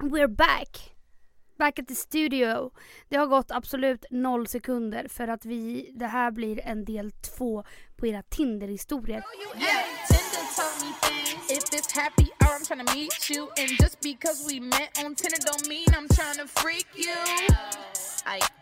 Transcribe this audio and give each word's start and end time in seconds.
We're 0.00 0.28
back! 0.28 0.94
Back 1.58 1.78
at 1.78 1.88
the 1.88 1.94
studio. 1.94 2.70
Det 3.08 3.16
har 3.16 3.26
gått 3.26 3.50
absolut 3.50 4.04
noll 4.10 4.46
sekunder 4.46 5.08
för 5.08 5.28
att 5.28 5.44
vi, 5.44 5.90
det 5.94 6.06
här 6.06 6.30
blir 6.30 6.60
en 6.60 6.84
del 6.84 7.10
två 7.10 7.64
på 7.96 8.06
era 8.06 8.22
Tinder-historier. 8.22 9.22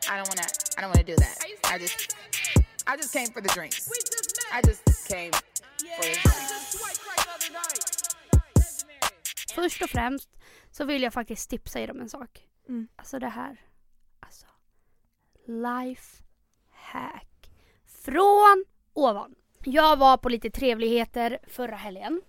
Don't 0.09 0.29
wanna 0.29 0.47
don't 0.77 0.89
wanna 0.89 1.03
do 1.03 1.17
that. 1.17 1.81
Just 1.81 2.17
I 2.87 2.97
just 2.97 3.13
came 3.13 3.27
for 3.27 3.41
the 3.41 3.49
drinks. 3.49 3.89
I 4.53 4.61
just 4.69 5.09
came 5.09 5.33
for 5.33 6.03
the 6.03 6.21
drinks. 7.53 8.06
Först 9.57 9.83
och 9.83 9.91
främst 9.91 10.31
så 10.71 10.85
vill 10.85 11.03
jag 11.03 11.13
faktiskt 11.13 11.51
tipsa 11.51 11.81
er 11.81 11.91
om 11.91 12.01
en 12.01 12.09
sak. 12.09 12.49
Mm. 12.69 12.89
Alltså 12.97 13.19
det 13.19 13.29
här. 13.29 13.61
Alltså. 14.21 14.47
Life 15.47 16.25
hack. 16.71 17.51
Från 17.87 18.65
ovan. 18.93 19.35
Jag 19.65 19.97
var 19.97 20.17
på 20.17 20.29
lite 20.29 20.51
trevligheter 20.51 21.39
förra 21.47 21.77
helgen. 21.77 22.23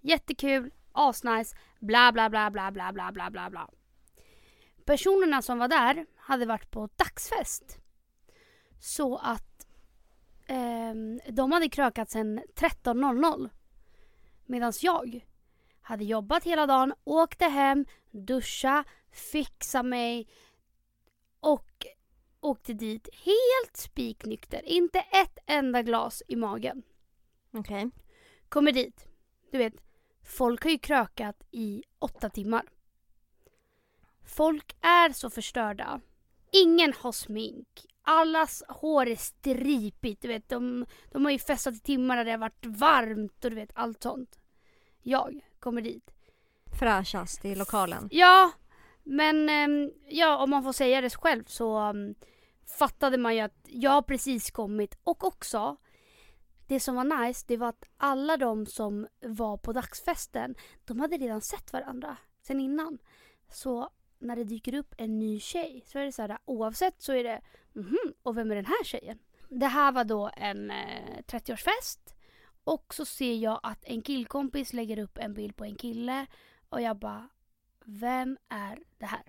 Jättekul, 0.00 0.70
asnice, 0.92 1.56
bla 1.80 2.12
bla 2.12 2.30
bla 2.30 2.50
bla 2.50 2.70
bla 2.70 2.92
bla 2.92 3.12
bla 3.12 3.30
bla 3.30 3.50
bla. 3.50 3.70
Personerna 4.84 5.42
som 5.42 5.58
var 5.58 5.68
där 5.68 6.06
hade 6.16 6.46
varit 6.46 6.70
på 6.70 6.88
dagsfest. 6.96 7.78
Så 8.80 9.16
att 9.16 9.66
ehm, 10.46 11.20
de 11.28 11.52
hade 11.52 11.68
krökat 11.68 12.10
sedan 12.10 12.40
13.00. 12.54 13.50
Medan 14.46 14.72
jag 14.82 15.24
hade 15.82 16.04
jobbat 16.04 16.44
hela 16.44 16.66
dagen, 16.66 16.94
åkte 17.04 17.44
hem, 17.44 17.86
duscha, 18.10 18.84
fixa 19.10 19.82
mig 19.82 20.28
och 21.40 21.86
åkte 22.40 22.72
dit 22.72 23.08
helt 23.12 23.76
spiknykter. 23.76 24.62
Inte 24.64 24.98
ett 24.98 25.38
enda 25.46 25.82
glas 25.82 26.22
i 26.28 26.36
magen. 26.36 26.82
Okej. 27.52 27.90
Kommer 28.48 28.72
dit. 28.72 29.06
Du 29.50 29.58
vet, 29.58 29.74
folk 30.22 30.64
har 30.64 30.70
ju 30.70 30.78
krökat 30.78 31.42
i 31.50 31.82
åtta 31.98 32.30
timmar. 32.30 32.62
Folk 34.26 34.76
är 34.80 35.12
så 35.12 35.30
förstörda. 35.30 36.00
Ingen 36.52 36.92
har 36.92 37.12
smink. 37.12 37.86
Allas 38.02 38.62
hår 38.68 39.08
är 39.08 39.16
stripigt. 39.16 40.22
Du 40.22 40.28
vet, 40.28 40.48
de, 40.48 40.86
de 41.10 41.24
har 41.24 41.32
ju 41.32 41.38
festat 41.38 41.74
i 41.74 41.80
timmar 41.80 42.16
där 42.16 42.24
det 42.24 42.30
har 42.30 42.38
varit 42.38 42.66
varmt 42.66 43.44
och 43.44 43.50
du 43.50 43.56
vet 43.56 43.72
allt 43.74 44.02
sånt. 44.02 44.38
Jag 45.02 45.40
kommer 45.62 45.82
dit. 45.82 46.10
Fräschast 46.78 47.44
i 47.44 47.54
lokalen. 47.54 48.08
Ja, 48.10 48.50
men 49.02 49.48
ehm, 49.48 49.90
ja, 50.08 50.36
om 50.42 50.50
man 50.50 50.62
får 50.62 50.72
säga 50.72 51.00
det 51.00 51.10
själv 51.10 51.44
så 51.44 51.90
um, 51.90 52.14
fattade 52.78 53.18
man 53.18 53.34
ju 53.34 53.40
att 53.40 53.58
jag 53.64 54.06
precis 54.06 54.50
kommit 54.50 54.98
och 55.04 55.24
också 55.24 55.76
det 56.66 56.80
som 56.80 56.94
var 56.94 57.04
nice 57.04 57.44
det 57.48 57.56
var 57.56 57.68
att 57.68 57.84
alla 57.96 58.36
de 58.36 58.66
som 58.66 59.06
var 59.20 59.56
på 59.56 59.72
dagsfesten 59.72 60.54
de 60.84 61.00
hade 61.00 61.16
redan 61.16 61.40
sett 61.40 61.72
varandra 61.72 62.16
sen 62.42 62.60
innan. 62.60 62.98
Så 63.50 63.90
när 64.18 64.36
det 64.36 64.44
dyker 64.44 64.74
upp 64.74 64.94
en 64.98 65.18
ny 65.18 65.40
tjej 65.40 65.84
så 65.86 65.98
är 65.98 66.04
det 66.04 66.12
så 66.12 66.22
här 66.22 66.38
oavsett 66.44 67.02
så 67.02 67.12
är 67.12 67.24
det 67.24 67.40
mhm, 67.72 67.98
och 68.22 68.36
vem 68.36 68.50
är 68.50 68.54
den 68.54 68.66
här 68.66 68.84
tjejen? 68.84 69.18
Det 69.48 69.66
här 69.66 69.92
var 69.92 70.04
då 70.04 70.30
en 70.36 70.70
eh, 70.70 71.22
30-årsfest 71.26 72.11
och 72.64 72.94
så 72.94 73.04
ser 73.04 73.34
jag 73.34 73.60
att 73.62 73.84
en 73.84 74.02
killkompis 74.02 74.72
lägger 74.72 74.98
upp 74.98 75.18
en 75.18 75.34
bild 75.34 75.56
på 75.56 75.64
en 75.64 75.74
kille 75.74 76.26
och 76.68 76.80
jag 76.80 76.96
bara 76.96 77.28
vem 77.84 78.38
är 78.48 78.78
det 78.98 79.06
här? 79.06 79.22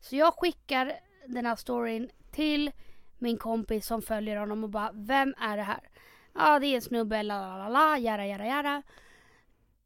Så 0.00 0.16
jag 0.16 0.34
skickar 0.34 1.00
den 1.26 1.46
här 1.46 1.56
storyn 1.56 2.10
till 2.30 2.72
min 3.18 3.38
kompis 3.38 3.86
som 3.86 4.02
följer 4.02 4.36
honom 4.36 4.64
och 4.64 4.70
bara 4.70 4.90
vem 4.94 5.34
är 5.38 5.56
det 5.56 5.62
här? 5.62 5.88
Ja 6.34 6.58
det 6.58 6.66
är 6.66 6.74
en 6.74 6.82
snubbe, 6.82 7.22
la 7.22 7.40
la 7.40 7.58
la 7.58 7.68
la, 7.68 7.98
jara 7.98 8.26
jara 8.26 8.46
jara. 8.46 8.82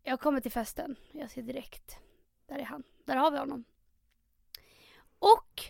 Jag 0.02 0.20
kommer 0.20 0.40
till 0.40 0.52
festen, 0.52 0.96
jag 1.12 1.30
ser 1.30 1.42
direkt. 1.42 1.98
Där 2.46 2.58
är 2.58 2.64
han, 2.64 2.82
där 3.04 3.16
har 3.16 3.30
vi 3.30 3.38
honom. 3.38 3.64
Och 5.18 5.62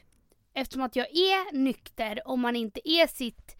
eftersom 0.52 0.82
att 0.82 0.96
jag 0.96 1.06
är 1.16 1.52
nykter 1.52 2.28
om 2.28 2.40
man 2.40 2.56
inte 2.56 2.90
är 2.90 3.06
sitt 3.06 3.57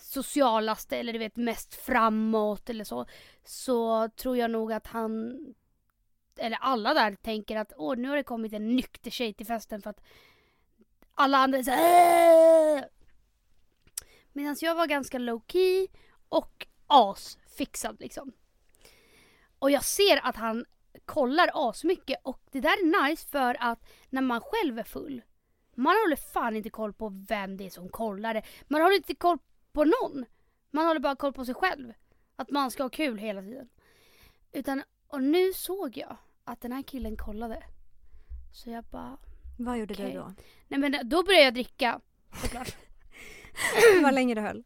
socialaste 0.00 0.96
eller 0.96 1.12
du 1.12 1.18
vet 1.18 1.36
mest 1.36 1.74
framåt 1.74 2.70
eller 2.70 2.84
så. 2.84 3.06
Så 3.44 4.08
tror 4.08 4.36
jag 4.36 4.50
nog 4.50 4.72
att 4.72 4.86
han 4.86 5.38
eller 6.36 6.58
alla 6.60 6.94
där 6.94 7.14
tänker 7.14 7.56
att 7.56 7.72
åh 7.76 7.96
nu 7.96 8.08
har 8.08 8.16
det 8.16 8.22
kommit 8.22 8.52
en 8.52 8.76
nykter 8.76 9.10
tjej 9.10 9.34
till 9.34 9.46
festen 9.46 9.82
för 9.82 9.90
att 9.90 10.02
alla 11.14 11.38
andra 11.38 11.58
är 11.58 11.62
såhär 11.62 12.76
äh! 12.76 12.84
Medan 14.32 14.56
jag 14.60 14.74
var 14.74 14.86
ganska 14.86 15.18
low 15.18 15.42
key 15.46 15.88
och 16.28 16.66
asfixad 16.86 18.00
liksom. 18.00 18.32
Och 19.58 19.70
jag 19.70 19.84
ser 19.84 20.26
att 20.26 20.36
han 20.36 20.64
kollar 21.04 21.50
asmycket 21.54 22.20
och 22.22 22.40
det 22.50 22.60
där 22.60 22.68
är 22.70 23.08
nice 23.08 23.28
för 23.28 23.56
att 23.60 23.90
när 24.10 24.22
man 24.22 24.40
själv 24.40 24.78
är 24.78 24.84
full 24.84 25.22
man 25.80 25.96
håller 26.04 26.16
fan 26.16 26.56
inte 26.56 26.70
koll 26.70 26.92
på 26.92 27.08
vem 27.28 27.56
det 27.56 27.66
är 27.66 27.70
som 27.70 27.88
kollar 27.88 28.34
det. 28.34 28.42
Man 28.68 28.82
håller 28.82 28.96
inte 28.96 29.14
koll 29.14 29.38
på 29.72 29.84
någon. 29.84 30.24
Man 30.70 30.86
håller 30.86 31.00
bara 31.00 31.16
koll 31.16 31.32
på 31.32 31.44
sig 31.44 31.54
själv. 31.54 31.92
Att 32.36 32.50
man 32.50 32.70
ska 32.70 32.82
ha 32.82 32.90
kul 32.90 33.18
hela 33.18 33.42
tiden. 33.42 33.68
Utan, 34.52 34.82
och 35.06 35.22
nu 35.22 35.52
såg 35.52 35.96
jag 35.96 36.16
att 36.44 36.60
den 36.60 36.72
här 36.72 36.82
killen 36.82 37.16
kollade. 37.16 37.62
Så 38.52 38.70
jag 38.70 38.84
bara, 38.84 39.18
Vad 39.58 39.78
gjorde 39.78 39.94
Okej. 39.94 40.12
du 40.12 40.18
då? 40.18 40.32
nej 40.68 40.80
men 40.80 41.08
då 41.08 41.22
började 41.22 41.44
jag 41.44 41.54
dricka. 41.54 42.00
Såklart. 42.42 42.76
Vad 44.02 44.14
länge 44.14 44.34
det 44.34 44.40
höll? 44.40 44.64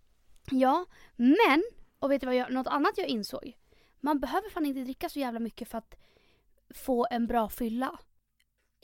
ja, 0.51 0.87
men, 1.17 1.65
och 1.99 2.11
vet 2.11 2.21
du 2.21 2.27
vad 2.27 2.37
jag, 2.37 2.53
något 2.53 2.67
annat 2.67 2.99
jag 2.99 3.07
insåg? 3.07 3.53
Man 4.01 4.21
behöver 4.21 4.51
fan 4.51 4.67
inte 4.67 4.81
dricka 4.81 5.09
så 5.09 5.19
jävla 5.19 5.41
mycket 5.41 5.69
för 5.69 5.79
att 5.79 5.95
få 6.75 7.07
en 7.11 7.27
bra 7.27 7.49
fylla. 7.49 7.99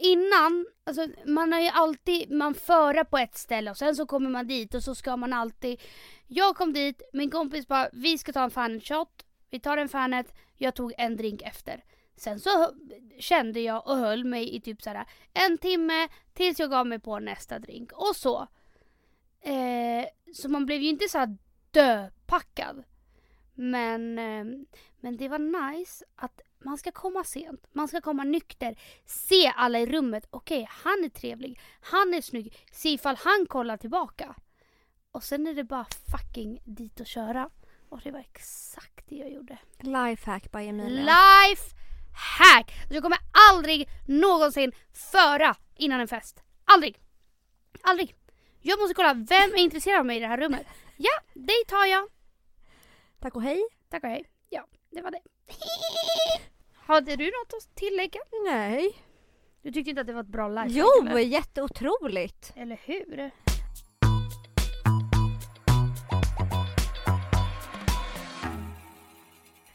Innan, 0.03 0.67
alltså 0.85 1.07
man 1.27 1.53
har 1.53 1.61
ju 1.61 1.69
alltid, 1.69 2.31
man 2.31 2.55
förar 2.55 3.05
på 3.05 3.19
ett 3.19 3.35
ställe 3.39 3.71
och 3.71 3.77
sen 3.77 3.97
så 3.97 4.07
kommer 4.07 4.31
man 4.31 4.47
dit 4.47 4.75
och 4.75 4.83
så 4.83 4.95
ska 4.95 5.17
man 5.17 5.33
alltid 5.33 5.81
Jag 6.27 6.57
kom 6.57 6.73
dit, 6.73 7.03
min 7.13 7.31
kompis 7.31 7.69
bara 7.69 7.89
vi 7.93 8.19
ska 8.19 8.33
ta 8.33 8.45
en 8.45 8.51
fanet 8.51 8.85
shot 8.85 9.27
Vi 9.51 9.61
tar 9.61 9.77
en 9.77 9.89
fanet, 9.89 10.35
jag 10.57 10.75
tog 10.75 10.93
en 10.99 11.17
drink 11.17 11.43
efter. 11.43 11.85
Sen 12.17 12.41
så 12.41 12.71
kände 13.19 13.61
jag 13.61 13.87
och 13.87 13.97
höll 13.97 14.25
mig 14.25 14.57
i 14.57 14.61
typ 14.61 14.83
såhär 14.83 15.07
en 15.33 15.59
timme 15.59 16.09
tills 16.35 16.59
jag 16.59 16.71
gav 16.71 16.87
mig 16.87 16.99
på 16.99 17.19
nästa 17.19 17.59
drink 17.59 17.93
och 17.93 18.17
så. 18.17 18.47
Eh, 19.43 20.07
Så 20.33 20.49
man 20.49 20.67
blev 20.67 20.83
ju 20.83 20.89
inte 20.89 21.09
såhär 21.09 21.37
döpackad. 21.71 22.85
Men, 23.55 24.19
eh, 24.19 24.45
men 25.01 25.17
det 25.17 25.29
var 25.29 25.39
nice 25.73 26.05
att 26.17 26.41
man 26.65 26.79
ska 26.79 26.93
komma 26.93 27.25
sent, 27.25 27.67
man 27.73 27.89
ska 27.89 28.01
komma 28.01 28.25
nykter, 28.25 28.79
se 29.07 29.53
alla 29.57 29.79
i 29.79 29.87
rummet, 29.87 30.27
okej 30.31 30.69
han 30.71 31.05
är 31.05 31.09
trevlig, 31.09 31.61
han 31.81 32.15
är 32.15 32.21
snygg, 32.21 32.67
se 32.73 32.89
ifall 32.89 33.17
han 33.17 33.47
kollar 33.49 33.77
tillbaka. 33.77 34.35
Och 35.13 35.25
sen 35.25 35.47
är 35.47 35.55
det 35.55 35.65
bara 35.65 35.87
fucking 36.11 36.63
dit 36.65 37.01
och 37.01 37.07
köra. 37.07 37.51
Och 37.89 38.01
det 38.05 38.11
var 38.11 38.21
exakt 38.21 39.09
det 39.09 39.17
jag 39.17 39.33
gjorde. 39.33 39.59
Lifehack 39.79 40.53
by 40.53 40.59
Emilia. 40.59 41.05
Life 41.05 41.77
hack! 42.39 42.73
Så 42.89 42.95
jag 42.95 43.03
kommer 43.03 43.19
aldrig 43.51 43.89
någonsin 44.07 44.73
föra 44.93 45.57
innan 45.77 46.01
en 46.01 46.09
fest. 46.09 46.43
Aldrig! 46.65 46.99
Aldrig! 47.83 48.15
Jag 48.61 48.79
måste 48.79 48.95
kolla, 48.95 49.15
vem 49.15 49.55
är 49.55 49.59
intresserad 49.59 49.99
av 49.99 50.07
mig 50.07 50.17
i 50.17 50.21
det 50.21 50.27
här 50.27 50.39
rummet? 50.39 50.67
Ja, 50.97 51.13
dig 51.35 51.65
tar 51.69 51.87
jag. 51.87 52.09
Tack 53.21 53.37
och 53.37 53.43
hej. 53.43 53.63
Tack 53.89 54.05
och 54.05 54.11
hej. 54.11 54.25
Ja, 54.49 54.67
det 54.91 55.03
var 55.03 55.11
det. 55.11 55.21
Hade 56.91 57.17
du 57.17 57.25
något 57.25 57.53
att 57.53 57.77
tillägga? 57.77 58.21
Nej. 58.45 58.93
Du 59.63 59.73
tyckte 59.73 59.91
inte 59.91 60.01
att 60.01 60.07
det 60.07 60.13
var 60.13 60.21
ett 60.21 60.27
bra 60.27 60.49
lifehack? 60.49 60.71
Jo, 60.71 61.09
eller? 61.09 61.19
jätteotroligt. 61.19 62.53
Eller 62.57 62.81
hur? 62.85 63.31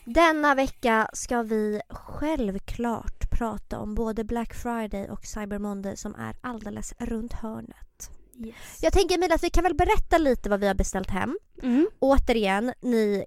Denna 0.06 0.56
vecka 0.56 1.10
ska 1.14 1.44
vi 1.44 1.82
självklart 1.90 3.32
prata 3.32 3.80
om 3.80 3.96
både 3.96 4.24
Black 4.24 4.54
Friday 4.54 5.10
och 5.10 5.26
Cyber 5.26 5.60
Monday 5.60 5.98
som 5.98 6.16
är 6.16 6.36
alldeles 6.42 6.94
runt 7.00 7.34
hörnet. 7.34 8.10
Yes. 8.46 8.56
Jag 8.82 8.94
tänker 8.94 9.16
Emilia 9.16 9.36
att 9.36 9.44
vi 9.44 9.50
kan 9.50 9.64
väl 9.64 9.76
berätta 9.76 10.18
lite 10.18 10.50
vad 10.50 10.60
vi 10.60 10.68
har 10.68 10.76
beställt 10.76 11.10
hem. 11.10 11.38
Mm. 11.64 11.88
Återigen, 12.00 12.74
ni 12.82 13.26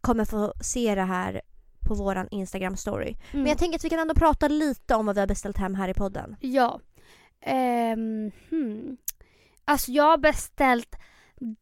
kommer 0.00 0.24
få 0.24 0.52
se 0.60 0.94
det 0.94 1.02
här 1.02 1.42
på 1.88 1.94
våran 1.94 2.28
Instagram 2.30 2.76
story. 2.76 3.16
Men 3.32 3.46
jag 3.46 3.58
tänker 3.58 3.78
att 3.78 3.84
vi 3.84 3.90
kan 3.90 3.98
ändå 3.98 4.14
prata 4.14 4.48
lite 4.48 4.94
om 4.94 5.06
vad 5.06 5.14
vi 5.14 5.20
har 5.20 5.26
beställt 5.26 5.56
hem 5.56 5.74
här 5.74 5.88
i 5.88 5.94
podden. 5.94 6.36
Ja. 6.40 6.80
Ehm, 7.40 8.30
hmm. 8.50 8.96
Alltså 9.64 9.90
jag 9.90 10.04
har 10.04 10.18
beställt 10.18 10.96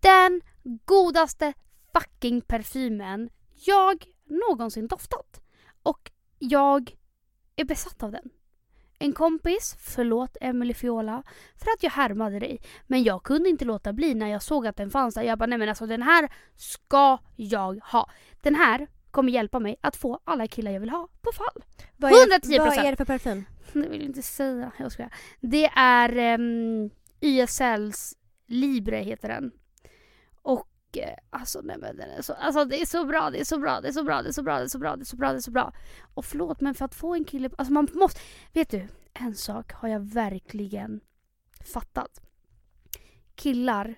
den 0.00 0.40
godaste 0.84 1.52
fucking 1.93 2.40
parfymen 2.40 3.31
jag 3.67 4.05
någonsin 4.25 4.87
doftat. 4.87 5.40
Och 5.82 6.11
jag 6.38 6.96
är 7.56 7.64
besatt 7.64 8.02
av 8.02 8.12
den. 8.12 8.31
en 8.99 9.12
kompis, 9.12 9.76
förlåt 9.79 10.37
Emily 10.40 10.75
Fiola, 10.75 11.22
för 11.56 11.70
att 11.70 11.82
jag 11.82 11.90
härmade 11.90 12.38
dig. 12.38 12.61
Men 12.87 13.02
jag 13.02 13.22
kunde 13.22 13.49
inte 13.49 13.64
låta 13.64 13.93
bli 13.93 14.14
när 14.14 14.29
jag 14.29 14.43
såg 14.43 14.67
att 14.67 14.76
den 14.76 14.90
fanns 14.90 15.14
där. 15.14 15.22
Jag 15.22 15.38
bara, 15.38 15.46
nej 15.46 15.58
men 15.58 15.69
alltså 15.69 15.87
den 15.87 16.02
här 16.02 16.29
ska 16.56 17.19
jag 17.37 17.81
ha. 17.84 18.11
Den 18.40 18.55
här 18.55 18.88
kommer 19.16 19.32
hjälpa 19.32 19.60
mig 19.60 19.76
att 19.80 19.96
få 19.96 20.20
alla 20.24 20.46
killar 20.46 20.70
jag 20.70 20.80
vill 20.80 20.90
ha 20.90 21.08
på 21.22 21.32
fall. 21.32 21.64
Vad 21.96 22.12
är, 22.12 22.40
110%. 22.40 22.58
vad 22.58 22.78
är 22.78 22.90
det 22.90 22.96
för 22.96 23.04
parfym? 23.04 23.44
Det 23.72 23.88
vill 23.88 24.00
jag 24.00 24.08
inte 24.08 24.22
säga. 24.22 24.72
Jag 24.78 24.92
skojar. 24.92 25.14
Det 25.40 25.70
är 25.76 26.38
um, 26.38 26.90
YSLs 27.20 28.16
Libre 28.46 28.96
heter 28.96 29.28
den. 29.28 29.52
Och 30.42 30.68
eh, 30.96 31.16
alltså 31.30 31.60
nej 31.64 31.76
men 31.78 31.96
den 31.96 32.10
är 32.10 32.22
så, 32.22 32.32
alltså 32.32 32.64
det 32.64 32.80
är 32.80 32.86
så 32.86 33.04
bra, 33.04 33.30
det 33.30 33.40
är 33.40 33.44
så 33.44 33.58
bra, 33.58 33.80
det 33.80 33.88
är 33.88 33.92
så 33.92 34.02
bra, 34.02 34.22
det 34.22 34.28
är 34.28 34.32
så 34.32 34.42
bra, 34.42 34.56
det 34.58 34.64
är 34.64 34.68
så 34.68 34.78
bra, 34.78 34.96
det 34.96 35.02
är 35.02 35.04
så 35.04 35.16
bra, 35.16 35.32
det 35.32 35.38
är 35.38 35.40
så 35.40 35.50
bra. 35.50 35.72
Och 36.14 36.24
förlåt 36.24 36.60
men 36.60 36.74
för 36.74 36.84
att 36.84 36.94
få 36.94 37.14
en 37.14 37.24
kille, 37.24 37.50
alltså 37.58 37.72
man 37.72 37.88
måste, 37.94 38.20
vet 38.52 38.70
du, 38.70 38.88
en 39.14 39.34
sak 39.34 39.72
har 39.72 39.88
jag 39.88 40.00
verkligen 40.00 41.00
fattat. 41.72 42.20
Killar 43.34 43.94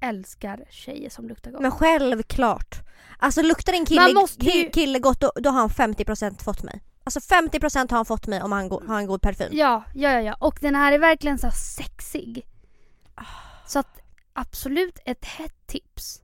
älskar 0.00 0.64
tjejer 0.70 1.10
som 1.10 1.28
luktar 1.28 1.50
gott. 1.50 1.60
Men 1.62 1.70
självklart. 1.70 2.80
Alltså 3.18 3.42
luktar 3.42 3.72
en 3.72 3.86
kille, 3.86 4.00
ju- 4.08 4.14
ki- 4.50 4.70
kille 4.72 4.98
gott 4.98 5.20
då, 5.20 5.32
då 5.36 5.50
har 5.50 5.60
han 5.60 5.68
50% 5.70 6.42
fått 6.42 6.62
mig. 6.62 6.82
Alltså 7.04 7.20
50% 7.20 7.90
har 7.90 7.96
han 7.98 8.04
fått 8.06 8.26
mig 8.26 8.42
om 8.42 8.52
han 8.52 8.68
go- 8.68 8.82
har 8.88 8.98
en 8.98 9.06
god 9.06 9.22
parfym. 9.22 9.48
Ja, 9.52 9.84
ja, 9.94 10.10
ja, 10.12 10.20
ja. 10.20 10.36
Och 10.40 10.58
den 10.60 10.74
här 10.74 10.92
är 10.92 10.98
verkligen 10.98 11.38
så 11.38 11.50
sexig. 11.50 12.46
Så 13.66 13.78
att 13.78 14.00
absolut 14.32 14.98
ett 15.04 15.24
hett 15.24 15.66
tips. 15.66 16.20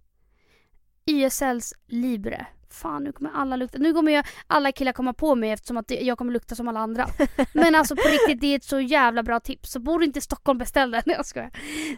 YSLs 1.06 1.74
Libre. 1.86 2.46
Fan 2.72 3.04
nu 3.04 3.12
kommer 3.12 3.30
alla 3.30 3.56
lukta. 3.56 3.78
Nu 3.78 3.92
kommer 3.92 4.12
jag, 4.12 4.26
alla 4.46 4.72
killar 4.72 4.92
komma 4.92 5.12
på 5.12 5.34
mig 5.34 5.50
eftersom 5.50 5.76
att 5.76 5.90
jag 5.90 6.18
kommer 6.18 6.32
lukta 6.32 6.54
som 6.54 6.68
alla 6.68 6.80
andra. 6.80 7.06
Men 7.52 7.74
alltså 7.74 7.96
på 7.96 8.08
riktigt 8.08 8.40
det 8.40 8.46
är 8.46 8.56
ett 8.56 8.64
så 8.64 8.80
jävla 8.80 9.22
bra 9.22 9.40
tips. 9.40 9.72
Så 9.72 9.80
bor 9.80 9.98
du 9.98 10.04
inte 10.04 10.18
i 10.18 10.22
Stockholm 10.22 10.58
beställ 10.58 10.90
den. 10.90 11.02
Nej 11.06 11.16
jag 11.16 11.26
skojar. 11.26 11.50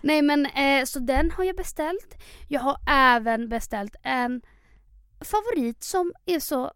Nej 0.02 0.22
men 0.22 0.46
eh, 0.46 0.84
så 0.84 0.98
den 0.98 1.30
har 1.30 1.44
jag 1.44 1.56
beställt. 1.56 2.14
Jag 2.48 2.60
har 2.60 2.76
även 2.88 3.48
beställt 3.48 3.96
en 4.02 4.42
favorit 5.20 5.82
som 5.82 6.12
är 6.26 6.40
så... 6.40 6.72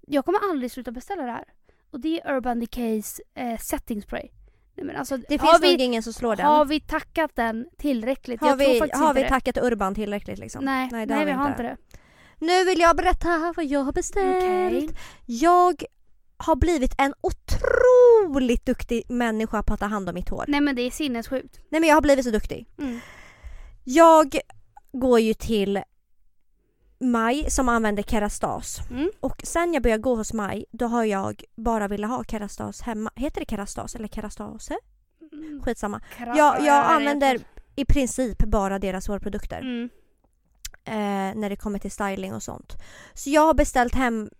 Jag 0.00 0.24
kommer 0.24 0.50
aldrig 0.50 0.70
sluta 0.70 0.92
beställa 0.92 1.22
det 1.22 1.32
här. 1.32 1.44
Och 1.90 2.00
det 2.00 2.20
är 2.20 2.36
Urban 2.36 2.60
Decays 2.60 3.20
eh, 3.34 3.58
setting 3.58 4.02
spray. 4.02 4.28
Nej, 4.76 4.86
men 4.86 4.96
alltså, 4.96 5.16
Det 5.16 5.40
har 5.40 5.48
finns 5.48 5.62
vi, 5.62 5.72
nog 5.72 5.80
ingen 5.80 6.02
som 6.02 6.12
slår 6.12 6.36
den. 6.36 6.46
Har 6.46 6.64
vi 6.64 6.80
tackat 6.80 7.36
den 7.36 7.66
tillräckligt? 7.78 8.40
Har 8.40 8.56
vi, 8.56 8.78
har 8.92 9.14
vi 9.14 9.28
tackat 9.28 9.58
Urban 9.58 9.94
tillräckligt 9.94 10.38
liksom? 10.38 10.64
Nej, 10.64 10.88
nej, 10.92 11.06
det 11.06 11.24
vi 11.24 11.30
har 11.30 11.48
inte 11.48 11.62
det. 11.62 11.76
Nu 12.40 12.64
vill 12.64 12.80
jag 12.80 12.96
berätta 12.96 13.52
vad 13.56 13.64
jag 13.64 13.80
har 13.84 13.92
beställt. 13.92 14.36
Okej. 14.36 14.90
Jag 15.26 15.82
har 16.36 16.56
blivit 16.56 16.94
en 16.98 17.14
otroligt 17.20 18.66
duktig 18.66 19.02
människa 19.10 19.62
på 19.62 19.74
att 19.74 19.80
ta 19.80 19.86
hand 19.86 20.08
om 20.08 20.14
mitt 20.14 20.28
hår. 20.28 20.44
Nej 20.48 20.60
men 20.60 20.76
det 20.76 20.82
är 20.82 20.90
sinnessjukt. 20.90 21.58
Nej 21.70 21.80
men 21.80 21.88
jag 21.88 21.96
har 21.96 22.02
blivit 22.02 22.24
så 22.24 22.30
duktig. 22.30 22.66
Mm. 22.78 23.00
Jag 23.84 24.38
går 24.92 25.20
ju 25.20 25.34
till 25.34 25.82
Maj 27.00 27.50
som 27.50 27.68
använder 27.68 28.02
Kerastas. 28.02 28.78
Mm. 28.90 29.10
Och 29.20 29.40
sen 29.44 29.74
jag 29.74 29.82
började 29.82 30.02
gå 30.02 30.14
hos 30.16 30.32
Maj 30.32 30.64
då 30.70 30.86
har 30.86 31.04
jag 31.04 31.44
bara 31.56 31.88
velat 31.88 32.10
ha 32.10 32.24
Kerastas 32.24 32.80
hemma. 32.82 33.10
Heter 33.16 33.40
det 33.40 33.50
Kerastas 33.50 33.94
eller 33.94 34.08
Kerastase? 34.08 34.76
Mm. 35.32 35.60
Skitsamma. 35.64 36.00
Kra- 36.16 36.36
Jag, 36.36 36.60
jag 36.64 36.84
använder 36.86 37.40
i 37.76 37.84
princip 37.84 38.38
bara 38.38 38.78
deras 38.78 39.08
hårprodukter. 39.08 39.58
Mm. 39.60 39.88
Eh, 40.84 40.94
när 41.34 41.50
det 41.50 41.56
kommer 41.56 41.78
till 41.78 41.90
styling 41.90 42.34
och 42.34 42.42
sånt. 42.42 42.76
Så 43.14 43.30
jag 43.30 43.46
har 43.46 43.54
beställt 43.54 43.94
hem 43.94 44.30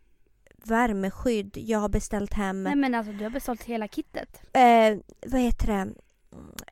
värmeskydd, 0.64 1.56
jag 1.56 1.78
har 1.78 1.88
beställt 1.88 2.32
hem, 2.34 2.62
Nej 2.62 2.76
men 2.76 2.94
alltså 2.94 3.12
du 3.12 3.24
har 3.24 3.30
beställt 3.30 3.62
hela 3.62 3.88
kittet. 3.88 4.42
eh, 4.52 4.98
vad 5.26 5.40
heter 5.40 5.66
det, 5.66 5.94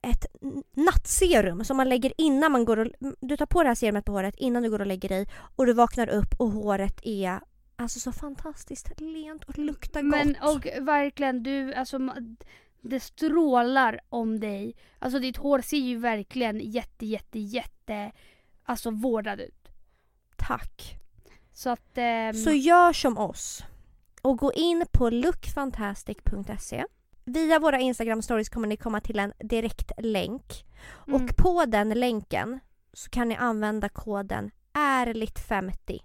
ett 0.03 0.27
nattserum 0.75 1.65
som 1.65 1.77
man 1.77 1.89
lägger 1.89 2.13
innan 2.19 2.53
man 2.53 2.65
går 2.65 2.77
och, 2.79 3.13
du 3.21 3.37
tar 3.37 3.47
på 3.47 3.63
det 3.63 3.69
här 3.69 3.75
serumet 3.75 4.05
på 4.05 4.13
håret 4.13 4.35
innan 4.37 4.63
du 4.63 4.71
går 4.71 4.81
och 4.81 4.87
lägger 4.87 5.09
dig 5.09 5.27
och 5.57 5.67
du 5.67 5.73
vaknar 5.73 6.09
upp 6.09 6.35
och 6.39 6.51
håret 6.51 7.01
är 7.03 7.41
alltså 7.77 8.01
så 8.01 8.13
fantastiskt 8.13 9.01
lent 9.01 9.45
och 9.45 9.59
luktar 9.59 10.03
Men 10.03 10.37
gott. 10.41 10.57
och 10.57 10.67
verkligen 10.87 11.43
du, 11.43 11.75
alltså 11.75 11.99
det 12.81 13.01
strålar 13.01 14.01
om 14.09 14.41
dig. 14.41 14.77
Alltså 14.99 15.19
ditt 15.19 15.37
hår 15.37 15.61
ser 15.61 15.77
ju 15.77 15.97
verkligen 15.99 16.61
jätte 16.61 17.07
jätte 17.07 17.39
jätte 17.39 18.13
alltså 18.65 18.91
vårdad 18.91 19.41
ut. 19.41 19.58
Tack. 20.39 20.97
Så 21.53 21.71
att 21.71 21.91
ehm, 21.99 22.35
Så 22.35 22.51
gör 22.51 22.93
som 22.93 23.19
oss 23.19 23.65
och 24.23 24.39
gå 24.39 24.53
in 24.53 24.85
på 24.93 25.11
lookfantastic.se. 25.11 26.85
Via 27.25 27.59
våra 27.59 27.81
Instagram 27.81 28.23
stories 28.23 28.49
kommer 28.49 28.69
ni 28.69 28.77
komma 28.77 29.01
till 29.01 29.19
en 29.19 29.33
direkt 29.39 29.93
länk 29.99 30.65
mm. 31.09 31.15
och 31.23 31.37
på 31.37 31.65
den 31.65 31.89
länken 31.89 32.61
så 32.93 33.11
kan 33.11 33.29
ni 33.29 33.37
använda 33.37 33.89
koden 33.89 34.51
ärligt50 34.73 36.01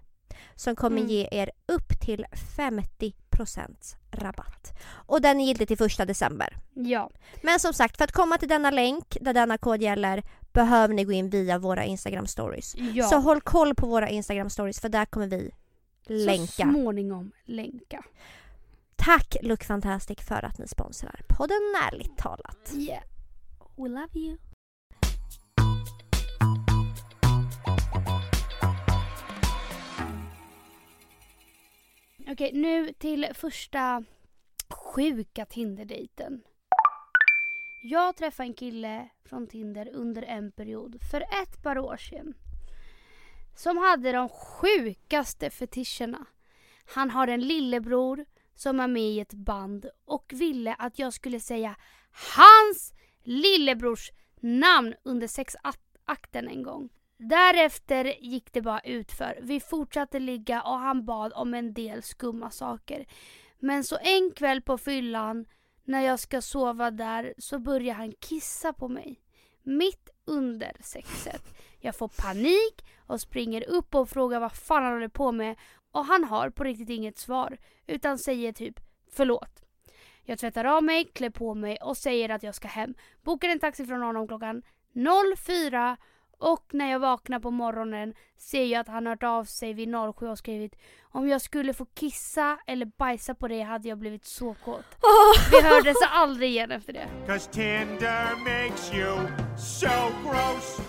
som 0.54 0.76
kommer 0.76 0.98
Mm. 0.98 1.10
ge 1.10 1.28
er 1.30 1.50
upp 1.66 2.00
till 2.00 2.26
50% 2.56 3.96
rabatt. 4.10 4.78
Och 4.90 5.20
den 5.20 5.40
är 5.40 5.44
giltig 5.44 5.68
till 5.68 5.78
första 5.78 6.04
december. 6.04 6.56
Ja. 6.74 7.10
Men 7.42 7.60
som 7.60 7.72
sagt, 7.72 7.96
för 7.96 8.04
att 8.04 8.12
komma 8.12 8.38
till 8.38 8.48
denna 8.48 8.70
länk 8.70 9.16
där 9.20 9.34
denna 9.34 9.58
kod 9.58 9.82
gäller 9.82 10.22
behöver 10.54 10.94
ni 10.94 11.04
gå 11.04 11.12
in 11.12 11.30
via 11.30 11.58
våra 11.58 11.84
Instagram 11.84 12.26
stories. 12.26 12.74
ja. 12.76 13.04
Så 13.08 13.16
håll 13.18 13.40
koll 13.40 13.74
på 13.74 13.86
våra 13.86 14.08
Instagram 14.08 14.50
stories 14.50 14.80
för 14.80 14.88
där 14.88 15.04
kommer 15.04 15.26
vi 15.26 15.50
Så 16.06 16.12
länka. 16.12 16.46
småningom 16.72 17.32
länka. 17.44 18.04
Tack 18.96 19.36
Look 19.42 19.64
Fantastic 19.64 20.18
för 20.20 20.44
att 20.44 20.58
ni 20.58 20.68
sponsrar 20.68 21.20
podden 21.38 21.60
Ärligt 21.92 22.16
talat. 22.16 22.72
Yeah. 22.74 23.02
We 23.76 23.88
love 23.88 24.08
you. 24.14 24.36
Okej, 32.28 32.50
nu 32.54 32.92
till 32.92 33.28
första 33.34 34.04
sjuka 34.70 35.46
Tinder-dejten. 35.46 36.40
Jag 37.86 38.16
träffade 38.16 38.46
en 38.46 38.54
kille 38.54 39.08
från 39.24 39.46
Tinder 39.46 39.88
under 39.92 40.22
en 40.22 40.52
period 40.52 40.98
för 41.10 41.20
ett 41.20 41.62
par 41.62 41.78
år 41.78 41.96
sedan. 41.96 42.34
Som 43.56 43.78
hade 43.78 44.12
de 44.12 44.28
sjukaste 44.28 45.50
fetischerna. 45.50 46.26
Han 46.94 47.10
har 47.10 47.28
en 47.28 47.40
lillebror 47.40 48.24
som 48.54 48.80
är 48.80 48.88
med 48.88 49.02
i 49.02 49.20
ett 49.20 49.34
band 49.34 49.86
och 50.04 50.32
ville 50.36 50.74
att 50.74 50.98
jag 50.98 51.12
skulle 51.12 51.40
säga 51.40 51.76
hans 52.36 52.92
lillebrors 53.22 54.10
namn 54.40 54.94
under 55.02 55.26
sexakten 55.26 56.48
en 56.48 56.62
gång. 56.62 56.88
Därefter 57.16 58.04
gick 58.20 58.52
det 58.52 58.62
bara 58.62 58.80
utför. 58.80 59.38
Vi 59.42 59.60
fortsatte 59.60 60.18
ligga 60.18 60.62
och 60.62 60.78
han 60.78 61.04
bad 61.04 61.32
om 61.32 61.54
en 61.54 61.74
del 61.74 62.02
skumma 62.02 62.50
saker. 62.50 63.06
Men 63.58 63.84
så 63.84 63.98
en 64.02 64.30
kväll 64.30 64.62
på 64.62 64.78
fyllan 64.78 65.46
när 65.84 66.00
jag 66.00 66.20
ska 66.20 66.42
sova 66.42 66.90
där 66.90 67.34
så 67.38 67.58
börjar 67.58 67.94
han 67.94 68.12
kissa 68.12 68.72
på 68.72 68.88
mig. 68.88 69.20
Mitt 69.62 70.08
under 70.24 70.72
sexet. 70.80 71.42
Jag 71.80 71.96
får 71.96 72.08
panik 72.08 72.84
och 73.06 73.20
springer 73.20 73.68
upp 73.68 73.94
och 73.94 74.08
frågar 74.08 74.40
vad 74.40 74.52
fan 74.52 74.82
han 74.82 74.92
håller 74.92 75.08
på 75.08 75.32
med 75.32 75.56
och 75.92 76.04
han 76.04 76.24
har 76.24 76.50
på 76.50 76.64
riktigt 76.64 76.90
inget 76.90 77.18
svar 77.18 77.58
utan 77.86 78.18
säger 78.18 78.52
typ 78.52 78.80
förlåt. 79.10 79.64
Jag 80.22 80.38
tvättar 80.38 80.64
av 80.64 80.82
mig, 80.82 81.04
klär 81.04 81.30
på 81.30 81.54
mig 81.54 81.78
och 81.82 81.96
säger 81.96 82.28
att 82.28 82.42
jag 82.42 82.54
ska 82.54 82.68
hem. 82.68 82.94
Bokar 83.22 83.48
en 83.48 83.58
taxi 83.58 83.86
från 83.86 84.02
honom 84.02 84.28
klockan 84.28 84.62
04 85.36 85.96
och 86.38 86.64
när 86.72 86.90
jag 86.90 86.98
vaknar 86.98 87.40
på 87.40 87.50
morgonen 87.50 88.14
ser 88.36 88.64
jag 88.64 88.80
att 88.80 88.88
han 88.88 89.06
hört 89.06 89.22
av 89.22 89.44
sig 89.44 89.72
vid 89.72 89.94
07 90.16 90.28
och 90.28 90.38
skrivit 90.38 90.76
om 91.02 91.28
jag 91.28 91.40
skulle 91.40 91.74
få 91.74 91.86
kissa 91.86 92.58
eller 92.66 92.86
bajsa 92.86 93.34
på 93.34 93.48
dig 93.48 93.62
hade 93.62 93.88
jag 93.88 93.98
blivit 93.98 94.24
så 94.24 94.54
kåt. 94.64 94.84
Vi 95.50 95.68
hördes 95.68 95.96
aldrig 96.10 96.50
igen 96.50 96.70
efter 96.70 96.92
det. 96.92 97.08
Cause 97.26 97.50
Tinder 97.50 98.36
makes 98.36 98.94
you 98.94 99.16
so 99.58 99.88
gross. 100.24 100.80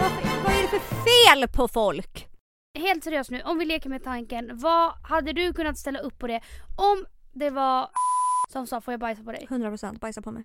Vad, 0.00 0.10
vad 0.44 0.52
är 0.52 0.62
det 0.62 0.68
för 0.68 0.78
fel 0.78 1.48
på 1.48 1.68
folk? 1.68 2.28
Helt 2.78 3.04
seriöst 3.04 3.30
nu, 3.30 3.42
om 3.42 3.58
vi 3.58 3.64
leker 3.64 3.90
med 3.90 4.04
tanken. 4.04 4.50
Vad 4.58 4.92
hade 5.08 5.32
du 5.32 5.52
kunnat 5.52 5.78
ställa 5.78 5.98
upp 5.98 6.18
på 6.18 6.26
det 6.26 6.40
om 6.76 7.06
det 7.32 7.50
var 7.50 7.88
som 8.48 8.66
sa 8.66 8.80
får 8.80 8.92
jag 8.92 9.00
bajsa 9.00 9.22
på 9.22 9.32
dig? 9.32 9.46
100% 9.50 9.98
bajsa 9.98 10.22
på 10.22 10.30
mig. 10.30 10.44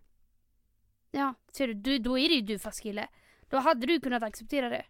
Ja, 1.11 1.33
ser 1.53 1.67
du, 1.67 1.73
du 1.73 1.97
då 1.97 2.17
är 2.17 2.29
det 2.29 2.35
ju 2.35 2.41
du 2.41 2.59
fast 2.59 2.83
kille. 2.83 3.07
Då 3.49 3.57
hade 3.57 3.87
du 3.87 3.99
kunnat 3.99 4.23
acceptera 4.23 4.69
det. 4.69 4.85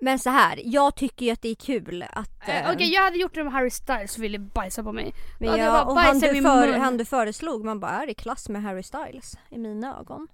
Men 0.00 0.18
så 0.18 0.30
här, 0.30 0.60
jag 0.64 0.94
tycker 0.96 1.26
ju 1.26 1.32
att 1.32 1.42
det 1.42 1.48
är 1.48 1.54
kul 1.54 2.04
att... 2.10 2.48
Eh, 2.48 2.66
eh, 2.66 2.72
Okej 2.74 2.92
jag 2.92 3.02
hade 3.02 3.18
gjort 3.18 3.34
det 3.34 3.44
med 3.44 3.52
Harry 3.52 3.70
Styles 3.70 4.18
ville 4.18 4.38
bajsa 4.38 4.82
på 4.82 4.92
mig. 4.92 5.14
men 5.40 5.48
jag, 5.48 5.58
jag 5.58 5.72
bara 5.72 5.84
och 5.84 5.98
han 6.00 6.18
du, 6.18 6.42
för, 6.42 6.72
han 6.78 6.96
du 6.96 7.04
föreslog, 7.04 7.64
man 7.64 7.80
bara 7.80 8.02
är 8.02 8.10
i 8.10 8.14
klass 8.14 8.48
med 8.48 8.62
Harry 8.62 8.82
Styles 8.82 9.38
i 9.50 9.58
mina 9.58 9.98
ögon. 10.00 10.28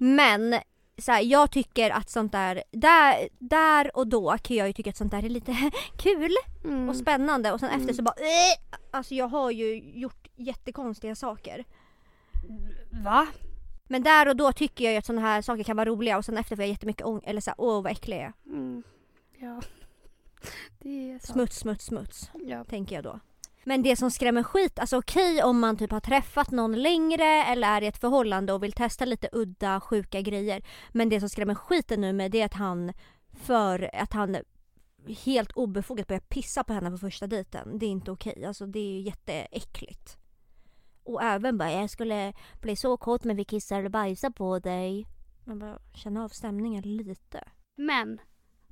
Men 0.00 0.54
så 0.98 1.12
här, 1.12 1.20
jag 1.20 1.50
tycker 1.50 1.90
att 1.90 2.10
sånt 2.10 2.32
där, 2.32 2.62
där, 2.70 3.28
där 3.38 3.96
och 3.96 4.06
då 4.06 4.36
kan 4.42 4.56
jag 4.56 4.66
ju 4.66 4.72
tycka 4.72 4.90
att 4.90 4.96
sånt 4.96 5.10
där 5.10 5.24
är 5.24 5.28
lite 5.28 5.52
kul 5.98 6.30
Mm. 6.64 6.88
och 6.88 6.96
spännande 6.96 7.52
och 7.52 7.60
sen 7.60 7.68
efter 7.68 7.82
Mm. 7.82 7.94
så 7.94 8.02
bara 8.02 8.14
äh! 8.14 8.78
Alltså 8.90 9.14
jag 9.14 9.28
har 9.28 9.50
ju 9.50 9.78
gjort 10.00 10.28
jättekonstiga 10.36 11.14
saker. 11.14 11.64
Va? 13.04 13.26
Men 13.86 14.02
där 14.02 14.28
och 14.28 14.36
då 14.36 14.52
tycker 14.52 14.84
jag 14.84 14.92
ju 14.92 14.98
att 14.98 15.06
såna 15.06 15.20
här 15.20 15.42
saker 15.42 15.64
kan 15.64 15.76
vara 15.76 15.88
roliga 15.88 16.18
och 16.18 16.24
sen 16.24 16.36
efter 16.36 16.56
får 16.56 16.62
jag 16.62 16.70
jättemycket 16.70 17.06
ång 17.06 17.20
eller 17.24 17.40
så 17.40 17.50
här, 17.50 17.60
åh 17.60 17.82
vad 17.82 17.92
äcklig 17.92 18.16
jag 18.16 18.24
är. 18.24 18.32
Mm. 18.46 18.82
Ja. 19.38 19.62
Det 20.78 21.10
är 21.10 21.18
sant. 21.18 21.32
Smuts, 21.32 21.56
smuts, 21.58 21.84
smuts. 21.84 22.30
Ja. 22.34 22.64
tänker 22.64 22.94
jag 22.94 23.04
då. 23.04 23.20
Men 23.64 23.82
det 23.82 23.96
som 23.96 24.10
skrämmer 24.10 24.42
skit, 24.42 24.78
alltså 24.78 24.98
okej 24.98 25.42
om 25.42 25.60
man 25.60 25.76
typ 25.76 25.90
har 25.90 26.00
träffat 26.00 26.50
någon 26.50 26.82
längre 26.82 27.24
eller 27.24 27.68
är 27.68 27.82
i 27.82 27.86
ett 27.86 28.00
förhållande 28.00 28.52
och 28.52 28.62
vill 28.62 28.72
testa 28.72 29.04
lite 29.04 29.28
udda, 29.32 29.80
sjuka 29.80 30.20
grejer. 30.20 30.62
Men 30.92 31.08
det 31.08 31.20
som 31.20 31.28
skrämmer 31.28 31.54
skiten 31.54 32.00
nu 32.00 32.12
med 32.12 32.30
det 32.30 32.40
är 32.40 32.44
att 32.44 32.54
han 32.54 32.92
för 33.32 33.90
att 33.94 34.12
han 34.12 34.36
helt 35.24 35.52
obefogat 35.52 36.06
börjar 36.06 36.20
pissa 36.20 36.64
på 36.64 36.72
henne 36.72 36.90
på 36.90 36.98
första 36.98 37.26
dejten. 37.26 37.78
Det 37.78 37.86
är 37.86 37.90
inte 37.90 38.10
okej, 38.10 38.44
alltså 38.44 38.66
det 38.66 38.78
är 38.78 39.00
jätteäckligt. 39.00 40.16
Och 41.06 41.22
även 41.22 41.58
bara, 41.58 41.72
jag 41.72 41.90
skulle 41.90 42.32
bli 42.60 42.76
så 42.76 42.96
kåt 42.96 43.24
men 43.24 43.36
vi 43.36 43.44
kissar 43.44 43.84
och 43.84 43.90
bajsar 43.90 44.30
på 44.30 44.58
dig. 44.58 45.06
Man 45.44 45.58
bara, 45.58 45.78
känna 45.94 46.24
av 46.24 46.28
stämningen 46.28 46.82
lite. 46.82 47.44
Men, 47.76 48.20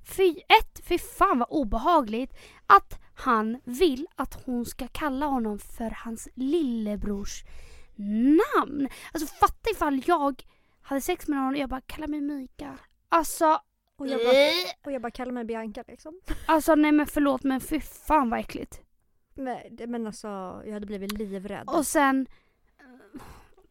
fy, 0.04 0.30
ett, 0.30 0.80
fy 0.84 0.98
fan 0.98 1.38
vad 1.38 1.48
obehagligt 1.50 2.32
att 2.66 3.00
han 3.14 3.60
vill 3.64 4.06
att 4.16 4.44
hon 4.46 4.66
ska 4.66 4.88
kalla 4.88 5.26
honom 5.26 5.58
för 5.58 5.90
hans 5.90 6.28
lillebrors 6.34 7.44
namn. 7.96 8.88
Alltså 9.12 9.34
fatta 9.34 9.70
ifall 9.72 10.02
jag 10.06 10.42
hade 10.82 11.00
sex 11.00 11.28
med 11.28 11.38
någon 11.38 11.54
och 11.54 11.60
jag 11.60 11.68
bara 11.68 11.80
kalla 11.80 12.06
mig 12.06 12.20
Mika. 12.20 12.78
Alltså, 13.08 13.60
Och 13.96 14.06
jag 14.08 14.20
bara, 14.20 14.36
och 14.84 14.92
jag 14.92 15.02
bara 15.02 15.10
kallar 15.10 15.32
mig 15.32 15.44
Bianca 15.44 15.84
liksom. 15.88 16.20
alltså 16.46 16.74
nej 16.74 16.92
men 16.92 17.06
förlåt 17.06 17.42
men 17.44 17.60
fy 17.60 17.80
fan 17.80 18.30
vad 18.30 18.40
äckligt. 18.40 18.80
Men, 19.34 19.58
men 19.86 20.06
alltså, 20.06 20.28
jag 20.64 20.72
hade 20.72 20.86
blivit 20.86 21.12
livrädd. 21.12 21.68
Och 21.68 21.86
sen 21.86 22.26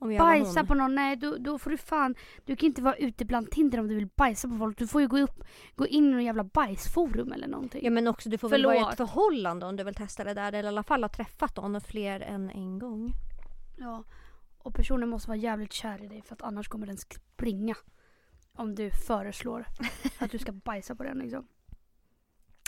om 0.03 0.11
jag 0.11 0.19
bajsa 0.19 0.59
hon. 0.59 0.67
på 0.67 0.73
någon, 0.73 0.95
nej 0.95 1.15
då, 1.15 1.37
då 1.37 1.59
får 1.59 1.69
du 1.69 1.77
fan, 1.77 2.15
du 2.45 2.55
kan 2.55 2.67
inte 2.67 2.81
vara 2.81 2.95
ute 2.95 3.25
bland 3.25 3.51
Tinder 3.51 3.79
om 3.79 3.87
du 3.87 3.95
vill 3.95 4.07
bajsa 4.15 4.47
på 4.47 4.57
folk. 4.57 4.77
Du 4.77 4.87
får 4.87 5.01
ju 5.01 5.07
gå 5.07 5.19
upp, 5.19 5.43
gå 5.75 5.87
in 5.87 6.07
i 6.07 6.11
någon 6.11 6.23
jävla 6.23 6.43
bajsforum 6.43 7.31
eller 7.31 7.47
någonting. 7.47 7.81
Ja 7.83 7.91
men 7.91 8.07
också 8.07 8.29
du 8.29 8.37
får 8.37 8.49
väl 8.49 8.65
vara 8.65 8.75
i 8.75 8.77
Förlåt. 8.77 8.91
ett 8.91 8.97
förhållande 8.97 9.65
om 9.65 9.75
du 9.75 9.83
vill 9.83 9.95
testa 9.95 10.23
det 10.23 10.33
där. 10.33 10.47
Eller 10.47 10.63
i 10.63 10.67
alla 10.67 10.83
fall 10.83 11.03
ha 11.03 11.09
träffat 11.09 11.57
någon 11.57 11.81
fler 11.81 12.19
än 12.19 12.49
en 12.49 12.79
gång. 12.79 13.13
Ja. 13.77 14.03
Och 14.57 14.73
personen 14.75 15.09
måste 15.09 15.29
vara 15.29 15.37
jävligt 15.37 15.73
kär 15.73 16.03
i 16.03 16.07
dig 16.07 16.21
för 16.21 16.35
att 16.35 16.41
annars 16.41 16.67
kommer 16.67 16.87
den 16.87 16.97
springa. 16.97 17.75
Om 18.53 18.75
du 18.75 18.91
föreslår 18.91 19.65
att 20.19 20.31
du 20.31 20.39
ska 20.39 20.51
bajsa 20.51 20.95
på 20.95 21.03
den 21.03 21.17
liksom. 21.17 21.47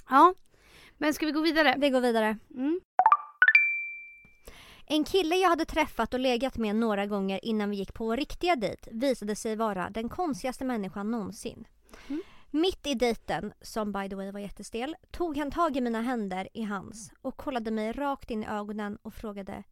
Ja. 0.09 0.33
Men 0.97 1.13
ska 1.13 1.25
vi 1.25 1.31
gå 1.31 1.41
vidare? 1.41 1.75
Vi 1.77 1.89
går 1.89 2.01
vidare. 2.01 2.37
Mm. 2.55 2.79
En 4.87 5.03
kille 5.03 5.35
jag 5.35 5.49
hade 5.49 5.65
träffat 5.65 6.13
och 6.13 6.19
legat 6.19 6.57
med 6.57 6.75
några 6.75 7.05
gånger 7.05 7.45
innan 7.45 7.69
vi 7.69 7.75
gick 7.75 7.93
på 7.93 8.05
vår 8.05 8.17
riktiga 8.17 8.55
dejt 8.55 8.89
visade 8.91 9.35
sig 9.35 9.55
vara 9.55 9.89
den 9.89 10.09
konstigaste 10.09 10.65
människan 10.65 11.11
någonsin. 11.11 11.67
Mm. 12.07 12.21
Mitt 12.51 12.87
i 12.87 12.93
dejten, 12.93 13.53
som 13.61 13.91
by 13.91 14.09
the 14.09 14.15
way 14.15 14.31
var 14.31 14.39
jättestel, 14.39 14.95
tog 15.11 15.37
han 15.37 15.51
tag 15.51 15.77
i 15.77 15.81
mina 15.81 16.01
händer 16.01 16.49
i 16.53 16.61
hans 16.63 17.11
och 17.21 17.37
kollade 17.37 17.71
mig 17.71 17.91
rakt 17.91 18.31
in 18.31 18.43
i 18.43 18.47
ögonen 18.47 18.97
och 19.01 19.13
frågade 19.13 19.63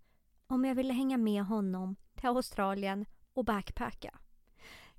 om 0.48 0.66
jag 0.66 0.76
ville 0.76 0.94
hänga 0.94 1.18
med 1.18 1.44
honom 1.44 1.96
till 2.16 2.28
Australien 2.28 3.06
och 3.34 3.46
backpacka. 3.46 4.20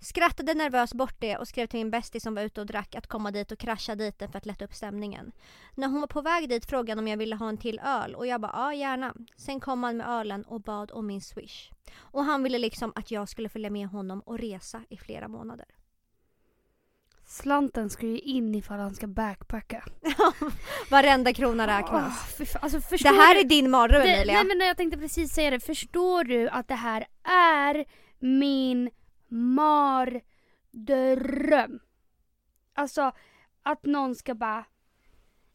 Skrattade 0.05 0.55
nervöst 0.55 0.95
bort 0.95 1.15
det 1.19 1.37
och 1.37 1.49
skrev 1.49 1.67
till 1.67 1.79
min 1.81 1.91
bästis 1.91 2.23
som 2.23 2.35
var 2.35 2.43
ute 2.43 2.61
och 2.61 2.67
drack 2.67 2.95
att 2.95 3.07
komma 3.07 3.31
dit 3.31 3.53
och 3.53 3.59
krascha 3.59 3.95
dejten 3.95 4.31
för 4.31 4.39
att 4.39 4.47
lätta 4.47 4.65
upp 4.65 4.75
stämningen. 4.75 5.33
När 5.75 5.89
hon 5.89 6.01
var 6.01 6.07
på 6.07 6.23
väg 6.23 6.49
dit 6.49 6.67
frågade 6.67 6.91
han 6.93 6.99
om 6.99 7.09
jag 7.09 7.17
ville 7.17 7.37
ha 7.37 7.49
en 7.49 7.59
till 7.59 7.81
öl 7.85 8.15
och 8.15 8.27
jag 8.27 8.41
bara 8.41 8.53
ja 8.55 8.75
gärna. 8.75 9.15
Sen 9.37 9.61
kom 9.61 9.83
han 9.83 9.97
med 9.97 10.09
ölen 10.09 10.43
och 10.43 10.61
bad 10.61 10.91
om 10.91 11.07
min 11.07 11.21
swish. 11.21 11.71
Och 11.97 12.25
han 12.25 12.43
ville 12.43 12.59
liksom 12.59 12.93
att 12.95 13.11
jag 13.11 13.29
skulle 13.29 13.49
följa 13.49 13.71
med 13.71 13.89
honom 13.89 14.21
och 14.21 14.39
resa 14.39 14.81
i 14.89 14.97
flera 14.97 15.29
månader. 15.29 15.67
Slanten 17.27 17.91
ska 17.91 18.07
ju 18.07 18.19
in 18.19 18.55
ifall 18.55 18.79
han 18.79 18.95
ska 18.95 19.07
backpacka. 19.07 19.85
Varenda 20.91 21.33
krona 21.33 21.79
räknas. 21.79 22.37
Fan. 22.37 22.61
alltså, 22.63 22.79
Det 22.91 23.09
här 23.09 23.35
du? 23.35 23.41
är 23.41 23.45
din 23.45 23.71
mardröm 23.71 24.03
Emilia. 24.03 24.35
Nej 24.35 24.57
men 24.57 24.67
jag 24.67 24.77
tänkte 24.77 24.99
precis 24.99 25.33
säga 25.33 25.51
det. 25.51 25.61
Förstår 25.61 26.25
du 26.25 26.49
att 26.49 26.69
det 26.69 26.75
här 26.75 27.07
är 27.25 27.85
min 28.19 28.91
mardröm? 29.35 31.01
Alltså 32.75 33.13
att 33.63 33.85
någon 33.85 34.15
ska 34.15 34.35
bara 34.35 34.59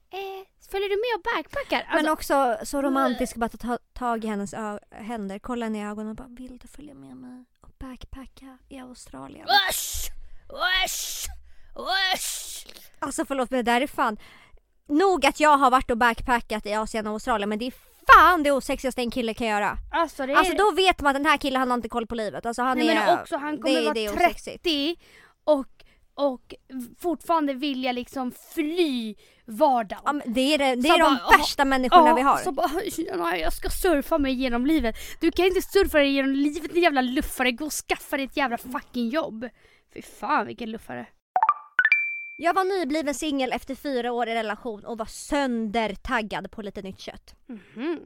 eh, 0.09 0.47
Följer 0.71 0.89
du 0.89 0.95
med 0.95 1.15
och 1.17 1.21
backpackar? 1.35 1.81
Alltså, 1.81 1.95
Men 1.95 2.11
också 2.13 2.57
så 2.63 2.81
romantiskt 2.81 3.33
att 3.33 3.39
bara 3.39 3.49
ta 3.49 3.77
tag 3.93 4.25
i 4.25 4.27
hennes 4.27 4.53
händer, 4.91 5.39
kolla 5.39 5.65
henne 5.65 5.79
i 5.79 5.83
ögonen 5.83 6.09
och 6.09 6.15
bara 6.15 6.27
vill 6.27 6.57
du 6.57 6.67
följa 6.67 6.93
med 6.93 7.17
mig 7.17 7.45
och 7.61 7.71
backpacka 7.79 8.57
i 8.69 8.79
Australien? 8.79 9.47
Usch! 9.69 10.09
Usch! 10.85 11.27
Usch! 12.13 12.67
Alltså 12.99 13.25
förlåt 13.25 13.51
men 13.51 13.65
det 13.65 13.71
där 13.71 13.81
är 13.81 13.87
fan 13.87 14.17
Nog 14.87 15.25
att 15.25 15.39
jag 15.39 15.57
har 15.57 15.71
varit 15.71 15.91
och 15.91 15.97
backpackat 15.97 16.65
i 16.65 16.73
Asien 16.73 17.07
och 17.07 17.13
Australien 17.13 17.49
men 17.49 17.59
det 17.59 17.65
är 17.65 17.73
fan 18.13 18.43
det 18.43 18.51
osexigaste 18.51 19.01
en 19.01 19.11
kille 19.11 19.33
kan 19.33 19.47
göra. 19.47 19.77
Alltså 19.91 20.25
det 20.25 20.33
är 20.33 20.37
Alltså 20.37 20.53
då 20.53 20.71
vet 20.71 21.01
man 21.01 21.09
att 21.09 21.23
den 21.23 21.25
här 21.25 21.37
killen 21.37 21.59
han 21.59 21.69
har 21.69 21.77
inte 21.77 21.89
koll 21.89 22.07
på 22.07 22.15
livet. 22.15 22.45
Alltså 22.45 22.61
han 22.61 22.77
Nej, 22.77 22.89
är... 22.89 22.95
men 22.95 23.19
också 23.19 23.37
han 23.37 23.57
kommer 23.57 23.75
det, 23.75 23.81
vara 23.81 23.93
det 23.93 24.05
är 24.05 24.11
30 24.11 24.25
osexigt. 24.25 24.67
och, 25.43 25.67
och 26.15 26.53
fortfarande 26.99 27.53
vilja 27.53 27.91
liksom 27.91 28.31
fly 28.53 29.15
vardagen. 29.45 30.21
Ja, 30.25 30.31
det 30.31 30.53
är, 30.53 30.57
det, 30.57 30.75
det 30.75 30.89
är 30.89 30.99
de 30.99 31.17
bara, 31.27 31.37
värsta 31.37 31.65
människorna 31.65 32.15
vi 32.15 32.21
har. 32.21 32.37
Så 32.37 32.51
bara, 32.51 32.71
nej, 33.15 33.41
jag 33.41 33.53
ska 33.53 33.69
surfa 33.69 34.17
mig 34.17 34.33
genom 34.33 34.65
livet. 34.65 34.95
Du 35.19 35.31
kan 35.31 35.45
inte 35.45 35.61
surfa 35.61 35.97
dig 35.97 36.11
genom 36.11 36.31
livet 36.31 36.73
din 36.73 36.83
jävla 36.83 37.01
luffare. 37.01 37.51
Gå 37.51 37.65
och 37.65 37.73
skaffa 37.73 38.17
dig 38.17 38.25
ett 38.25 38.37
jävla 38.37 38.57
fucking 38.57 39.09
jobb. 39.09 39.49
Fy 39.93 40.01
fan 40.01 40.47
vilken 40.47 40.71
luffare. 40.71 41.07
Jag 42.41 42.53
var 42.53 42.63
nybliven 42.79 43.13
singel 43.13 43.51
efter 43.53 43.75
fyra 43.75 44.11
år 44.11 44.27
i 44.27 44.35
relation 44.35 44.85
och 44.85 44.97
var 44.97 45.05
söndertaggad 45.05 46.51
på 46.51 46.61
lite 46.61 46.81
nytt 46.81 46.99
kött. 46.99 47.35
Mhm. 47.45 47.99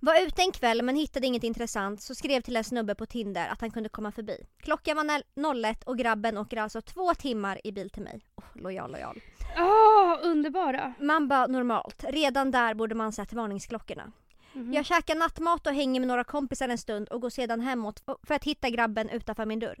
Var 0.00 0.26
ute 0.26 0.42
en 0.42 0.52
kväll 0.52 0.82
men 0.82 0.96
hittade 0.96 1.26
inget 1.26 1.42
intressant 1.44 2.02
så 2.02 2.14
skrev 2.14 2.40
till 2.40 2.56
en 2.56 2.64
snubbe 2.64 2.94
på 2.94 3.06
Tinder 3.06 3.48
att 3.48 3.60
han 3.60 3.70
kunde 3.70 3.88
komma 3.88 4.12
förbi. 4.12 4.46
Klockan 4.62 4.96
var 4.96 5.04
nä- 5.04 5.22
01 5.70 5.82
och 5.84 5.98
grabben 5.98 6.38
åker 6.38 6.56
alltså 6.56 6.80
två 6.82 7.14
timmar 7.14 7.60
i 7.66 7.72
bil 7.72 7.90
till 7.90 8.02
mig. 8.02 8.20
Oh, 8.36 8.44
lojal, 8.54 8.92
lojal. 8.92 9.20
Åh, 9.58 10.14
underbara. 10.22 10.92
Man 11.00 11.28
bara 11.28 11.46
normalt. 11.46 12.04
Redan 12.08 12.50
där 12.50 12.74
borde 12.74 12.94
man 12.94 13.12
sett 13.12 13.32
varningsklockorna. 13.32 14.12
Mhm. 14.52 14.72
Jag 14.72 14.84
käkar 14.86 15.14
nattmat 15.14 15.66
och 15.66 15.74
hänger 15.74 16.00
med 16.00 16.08
några 16.08 16.24
kompisar 16.24 16.68
en 16.68 16.78
stund 16.78 17.08
och 17.08 17.20
går 17.20 17.30
sedan 17.30 17.60
hemåt 17.60 18.02
för 18.22 18.34
att 18.34 18.44
hitta 18.44 18.70
grabben 18.70 19.08
utanför 19.08 19.46
min 19.46 19.58
dörr. 19.58 19.78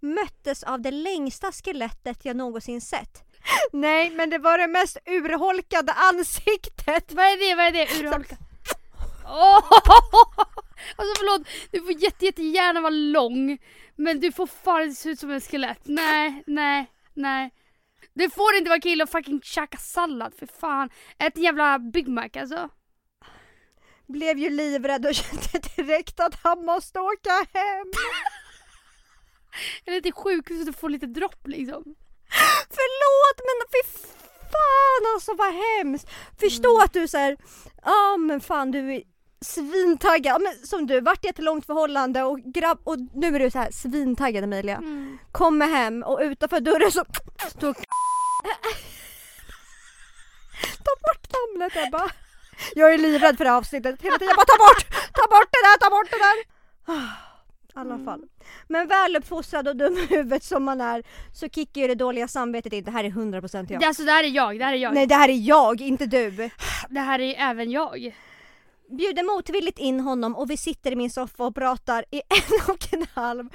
Möttes 0.00 0.62
av 0.62 0.80
det 0.80 0.90
längsta 0.90 1.52
skelettet 1.52 2.24
jag 2.24 2.36
någonsin 2.36 2.80
sett. 2.80 3.22
Nej, 3.72 4.10
men 4.10 4.30
det 4.30 4.38
var 4.38 4.58
det 4.58 4.66
mest 4.66 4.98
urholkade 5.06 5.92
ansiktet. 5.92 7.12
Vad 7.12 7.24
är 7.24 7.48
det? 7.48 7.54
Vad 7.54 7.66
är 7.66 7.72
det? 7.72 8.00
Urholka. 8.00 8.36
Åh! 9.24 9.72
Alltså 10.96 11.14
förlåt, 11.18 11.48
du 11.70 11.80
får 11.80 11.92
jätte, 11.92 12.24
jättegärna 12.24 12.80
vara 12.80 12.90
lång. 12.90 13.58
Men 13.96 14.20
du 14.20 14.32
får 14.32 14.46
fan 14.46 14.94
se 14.94 15.10
ut 15.10 15.20
som 15.20 15.30
en 15.30 15.40
skelett. 15.40 15.80
Nej, 15.84 16.42
nej, 16.46 16.90
nej. 17.14 17.50
Du 18.14 18.30
får 18.30 18.54
inte 18.54 18.70
vara 18.70 18.80
kille 18.80 19.02
och 19.02 19.10
fucking 19.10 19.40
käka 19.42 19.78
sallad, 19.78 20.34
för 20.34 20.46
fan. 20.46 20.90
Ät 21.18 21.36
en 21.36 21.42
jävla 21.42 21.78
Big 21.78 22.08
Mac 22.08 22.28
alltså. 22.36 22.68
Blev 24.06 24.38
ju 24.38 24.50
livrädd 24.50 25.06
och 25.06 25.14
kände 25.14 25.68
direkt 25.76 26.20
att 26.20 26.34
han 26.42 26.64
måste 26.64 27.00
åka 27.00 27.30
hem. 27.54 27.92
Eller 29.84 30.00
till 30.00 30.12
sjukhuset 30.12 30.68
och 30.68 30.80
få 30.80 30.88
lite 30.88 31.06
dropp 31.06 31.46
liksom. 31.46 31.94
Förlåt 32.78 33.38
men 33.46 33.66
fy 33.72 33.82
fan 34.52 35.14
alltså 35.14 35.34
vad 35.34 35.52
hemskt. 35.54 36.08
Förstå 36.40 36.80
att 36.82 36.92
du 36.92 37.08
säger 37.08 37.36
ja 37.84 38.16
men 38.16 38.40
fan 38.40 38.70
du 38.70 38.94
är 38.94 39.02
svintaggad, 39.40 40.42
men 40.42 40.66
som 40.66 40.86
du 40.86 41.00
varit 41.00 41.24
i 41.24 41.28
ett 41.28 41.38
långt 41.38 41.66
förhållande 41.66 42.22
och 42.22 42.38
grabb 42.38 42.80
och 42.84 42.98
nu 43.14 43.34
är 43.34 43.38
du 43.38 43.50
så 43.50 43.58
här 43.58 43.70
svintaggad 43.70 44.44
Emilia. 44.44 44.76
Mm. 44.76 45.18
Kommer 45.32 45.66
hem 45.66 46.02
och 46.02 46.18
utanför 46.22 46.60
dörren 46.60 46.92
så 46.92 47.04
står 47.48 47.74
Ta 50.84 50.92
bort 51.02 51.28
namnet 51.32 51.86
Ebba. 51.86 52.10
Jag 52.74 52.94
är 52.94 52.98
livrädd 52.98 53.36
för 53.36 53.44
det 53.44 53.50
här 53.50 53.58
avsnittet 53.58 54.02
hela 54.02 54.18
tiden. 54.18 54.28
Jag 54.28 54.36
bara 54.36 54.46
ta 54.46 54.58
bort, 54.58 54.86
ta 55.12 55.26
bort 55.26 55.48
det 55.50 55.62
där, 55.62 55.78
ta 55.78 55.90
bort 55.90 56.10
det 56.10 56.18
där. 56.18 56.38
I 57.68 57.72
alla 57.74 58.04
fall. 58.04 58.22
Men 58.68 58.88
väluppfostrad 58.88 59.68
och 59.68 59.76
dum 59.76 59.98
i 59.98 60.06
huvudet 60.06 60.44
som 60.44 60.64
man 60.64 60.80
är 60.80 61.02
så 61.32 61.48
kickar 61.48 61.80
ju 61.80 61.86
det 61.88 61.94
dåliga 61.94 62.28
samvetet 62.28 62.72
in. 62.72 62.84
Det 62.84 62.90
här 62.90 63.04
är 63.04 63.10
100% 63.10 63.66
jag. 63.70 63.80
Det, 63.80 63.86
alltså 63.86 64.02
det 64.02 64.10
här 64.12 64.24
är 64.24 64.28
jag, 64.28 64.58
det 64.58 64.64
här 64.64 64.72
är 64.72 64.76
jag. 64.76 64.94
Nej 64.94 65.06
det 65.06 65.14
här 65.14 65.28
är 65.28 65.48
jag, 65.48 65.80
inte 65.80 66.06
du. 66.06 66.50
Det 66.88 67.00
här 67.00 67.20
är 67.20 67.34
även 67.38 67.70
jag. 67.70 68.16
Bjuder 68.90 69.22
motvilligt 69.22 69.78
in 69.78 70.00
honom 70.00 70.36
och 70.36 70.50
vi 70.50 70.56
sitter 70.56 70.92
i 70.92 70.96
min 70.96 71.10
soffa 71.10 71.44
och 71.44 71.54
pratar 71.54 72.04
i 72.10 72.16
en 72.28 72.74
och 72.74 72.94
en 72.94 73.06
halv 73.14 73.48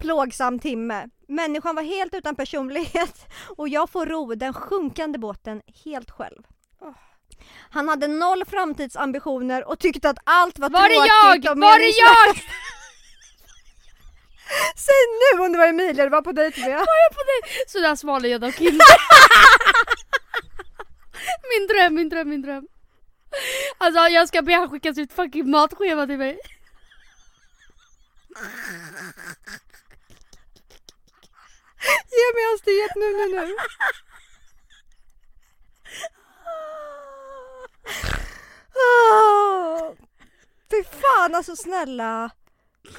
plågsam 0.00 0.58
timme. 0.58 1.08
Människan 1.28 1.76
var 1.76 1.82
helt 1.82 2.14
utan 2.14 2.36
personlighet 2.36 3.26
och 3.56 3.68
jag 3.68 3.90
får 3.90 4.06
ro 4.06 4.34
den 4.34 4.54
sjunkande 4.54 5.18
båten 5.18 5.62
helt 5.84 6.10
själv. 6.10 6.42
Han 7.70 7.88
hade 7.88 8.08
noll 8.08 8.44
framtidsambitioner 8.44 9.68
och 9.68 9.78
tyckte 9.78 10.10
att 10.10 10.18
allt 10.24 10.58
var, 10.58 10.70
Var 10.70 10.88
det 10.88 10.94
tråkigt 10.94 11.44
jag? 11.44 11.52
och 11.52 11.58
Var 11.58 11.78
det 11.78 11.84
jag? 11.86 12.36
Säg 14.76 14.94
nu 15.20 15.40
om 15.40 15.52
det 15.52 15.58
var 15.58 15.66
Emilia 15.66 16.04
du 16.04 16.10
var 16.10 16.22
på 16.22 16.32
dejt 16.32 16.60
med. 16.60 16.86
Sådär 17.66 17.94
svalde 17.94 18.28
jag 18.28 18.40
dock 18.40 18.60
inte. 18.60 18.84
min 21.52 21.66
dröm, 21.66 21.94
min 21.94 22.08
dröm, 22.08 22.28
min 22.28 22.42
dröm. 22.42 22.66
Alltså 23.78 24.00
jag 24.00 24.28
ska 24.28 24.42
be 24.42 24.54
han 24.54 24.70
skicka 24.70 24.88
ut 24.88 25.12
fucking 25.12 25.50
matschema 25.50 26.06
till 26.06 26.18
mig. 26.18 26.38
Ge 32.16 32.26
mig 32.34 32.44
hastighet 32.52 32.92
nu, 32.96 33.12
nu, 33.12 33.40
nu. 33.40 33.56
Ah. 38.78 39.94
Fy 40.70 40.84
fan 40.84 41.34
alltså 41.34 41.56
snälla. 41.56 42.30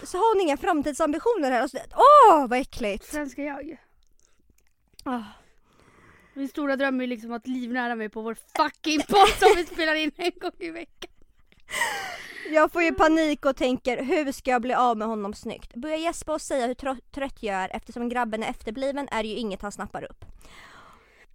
Så 0.03 0.17
har 0.17 0.35
hon 0.35 0.41
inga 0.41 0.57
framtidsambitioner 0.57 1.51
här. 1.51 1.61
Alltså, 1.61 1.77
Åh 1.95 2.47
vad 2.47 2.59
äckligt. 2.59 3.05
Sen 3.05 3.29
ska 3.29 3.43
jag. 3.43 3.77
Ah. 5.03 5.21
Min 6.33 6.47
stora 6.47 6.75
dröm 6.75 7.01
är 7.01 7.07
liksom 7.07 7.31
att 7.31 7.47
livnära 7.47 7.95
mig 7.95 8.09
på 8.09 8.21
vår 8.21 8.37
fucking 8.57 9.01
podd 9.09 9.29
som 9.39 9.49
vi 9.55 9.65
spelar 9.65 9.95
in 9.95 10.11
en 10.15 10.31
gång 10.39 10.51
i 10.59 10.69
veckan. 10.69 11.11
Jag 12.51 12.71
får 12.71 12.83
ju 12.83 12.93
panik 12.93 13.45
och 13.45 13.55
tänker 13.55 14.03
hur 14.03 14.31
ska 14.31 14.51
jag 14.51 14.61
bli 14.61 14.73
av 14.73 14.97
med 14.97 15.07
honom 15.07 15.33
snyggt? 15.33 15.75
Börjar 15.75 15.97
gäspa 15.97 16.33
och 16.33 16.41
säga 16.41 16.67
hur 16.67 16.73
trö- 16.73 17.01
trött 17.11 17.43
jag 17.43 17.55
är 17.55 17.69
eftersom 17.75 18.09
grabben 18.09 18.43
är 18.43 18.49
efterbliven 18.49 19.07
är 19.11 19.23
det 19.23 19.29
ju 19.29 19.35
inget 19.35 19.61
han 19.61 19.71
snappar 19.71 20.03
upp. 20.11 20.25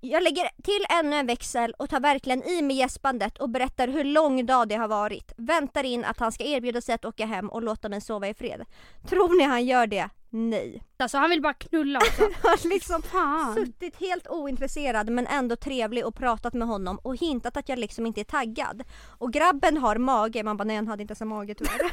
Jag 0.05 0.23
lägger 0.23 0.49
till 0.63 0.87
ännu 1.01 1.17
en 1.17 1.27
växel 1.27 1.75
och 1.79 1.91
tar 1.91 2.01
verkligen 2.01 2.43
i 2.43 2.63
med 2.63 2.77
gäspandet 2.77 3.39
och 3.39 3.51
berättar 3.51 3.89
hur 3.89 4.05
lång 4.05 4.47
dag 4.47 4.69
det 4.69 4.75
har 4.75 4.89
varit. 4.89 5.33
Väntar 5.37 5.85
in 5.85 6.05
att 6.05 6.19
han 6.19 6.33
ska 6.33 6.45
erbjuda 6.45 6.81
sig 6.81 6.95
att 6.95 7.05
åka 7.05 7.27
hem 7.27 7.49
och 7.49 7.63
låta 7.63 7.89
mig 7.89 8.01
sova 8.01 8.29
i 8.29 8.35
fred. 8.35 8.65
Tror 9.09 9.39
ni 9.39 9.45
han 9.45 9.65
gör 9.65 9.87
det? 9.87 10.09
Nej. 10.31 10.83
Alltså 10.97 11.19
han 11.19 11.31
vill 11.31 11.43
bara 11.43 11.55
knulla 11.55 11.99
också. 12.03 12.23
Jag 12.23 12.51
har 12.51 12.69
liksom 12.69 13.03
Fan. 13.03 13.55
suttit 13.55 13.97
helt 13.97 14.29
ointresserad 14.29 15.11
men 15.11 15.27
ändå 15.27 15.57
trevlig 15.57 16.07
och 16.07 16.15
pratat 16.15 16.55
med 16.55 16.69
honom 16.69 16.99
och 16.99 17.17
hintat 17.17 17.57
att 17.57 17.69
jag 17.69 17.79
liksom 17.79 18.07
inte 18.07 18.21
är 18.21 18.25
taggad. 18.25 18.83
Och 19.19 19.33
grabben 19.33 19.77
har 19.77 19.97
mage, 19.97 20.43
man 20.43 20.57
bara 20.57 20.65
nej 20.65 20.77
han 20.77 20.89
hade 20.89 21.03
inte 21.03 21.13
ens 21.13 21.23
en 21.23 21.29
mage 21.29 21.55
tyvärr. 21.55 21.93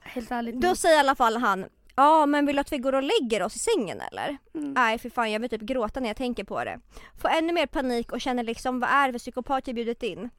Helt 0.00 0.30
ärligt. 0.30 0.60
Då 0.60 0.76
säger 0.76 0.96
i 0.96 1.00
alla 1.00 1.14
fall 1.14 1.36
han 1.36 1.66
Ja 1.94 2.26
men 2.26 2.46
vill 2.46 2.56
du 2.56 2.60
att 2.60 2.72
vi 2.72 2.78
går 2.78 2.94
och 2.94 3.02
lägger 3.02 3.42
oss 3.42 3.56
i 3.56 3.58
sängen 3.58 4.00
eller? 4.00 4.38
Mm. 4.54 4.72
Nej 4.72 4.98
för 4.98 5.10
fan 5.10 5.32
jag 5.32 5.40
vill 5.40 5.50
typ 5.50 5.60
gråta 5.60 6.00
när 6.00 6.08
jag 6.08 6.16
tänker 6.16 6.44
på 6.44 6.64
det. 6.64 6.80
Får 7.22 7.28
ännu 7.28 7.52
mer 7.52 7.66
panik 7.66 8.12
och 8.12 8.20
känner 8.20 8.42
liksom 8.42 8.80
vad 8.80 8.90
är 8.90 9.06
det 9.06 9.12
för 9.12 9.18
psykopat 9.18 9.66
jag 9.66 9.74
bjudit 9.74 10.02
in? 10.02 10.30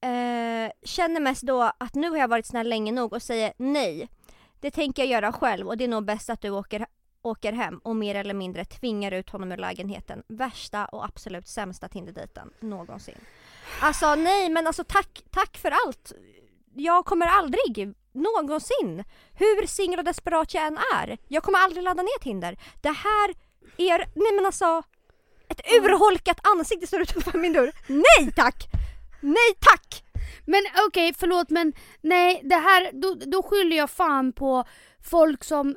Eh, 0.00 0.70
känner 0.82 1.20
mest 1.20 1.42
då 1.42 1.72
att 1.78 1.94
nu 1.94 2.10
har 2.10 2.16
jag 2.16 2.28
varit 2.28 2.46
snäll 2.46 2.68
länge 2.68 2.92
nog 2.92 3.12
och 3.12 3.22
säger 3.22 3.52
nej. 3.56 4.08
Det 4.60 4.70
tänker 4.70 5.02
jag 5.02 5.10
göra 5.10 5.32
själv 5.32 5.68
och 5.68 5.76
det 5.76 5.84
är 5.84 5.88
nog 5.88 6.04
bäst 6.04 6.30
att 6.30 6.40
du 6.40 6.50
åker, 6.50 6.86
åker 7.22 7.52
hem 7.52 7.78
och 7.78 7.96
mer 7.96 8.14
eller 8.14 8.34
mindre 8.34 8.64
tvingar 8.64 9.12
ut 9.12 9.30
honom 9.30 9.52
ur 9.52 9.56
lägenheten. 9.56 10.22
Värsta 10.28 10.86
och 10.86 11.04
absolut 11.04 11.48
sämsta 11.48 11.88
Tinder-dejten 11.88 12.50
någonsin. 12.60 13.18
Alltså 13.80 14.14
nej 14.14 14.48
men 14.48 14.66
alltså 14.66 14.84
tack, 14.84 15.22
tack 15.30 15.58
för 15.58 15.72
allt. 15.86 16.12
Jag 16.74 17.04
kommer 17.04 17.26
aldrig 17.26 17.94
någonsin, 18.22 19.04
hur 19.34 19.66
singel 19.66 19.98
och 19.98 20.04
desperat 20.04 20.54
jag 20.54 20.66
än 20.66 20.78
är, 20.94 21.18
jag 21.28 21.42
kommer 21.42 21.58
aldrig 21.58 21.82
ladda 21.84 22.02
ner 22.02 22.22
Tinder. 22.22 22.58
Det 22.82 22.88
här 22.88 23.34
är, 23.76 23.98
nej 23.98 24.32
men 24.34 24.46
alltså, 24.46 24.82
ett 25.48 25.60
urholkat 25.72 26.40
ansikte 26.42 26.86
står 26.86 27.00
utanför 27.00 27.38
min 27.38 27.52
dörr. 27.52 27.72
Nej 27.86 28.32
tack! 28.36 28.66
Nej 29.20 29.54
tack! 29.60 30.04
Men 30.46 30.62
okej, 30.88 31.14
förlåt 31.18 31.50
men 31.50 31.72
nej 32.00 32.40
det 32.44 32.56
här, 32.56 32.90
då, 32.92 33.14
då 33.14 33.42
skyller 33.42 33.76
jag 33.76 33.90
fan 33.90 34.32
på 34.32 34.64
folk 35.10 35.44
som, 35.44 35.76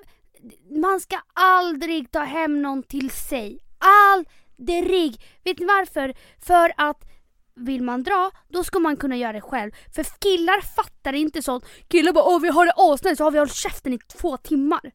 man 0.83 0.99
ska 0.99 1.17
aldrig 1.33 2.11
ta 2.11 2.19
hem 2.19 2.61
någon 2.61 2.83
till 2.83 3.09
sig. 3.09 3.59
Aldrig! 3.79 5.21
Vet 5.43 5.59
ni 5.59 5.65
varför? 5.65 6.13
För 6.45 6.73
att 6.77 7.10
vill 7.55 7.83
man 7.83 8.03
dra, 8.03 8.31
då 8.47 8.63
ska 8.63 8.79
man 8.79 8.97
kunna 8.97 9.17
göra 9.17 9.33
det 9.33 9.41
själv. 9.41 9.71
För 9.95 10.03
killar 10.03 10.61
fattar 10.61 11.13
inte 11.13 11.41
sånt. 11.41 11.65
Killar 11.87 12.13
bara 12.13 12.25
åh 12.25 12.39
vi 12.41 12.49
har 12.49 12.65
det 12.65 12.73
asnice 12.75 13.15
så 13.15 13.23
har 13.23 13.31
vi 13.31 13.37
hållit 13.37 13.53
käften 13.53 13.93
i 13.93 13.97
två 13.97 14.37
timmar. 14.37 14.91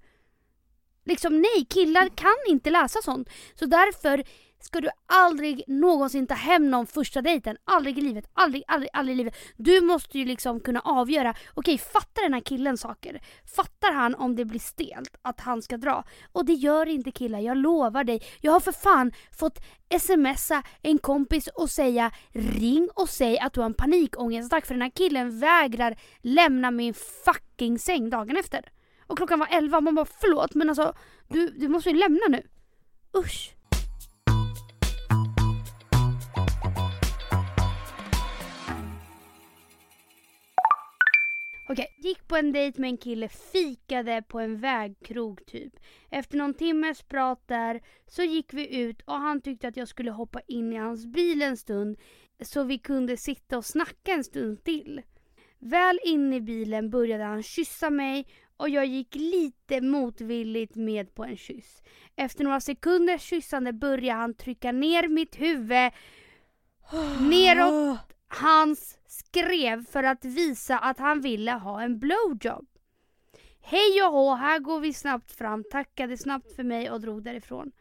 Liksom 1.05 1.41
nej, 1.43 1.67
killar 1.71 2.09
kan 2.09 2.37
inte 2.49 2.71
läsa 2.71 2.99
sånt. 3.03 3.29
Så 3.55 3.67
därför 3.67 4.25
ska 4.67 4.81
du 4.81 4.89
aldrig 5.07 5.65
någonsin 5.67 6.27
ta 6.27 6.35
hem 6.35 6.71
någon 6.71 6.87
första 6.87 7.23
dejten. 7.23 7.57
Aldrig 7.65 7.99
i 7.99 8.01
livet. 8.01 8.31
Aldrig, 8.35 8.65
aldrig, 8.67 8.91
aldrig 8.93 9.15
i 9.15 9.19
livet. 9.19 9.35
Du 9.57 9.81
måste 9.81 10.19
ju 10.19 10.25
liksom 10.25 10.61
kunna 10.61 10.81
avgöra. 10.81 11.35
Okej, 11.55 11.79
fattar 11.79 12.23
den 12.23 12.35
här 12.35 12.41
killen 12.41 12.77
saker? 12.77 13.21
Fattar 13.57 13.93
han 13.93 14.15
om 14.15 14.37
det 14.37 14.45
blir 14.45 14.61
stelt 14.61 15.17
att 15.23 15.41
han 15.41 15.63
ska 15.63 15.77
dra? 15.77 16.05
Och 16.33 16.45
det 16.45 16.53
gör 16.53 16.87
inte 16.87 17.11
killar, 17.11 17.39
jag 17.39 17.57
lovar 17.57 18.05
dig. 18.05 18.23
Jag 18.41 18.53
har 18.53 18.61
för 18.61 18.73
fan 18.73 19.13
fått 19.39 19.59
smsa 20.01 20.63
en 20.83 20.99
kompis 20.99 21.47
och 21.47 21.71
säga 21.71 22.11
ring 22.33 22.89
och 22.95 23.09
säg 23.09 23.39
att 23.39 23.53
du 23.53 23.61
har 23.61 23.67
en 23.67 23.75
panikångestattack 23.75 24.67
för 24.67 24.75
den 24.75 24.83
här 24.83 24.91
killen 24.91 25.41
vägrar 25.41 25.97
lämna 26.21 26.71
min 26.71 26.95
fucking 26.95 27.79
säng 27.79 28.11
dagen 28.11 28.37
efter. 28.37 28.71
Och 29.07 29.17
klockan 29.17 29.39
var 29.39 29.49
11 29.51 29.81
man 29.81 29.95
bara 29.95 30.07
förlåt 30.21 30.55
men 30.55 30.69
alltså 30.69 30.95
du, 31.29 31.51
du 31.51 31.69
måste 31.69 31.91
ju 31.91 31.97
lämna 31.97 32.27
nu. 32.29 32.43
Usch. 33.17 33.56
Okej, 41.69 41.97
gick 41.99 42.29
på 42.29 42.37
en 42.37 42.53
dejt 42.53 42.81
med 42.81 42.91
en 42.91 42.97
kille, 42.97 43.29
fikade 43.29 44.23
på 44.23 44.41
en 44.41 44.61
vägkrog 44.61 45.47
typ. 45.47 45.73
Efter 46.11 46.39
någon 46.39 46.55
timmes 46.55 47.03
prat 47.03 47.49
där 47.49 47.81
så 48.07 48.23
gick 48.23 48.55
vi 48.55 48.77
ut 48.77 49.03
och 49.03 49.15
han 49.15 49.41
tyckte 49.41 49.69
att 49.69 49.77
jag 49.77 49.89
skulle 49.89 50.11
hoppa 50.11 50.41
in 50.49 50.73
i 50.73 50.77
hans 50.77 51.07
bil 51.07 51.43
en 51.43 51.57
stund 51.57 51.99
så 52.41 52.63
vi 52.63 52.79
kunde 52.79 53.17
sitta 53.17 53.59
och 53.59 53.65
snacka 53.65 54.13
en 54.13 54.25
stund 54.25 54.65
till. 54.65 55.03
Väl 55.59 55.99
inne 56.05 56.37
i 56.37 56.41
bilen 56.41 56.91
började 56.91 57.25
han 57.25 57.43
kyssa 57.43 57.91
mig 57.91 58.27
och 58.57 58.69
jag 58.69 58.87
gick 58.87 59.15
lite 59.15 59.81
motvilligt 59.81 60.75
med 60.77 61.15
på 61.15 61.25
en 61.25 61.37
kyss. 61.37 61.83
Efter 62.17 62.45
några 62.45 62.61
sekunders 62.61 63.23
kyssande 63.23 63.73
började 63.73 64.21
han 64.21 64.35
trycka 64.35 64.73
ner 64.73 65.09
mitt 65.09 65.41
huvud 65.41 65.93
neråt 67.31 68.16
hans 68.37 68.99
skrev 69.07 69.85
för 69.85 70.03
att 70.03 70.25
visa 70.25 70.79
att 70.79 70.99
han 70.99 71.21
ville 71.21 71.53
ha 71.53 71.83
en 71.83 71.99
blowjob. 71.99 72.67
Hej 73.61 74.03
och 74.03 74.13
hå, 74.13 74.35
här 74.35 74.59
går 74.59 74.81
vi 74.81 74.93
snabbt 74.93 75.33
fram, 75.33 75.65
tackade 75.71 76.17
snabbt 76.17 76.57
för 76.57 76.63
mig 76.63 76.91
och 76.91 77.01
drog 77.01 77.23
därifrån. 77.23 77.73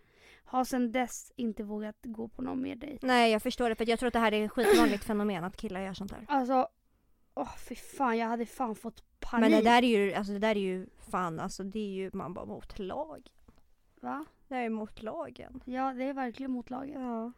Har 0.44 0.64
sedan 0.64 0.92
dess 0.92 1.32
inte 1.36 1.64
vågat 1.64 1.98
gå 2.04 2.28
på 2.28 2.42
någon 2.42 2.62
mer 2.62 2.76
dejt. 2.76 3.08
Nej 3.08 3.32
jag 3.32 3.42
förstår 3.42 3.70
det 3.70 3.76
för 3.76 3.90
jag 3.90 4.00
tror 4.00 4.08
att 4.08 4.14
det 4.14 4.20
här 4.20 4.32
är 4.32 4.46
ett 4.46 4.52
skitvanligt 4.52 5.04
fenomen 5.04 5.44
att 5.44 5.58
killar 5.58 5.82
gör 5.82 5.94
sånt 5.94 6.12
här. 6.12 6.26
Alltså, 6.28 6.68
åh 7.36 7.58
fy 7.58 7.76
fan 7.76 8.18
jag 8.18 8.28
hade 8.28 8.46
fan 8.46 8.76
fått 8.76 9.20
panik. 9.20 9.42
Men 9.42 9.52
det 9.52 9.70
där 9.70 9.84
är 9.84 9.88
ju, 9.88 10.14
alltså 10.14 10.34
det 10.34 10.40
där 10.40 10.56
är 10.56 10.60
ju 10.60 10.88
fan 11.12 11.40
alltså 11.40 11.64
det 11.64 11.80
är 11.80 11.94
ju 11.94 12.10
man 12.14 12.34
bara 12.34 12.46
mot 12.46 12.80
lag. 12.80 13.30
Va? 14.02 14.26
Det 14.48 14.56
är 14.56 14.70
mot 14.70 15.02
lagen. 15.02 15.62
Ja 15.66 15.94
det 15.94 16.04
är 16.04 16.14
verkligen 16.14 16.52
mot 16.52 16.70
laget. 16.70 16.96
Ja. 16.96 17.32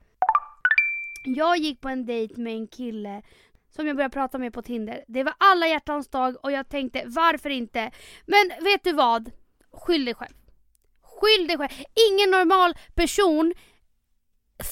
Jag 1.23 1.57
gick 1.57 1.81
på 1.81 1.89
en 1.89 2.05
dejt 2.05 2.41
med 2.41 2.53
en 2.53 2.67
kille 2.67 3.21
som 3.75 3.87
jag 3.87 3.95
började 3.95 4.13
prata 4.13 4.37
med 4.37 4.53
på 4.53 4.61
Tinder. 4.61 5.03
Det 5.07 5.23
var 5.23 5.33
alla 5.37 5.67
hjärtans 5.67 6.07
dag 6.07 6.35
och 6.43 6.51
jag 6.51 6.69
tänkte 6.69 7.03
varför 7.05 7.49
inte? 7.49 7.91
Men 8.25 8.63
vet 8.63 8.83
du 8.83 8.93
vad? 8.93 9.31
Skyll 9.71 10.05
dig 10.05 10.13
själv. 10.13 10.33
Skyll 11.01 11.47
dig 11.47 11.57
själv. 11.57 11.71
Ingen 12.11 12.31
normal 12.31 12.73
person 12.95 13.53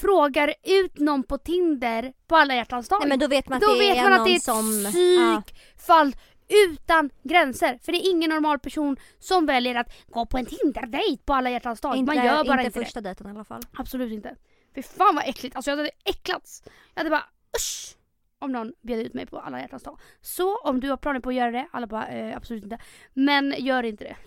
frågar 0.01 0.53
ut 0.63 0.99
någon 0.99 1.23
på 1.23 1.37
Tinder 1.37 2.13
på 2.27 2.35
alla 2.35 2.55
hjärtans 2.55 2.89
dag. 2.89 2.99
Nej 2.99 3.09
men 3.09 3.19
då 3.19 3.27
vet 3.27 3.49
man 3.49 3.55
att 3.55 3.61
Då 3.61 3.73
det 3.73 3.79
vet 3.79 3.97
är 3.97 4.03
man 4.03 4.13
att 4.13 4.25
det 4.25 4.31
är 4.31 4.35
ett 4.35 4.43
som... 4.43 4.91
Ja. 5.19 5.41
psykfall 5.45 6.15
utan 6.47 7.09
gränser. 7.23 7.79
För 7.83 7.91
det 7.91 7.97
är 7.97 8.11
ingen 8.11 8.29
normal 8.29 8.59
person 8.59 8.97
som 9.19 9.45
väljer 9.45 9.75
att 9.75 9.93
gå 10.07 10.25
på 10.25 10.37
en 10.37 10.45
Tinder-dejt 10.45 11.23
på 11.25 11.33
alla 11.33 11.49
hjärtans 11.49 11.81
dag. 11.81 11.95
Inte, 11.95 12.15
man 12.15 12.25
gör 12.25 12.43
bara 12.43 12.53
inte 12.53 12.65
inte, 12.65 12.79
det. 12.79 12.85
första 12.85 13.01
dejten 13.01 13.27
i 13.27 13.29
alla 13.29 13.43
fall. 13.43 13.61
Absolut 13.73 14.11
inte. 14.11 14.35
Fy 14.75 14.83
fan 14.83 15.15
vad 15.15 15.27
äckligt. 15.27 15.55
Alltså 15.55 15.71
jag 15.71 15.77
hade 15.77 15.91
äcklats. 16.05 16.63
Jag 16.93 16.99
hade 16.99 17.09
bara 17.09 17.25
usch. 17.57 17.95
Om 18.39 18.51
någon 18.51 18.73
bjöd 18.81 18.99
ut 18.99 19.13
mig 19.13 19.25
på 19.25 19.39
alla 19.39 19.59
hjärtans 19.61 19.83
dag. 19.83 19.99
Så 20.21 20.57
om 20.57 20.79
du 20.79 20.89
har 20.89 20.97
planer 20.97 21.19
på 21.19 21.29
att 21.29 21.35
göra 21.35 21.51
det, 21.51 21.67
alla 21.71 21.87
bara 21.87 22.07
eh, 22.07 22.37
absolut 22.37 22.63
inte. 22.63 22.77
Men 23.13 23.55
gör 23.57 23.83
inte 23.83 24.03
det. 24.03 24.17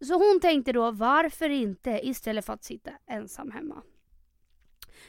Så 0.04 0.14
hon 0.14 0.40
tänkte 0.40 0.72
då 0.72 0.90
varför 0.90 1.50
inte 1.50 2.00
istället 2.02 2.46
för 2.46 2.52
att 2.52 2.64
sitta 2.64 2.90
ensam 3.06 3.50
hemma. 3.50 3.82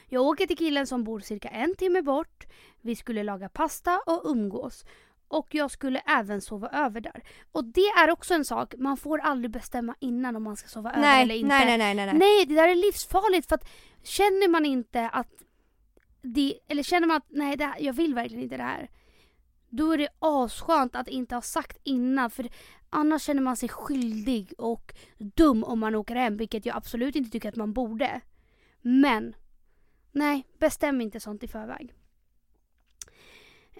Jag 0.08 0.22
åker 0.22 0.46
till 0.46 0.56
killen 0.56 0.86
som 0.86 1.04
bor 1.04 1.20
cirka 1.20 1.48
en 1.48 1.74
timme 1.74 2.02
bort. 2.02 2.46
Vi 2.80 2.96
skulle 2.96 3.22
laga 3.22 3.48
pasta 3.48 4.00
och 4.06 4.22
umgås 4.24 4.84
och 5.32 5.54
jag 5.54 5.70
skulle 5.70 5.98
även 5.98 6.40
sova 6.40 6.68
över 6.68 7.00
där. 7.00 7.22
Och 7.52 7.64
det 7.64 7.86
är 7.86 8.10
också 8.10 8.34
en 8.34 8.44
sak, 8.44 8.74
man 8.78 8.96
får 8.96 9.18
aldrig 9.18 9.50
bestämma 9.50 9.94
innan 10.00 10.36
om 10.36 10.42
man 10.42 10.56
ska 10.56 10.68
sova 10.68 10.90
över 10.90 11.00
Nej, 11.00 11.22
eller 11.22 11.34
inte. 11.34 11.48
nej, 11.48 11.66
nej, 11.66 11.78
nej, 11.78 11.94
nej, 11.94 12.06
nej. 12.06 12.14
Nej, 12.18 12.46
det 12.46 12.54
där 12.54 12.68
är 12.68 12.74
livsfarligt 12.74 13.48
för 13.48 13.54
att 13.54 13.68
känner 14.02 14.48
man 14.48 14.66
inte 14.66 15.08
att 15.08 15.28
det, 16.22 16.58
eller 16.68 16.82
känner 16.82 17.06
man 17.06 17.16
att 17.16 17.26
nej, 17.28 17.56
det 17.56 17.64
här, 17.64 17.80
jag 17.80 17.92
vill 17.92 18.14
verkligen 18.14 18.42
inte 18.42 18.56
det 18.56 18.62
här. 18.62 18.90
Då 19.68 19.92
är 19.92 19.98
det 19.98 20.08
asskönt 20.18 20.96
att 20.96 21.08
inte 21.08 21.34
ha 21.34 21.42
sagt 21.42 21.78
innan 21.82 22.30
för 22.30 22.48
annars 22.90 23.22
känner 23.22 23.42
man 23.42 23.56
sig 23.56 23.68
skyldig 23.68 24.52
och 24.58 24.94
dum 25.18 25.64
om 25.64 25.80
man 25.80 25.94
åker 25.94 26.14
hem 26.14 26.36
vilket 26.36 26.66
jag 26.66 26.76
absolut 26.76 27.16
inte 27.16 27.30
tycker 27.30 27.48
att 27.48 27.56
man 27.56 27.72
borde. 27.72 28.20
Men 28.80 29.34
nej, 30.12 30.46
bestäm 30.58 31.00
inte 31.00 31.20
sånt 31.20 31.42
i 31.42 31.48
förväg. 31.48 31.94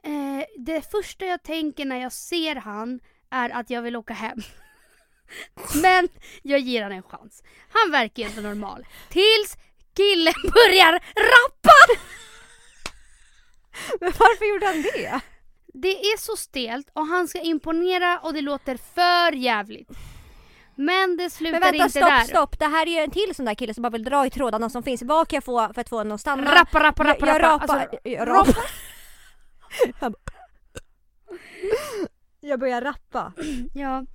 Eh, 0.05 0.45
det 0.59 0.91
första 0.91 1.25
jag 1.27 1.43
tänker 1.43 1.85
när 1.85 1.97
jag 2.03 2.13
ser 2.13 2.55
han 2.57 3.01
är 3.31 3.51
att 3.51 3.71
jag 3.71 3.83
vill 3.83 3.97
åka 3.97 4.15
hem. 4.15 4.39
Men 5.83 6.09
jag 6.43 6.61
ger 6.61 6.83
han 6.83 6.93
en 6.93 7.03
chans. 7.03 7.43
Han 7.73 7.91
verkar 7.93 8.23
ju 8.23 8.29
inte 8.29 8.41
normal. 8.41 8.87
Tills 9.09 9.57
killen 9.97 10.35
börjar 10.55 10.93
rappa! 11.17 12.01
Men 14.01 14.13
varför 14.19 14.45
gjorde 14.53 14.67
han 14.67 14.83
det? 14.83 15.21
Det 15.75 15.89
är 16.01 16.19
så 16.19 16.37
stelt 16.37 16.89
och 16.93 17.07
han 17.07 17.29
ska 17.29 17.41
imponera 17.41 18.19
och 18.19 18.35
det 18.35 18.41
låter 18.41 18.77
för 18.95 19.33
jävligt. 19.33 19.89
Men 20.75 21.17
det 21.17 21.31
slutar 21.31 21.53
Men 21.53 21.61
vänta, 21.61 21.77
inte 21.85 21.91
stopp, 21.91 22.09
där. 22.09 22.25
stopp. 22.25 22.59
Det 22.59 22.67
här 22.67 22.87
är 22.87 22.91
ju 22.91 22.99
en 22.99 23.11
till 23.11 23.35
sån 23.35 23.45
där 23.45 23.55
kille 23.55 23.75
som 23.75 23.83
bara 23.83 23.91
vill 23.91 24.05
dra 24.05 24.27
i 24.27 24.31
trådarna 24.31 24.71
som 24.71 24.83
finns. 24.83 25.03
Vad 25.03 25.29
kan 25.29 25.37
jag 25.37 25.45
få 25.45 25.71
för 25.75 25.81
att 25.81 25.89
få 25.89 25.97
honom 25.97 26.13
att 26.15 26.21
stanna? 26.21 26.55
Rappa, 26.55 26.81
rappa, 26.83 27.05
rappa, 27.05 27.27
jag, 27.27 27.37
jag 27.37 27.43
rappa. 27.43 27.73
Alltså, 27.73 27.99
jag, 28.05 28.29
rap- 28.29 28.49
rapar. 28.49 28.65
Jag, 30.01 30.13
bara- 30.13 30.33
jag 32.41 32.61
börjar 32.61 32.81
rappa. 32.81 33.33
Ja. 33.75 34.07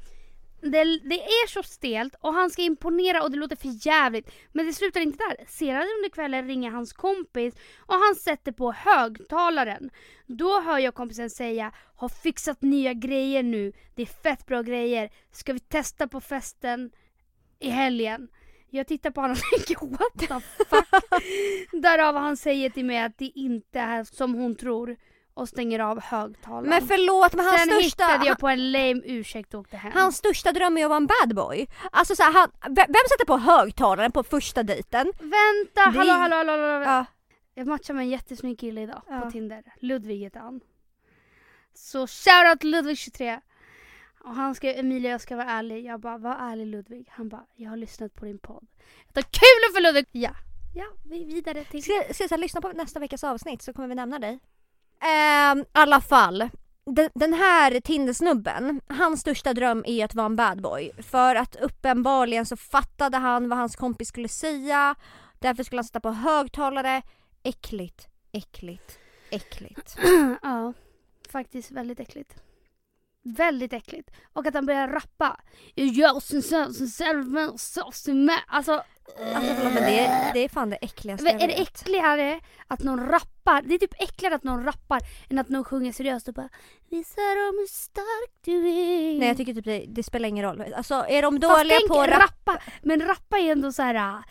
Det, 0.61 0.83
det 1.03 1.23
är 1.23 1.47
så 1.47 1.63
stelt 1.63 2.15
och 2.21 2.33
han 2.33 2.49
ska 2.49 2.61
imponera 2.61 3.23
och 3.23 3.31
det 3.31 3.37
låter 3.37 3.55
för 3.55 3.87
jävligt. 3.87 4.31
Men 4.51 4.65
det 4.65 4.73
slutar 4.73 5.01
inte 5.01 5.17
där. 5.17 5.45
Senare 5.47 5.83
under 5.97 6.09
kvällen 6.09 6.47
ringer 6.47 6.71
hans 6.71 6.93
kompis 6.93 7.55
och 7.77 7.93
han 7.93 8.15
sätter 8.15 8.51
på 8.51 8.71
högtalaren. 8.71 9.89
Då 10.25 10.61
hör 10.61 10.79
jag 10.79 10.93
kompisen 10.95 11.29
säga 11.29 11.71
har 11.95 12.09
fixat 12.09 12.61
nya 12.61 12.93
grejer 12.93 13.43
nu. 13.43 13.73
Det 13.95 14.01
är 14.01 14.05
fett 14.05 14.45
bra 14.45 14.61
grejer. 14.61 15.09
Ska 15.31 15.53
vi 15.53 15.59
testa 15.59 16.07
på 16.07 16.21
festen 16.21 16.91
i 17.59 17.69
helgen? 17.69 18.27
Jag 18.69 18.87
tittar 18.87 19.11
på 19.11 19.21
honom 19.21 19.37
och 19.51 19.65
tänker 19.65 19.87
what 19.87 20.19
the 20.19 20.27
fuck? 20.65 20.85
Därav 21.81 22.15
han 22.15 22.37
säger 22.37 22.69
till 22.69 22.85
mig 22.85 22.99
att 22.99 23.17
det 23.17 23.31
inte 23.35 23.79
är 23.79 24.03
som 24.03 24.33
hon 24.33 24.55
tror 24.55 24.97
och 25.37 25.49
stänger 25.49 25.79
av 25.79 26.01
högtalaren. 26.01 26.69
Men 26.69 26.87
förlåt 26.87 27.33
men 27.33 27.45
hans 27.45 27.61
Sen 27.61 27.69
största, 27.69 28.03
hittade 28.05 28.25
jag 28.25 28.39
på 28.39 28.47
en 28.47 28.71
lame 28.71 29.01
ursäkt 29.05 29.53
och 29.53 29.59
åkte 29.59 29.77
hem. 29.77 29.91
hans 29.95 30.17
största 30.17 30.51
dröm 30.51 30.77
är 30.77 30.83
att 30.83 30.89
vara 30.89 30.97
en 30.97 31.07
bad 31.07 31.35
boy. 31.35 31.67
Alltså 31.91 32.15
så 32.15 32.23
här, 32.23 32.33
han, 32.33 32.49
vem 32.61 32.75
sätter 33.11 33.25
på 33.25 33.37
högtalaren 33.37 34.11
på 34.11 34.23
första 34.23 34.63
dejten? 34.63 35.05
Vänta, 35.19 35.91
Det- 35.91 35.97
hallå, 35.97 36.11
hallå, 36.11 36.35
hallå, 36.35 36.51
hallå. 36.51 36.85
Ja. 36.85 37.05
Jag 37.53 37.67
matchar 37.67 37.93
med 37.93 38.03
en 38.03 38.09
jättesnygg 38.09 38.59
kille 38.59 38.81
idag 38.81 39.01
Ja. 39.09 39.21
på 39.21 39.31
Tinder. 39.31 39.63
Ludvig 39.79 40.17
heter 40.19 40.39
han. 40.39 40.61
Så 41.73 42.07
shoutout 42.07 42.63
Ludvig23. 42.63 43.39
Och 44.23 44.35
han 44.35 44.55
skrev 44.55 44.79
Emilia 44.79 45.11
jag 45.11 45.21
ska 45.21 45.35
vara 45.35 45.49
ärlig. 45.49 45.85
Jag 45.85 45.99
bara 45.99 46.17
var 46.17 46.35
ärlig 46.35 46.67
Ludvig. 46.67 47.07
Han 47.11 47.29
bara 47.29 47.45
jag 47.55 47.69
har 47.69 47.77
lyssnat 47.77 48.15
på 48.15 48.25
din 48.25 48.39
podd. 48.39 48.67
Det 49.13 49.19
är 49.19 49.23
kul 49.23 49.73
för 49.75 49.81
Ludvig! 49.81 50.05
Ja. 50.11 50.29
Ja, 50.75 50.85
vi 51.05 51.23
vidare 51.23 51.63
till... 51.63 51.83
Ska, 51.83 52.13
ska 52.13 52.27
jag 52.29 52.39
lyssna 52.39 52.61
på 52.61 52.67
nästa 52.71 52.99
veckas 52.99 53.23
avsnitt 53.23 53.61
så 53.61 53.73
kommer 53.73 53.87
vi 53.87 53.95
nämna 53.95 54.19
dig. 54.19 54.39
Eh, 55.01 55.61
I 55.61 55.65
alla 55.71 56.01
fall. 56.01 56.49
Den, 56.85 57.09
den 57.15 57.33
här 57.33 57.79
Tindersnubben, 57.79 58.81
hans 58.87 59.21
största 59.21 59.53
dröm 59.53 59.83
är 59.87 60.05
att 60.05 60.15
vara 60.15 60.25
en 60.25 60.35
bad 60.35 60.61
boy. 60.61 60.91
För 60.99 61.35
att 61.35 61.55
uppenbarligen 61.55 62.45
så 62.45 62.57
fattade 62.57 63.17
han 63.17 63.49
vad 63.49 63.59
hans 63.59 63.75
kompis 63.75 64.07
skulle 64.07 64.27
säga. 64.27 64.95
Därför 65.39 65.63
skulle 65.63 65.79
han 65.79 65.83
sätta 65.83 65.99
på 65.99 66.11
högtalare. 66.11 67.01
Äckligt, 67.43 68.07
äckligt, 68.31 68.99
äckligt. 69.29 69.97
ja, 70.41 70.73
faktiskt 71.31 71.71
väldigt 71.71 71.99
äckligt. 71.99 72.35
Väldigt 73.23 73.73
äckligt. 73.73 74.11
Och 74.33 74.45
att 74.47 74.53
han 74.53 74.65
börjar 74.65 74.87
rappa. 74.87 75.39
Alltså 78.47 78.83
Alltså 79.35 79.53
förlåt 79.55 79.73
men 79.73 79.83
det, 79.83 80.31
det 80.33 80.39
är 80.39 80.49
fan 80.49 80.69
det 80.69 80.75
äckligaste 80.81 81.23
Men 81.23 81.33
jag 81.33 81.41
är 81.43 81.47
det 81.47 81.53
vet. 81.59 81.67
äckligare 81.81 82.39
att 82.67 82.79
någon 82.83 83.07
rappar? 83.07 83.61
Det 83.61 83.73
är 83.75 83.79
typ 83.79 83.93
äckligare 84.01 84.35
att 84.35 84.43
någon 84.43 84.63
rappar 84.65 85.01
än 85.29 85.39
att 85.39 85.49
någon 85.49 85.63
sjunger 85.63 85.91
seriöst 85.91 86.27
och 86.27 86.33
bara 86.33 86.49
Visa 86.89 87.21
dem 87.21 87.55
hur 87.59 87.67
stark 87.67 88.31
du 88.41 88.69
är. 88.69 89.19
Nej 89.19 89.27
jag 89.27 89.37
tycker 89.37 89.53
typ 89.53 89.65
det, 89.65 89.85
det 89.87 90.03
spelar 90.03 90.29
ingen 90.29 90.45
roll. 90.45 90.73
Alltså 90.73 90.95
är 91.09 91.21
de 91.21 91.41
Fast 91.41 91.57
dåliga 91.57 91.77
tänk 91.79 91.87
på 91.91 92.01
att 92.01 92.09
rappa? 92.09 92.23
rappa. 92.51 92.61
Men 92.81 93.01
rappa 93.07 93.37
är 93.37 93.51
ändå 93.51 93.71
så 93.71 93.81
här. 93.81 93.95
äh, 93.95 94.23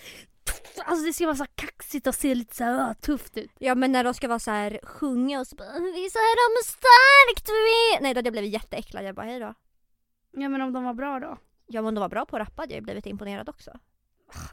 Alltså 0.86 1.06
det 1.06 1.12
ska 1.12 1.24
vara 1.26 1.36
så 1.36 1.42
här 1.42 1.50
kaxigt 1.54 2.06
och 2.06 2.14
se 2.14 2.34
lite 2.34 2.56
så 2.56 2.64
här, 2.64 2.88
äh, 2.88 2.92
tufft 2.94 3.36
ut. 3.36 3.50
Ja 3.58 3.74
men 3.74 3.92
när 3.92 4.04
de 4.04 4.14
ska 4.14 4.28
vara 4.28 4.38
så 4.38 4.50
här 4.50 4.80
sjunga 4.82 5.40
och 5.40 5.46
så 5.46 5.56
bara 5.56 5.68
Visa 5.72 6.18
dem 6.18 6.52
hur 6.56 6.64
stark 6.66 7.46
du 7.46 7.52
är. 7.52 8.00
Nej 8.02 8.14
då 8.14 8.18
hade 8.18 8.26
jag 8.26 8.32
blivit 8.32 8.52
jätteäcklad. 8.52 9.04
Jag 9.04 9.14
bara 9.14 9.26
hej 9.26 9.40
då. 9.40 9.54
Ja 10.32 10.48
men 10.48 10.60
om 10.62 10.72
de 10.72 10.84
var 10.84 10.94
bra 10.94 11.20
då? 11.20 11.38
Ja 11.66 11.82
men 11.82 11.94
de 11.94 12.00
var 12.00 12.08
bra 12.08 12.26
på 12.26 12.36
att 12.36 12.40
rappa 12.40 12.62
hade 12.62 12.74
jag 12.74 12.82
blivit 12.82 13.06
imponerad 13.06 13.48
också. 13.48 13.70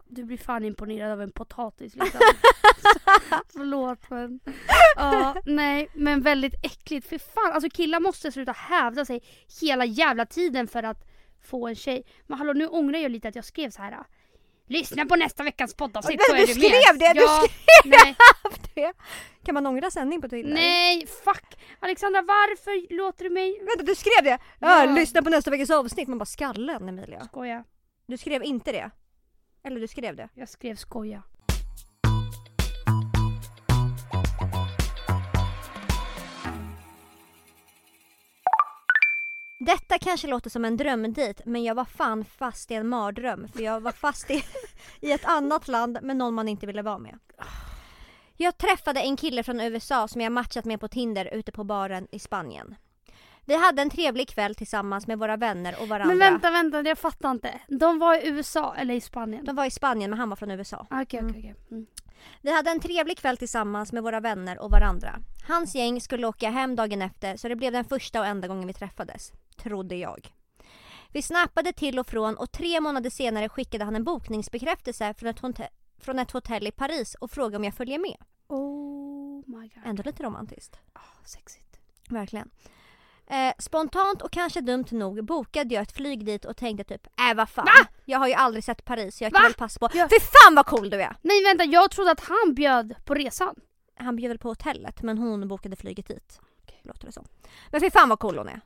Du 0.07 0.23
blir 0.23 0.38
fan 0.38 0.65
imponerad 0.65 1.12
av 1.12 1.21
en 1.21 1.31
potatis 1.31 1.95
liksom. 1.95 2.21
Förlåt 3.53 4.09
men. 4.09 4.39
Ja, 4.95 5.36
nej 5.45 5.89
men 5.93 6.21
väldigt 6.21 6.53
äckligt. 6.65 7.07
För 7.07 7.17
fan, 7.17 7.51
alltså 7.53 7.69
killar 7.69 7.99
måste 7.99 8.31
sluta 8.31 8.51
hävda 8.51 9.05
sig 9.05 9.21
hela 9.62 9.86
jävla 9.86 10.25
tiden 10.25 10.67
för 10.67 10.83
att 10.83 11.07
få 11.43 11.67
en 11.67 11.75
tjej. 11.75 12.05
Men 12.27 12.38
hallå 12.38 12.53
nu 12.53 12.67
ångrar 12.67 12.99
jag 12.99 13.12
lite 13.12 13.27
att 13.27 13.36
jag 13.36 13.45
skrev 13.45 13.69
så 13.69 13.81
här. 13.81 14.03
Lyssna 14.67 15.05
på 15.05 15.15
nästa 15.15 15.43
veckans 15.43 15.73
poddavsnitt 15.75 16.21
så 16.23 16.33
du 16.33 16.41
är 16.41 16.47
du 16.47 16.53
med. 16.53 16.63
skrev 16.63 16.99
det, 16.99 17.13
du 17.13 17.21
ja, 17.21 17.43
skrev 17.43 17.91
nej, 17.91 18.15
det. 18.75 18.93
Kan 19.45 19.53
man 19.53 19.65
ångra 19.65 19.91
sändning 19.91 20.21
på 20.21 20.29
Tinder? 20.29 20.53
nej, 20.53 21.07
fuck. 21.07 21.59
Alexandra 21.79 22.21
varför 22.21 22.93
låter 22.95 23.23
du 23.23 23.29
mig... 23.29 23.59
Vänta 23.59 23.83
du 23.83 23.95
skrev 23.95 24.23
det? 24.23 24.38
Ja. 24.59 24.86
lyssna 24.86 25.21
på 25.21 25.29
nästa 25.29 25.51
veckas 25.51 25.69
avsnitt. 25.69 26.07
Man 26.07 26.17
bara 26.17 26.25
skallen 26.25 26.89
Emilia. 26.89 27.25
Skoja. 27.25 27.63
Du 28.05 28.17
skrev 28.17 28.43
inte 28.43 28.71
det? 28.71 28.91
Eller 29.63 29.80
du 29.80 29.88
skrev 29.88 30.15
det? 30.15 30.30
Jag 30.34 30.49
skrev 30.49 30.76
skoja. 30.76 31.23
Detta 39.60 39.99
kanske 39.99 40.28
låter 40.28 40.49
som 40.49 40.65
en 40.65 40.78
drömdejt 40.78 41.41
men 41.45 41.63
jag 41.63 41.76
var 41.76 41.86
fan 41.86 42.26
fast 42.26 42.71
i 42.71 42.73
en 42.73 42.88
mardröm 42.88 43.47
för 43.47 43.63
jag 43.63 43.82
var 43.82 43.91
fast 43.91 44.32
i, 44.32 44.43
i 45.02 45.12
ett 45.12 45.26
annat 45.26 45.67
land 45.67 45.99
med 46.02 46.17
någon 46.17 46.34
man 46.34 46.47
inte 46.47 46.65
ville 46.65 46.82
vara 46.82 46.97
med. 46.97 47.19
Jag 48.38 48.58
träffade 48.58 48.99
en 48.99 49.17
kille 49.17 49.43
från 49.43 49.60
USA 49.62 50.08
som 50.08 50.21
jag 50.21 50.32
matchat 50.32 50.65
med 50.65 50.80
på 50.80 50.88
Tinder 50.88 51.26
ute 51.26 51.52
på 51.52 51.63
baren 51.63 52.08
i 52.12 52.19
Spanien. 52.19 52.76
Vi 53.45 53.56
hade 53.56 53.82
en 53.82 53.89
trevlig 53.89 54.29
kväll 54.29 54.56
tillsammans 54.56 55.08
med 55.08 55.19
våra 55.19 55.38
vänner 55.38 55.75
och 55.82 55.88
varandra. 55.88 56.15
Men 56.15 56.19
vänta, 56.32 56.51
vänta, 56.51 56.82
jag 56.82 56.97
fattar 56.97 57.32
inte. 57.32 57.60
De 57.67 57.99
var 57.99 58.15
i 58.15 58.27
USA 58.27 58.75
eller 58.75 58.93
i 58.93 59.01
Spanien? 59.01 59.45
De 59.45 59.56
var 59.56 59.65
i 59.65 59.71
Spanien 59.71 60.10
men 60.10 60.19
han 60.19 60.29
var 60.29 60.36
från 60.36 60.51
USA. 60.51 60.88
Ah, 60.89 61.01
Okej, 61.01 61.19
Mm. 61.19 61.32
okej, 61.32 61.56
okej. 61.58 61.65
Mm. 61.71 61.86
Vi 62.41 62.51
hade 62.56 62.71
en 62.71 62.79
trevlig 62.79 63.17
kväll 63.17 63.38
tillsammans 63.38 63.91
med 63.93 64.03
våra 64.03 64.19
vänner 64.19 64.60
och 64.62 64.71
varandra. 64.71 65.19
Hans 65.47 65.75
gäng 65.75 66.01
skulle 66.01 66.27
åka 66.27 66.49
hem 66.49 66.75
dagen 66.75 67.01
efter 67.01 67.38
så 67.38 67.47
det 67.47 67.56
blev 67.56 67.71
den 67.73 67.86
första 67.86 68.19
och 68.19 68.25
enda 68.25 68.47
gången 68.47 68.67
vi 68.67 68.73
träffades. 68.73 69.32
Trodde 69.58 69.95
jag. 69.95 70.27
Vi 71.12 71.21
snappade 71.21 71.73
till 71.73 71.99
och 71.99 72.08
från 72.08 72.38
och 72.38 72.51
tre 72.51 72.82
månader 72.82 73.10
senare 73.10 73.49
skickade 73.49 73.86
han 73.86 73.95
en 73.95 74.03
bokningsbekräftelse 74.03 75.13
från 75.13 75.29
ett, 75.29 75.39
hotell, 75.39 75.67
från 75.97 76.19
ett 76.19 76.32
hotell 76.32 76.67
i 76.67 76.71
Paris 76.71 77.15
och 77.15 77.32
frågade 77.32 77.58
om 77.58 77.63
jag 77.63 77.73
följer 77.73 77.99
med. 77.99 78.17
Oh 78.47 79.43
my 79.47 79.67
god. 79.67 79.84
Ändå 79.86 80.03
lite 80.06 80.23
romantiskt. 80.23 80.79
Ah, 80.93 80.99
sexigt. 81.25 81.79
Verkligen. 82.10 82.49
Eh, 83.33 83.53
spontant 83.59 84.21
och 84.21 84.31
kanske 84.31 84.61
dumt 84.61 84.85
nog 84.91 85.25
bokade 85.25 85.73
jag 85.75 85.81
ett 85.81 85.91
flyg 85.91 86.25
dit 86.25 86.45
och 86.45 86.57
tänkte 86.57 86.83
typ 86.83 87.07
äh 87.07 87.35
vad 87.35 87.49
fan. 87.49 87.65
Va? 87.65 87.87
Jag 88.05 88.19
har 88.19 88.27
ju 88.27 88.33
aldrig 88.33 88.63
sett 88.63 88.85
Paris 88.85 89.17
så 89.17 89.23
jag 89.23 89.33
kan 89.33 89.41
Va? 89.41 89.47
väl 89.47 89.53
passa 89.53 89.79
på. 89.79 89.89
Ja. 89.93 90.07
Fy 90.09 90.19
fan 90.19 90.55
vad 90.55 90.65
cool 90.65 90.89
du 90.89 91.01
är! 91.01 91.15
Nej 91.21 91.43
vänta, 91.43 91.63
jag 91.63 91.91
trodde 91.91 92.11
att 92.11 92.19
han 92.19 92.53
bjöd 92.53 92.95
på 93.05 93.13
resan. 93.13 93.55
Han 93.99 94.15
bjöd 94.15 94.29
väl 94.29 94.37
på 94.37 94.47
hotellet 94.47 95.01
men 95.01 95.17
hon 95.17 95.47
bokade 95.47 95.75
flyget 95.75 96.07
dit. 96.07 96.39
Låter 96.81 97.05
det 97.05 97.11
som. 97.11 97.25
Men 97.71 97.81
fy 97.81 97.91
fan 97.91 98.09
vad 98.09 98.19
cool 98.19 98.37
hon 98.37 98.47
är. 98.49 98.61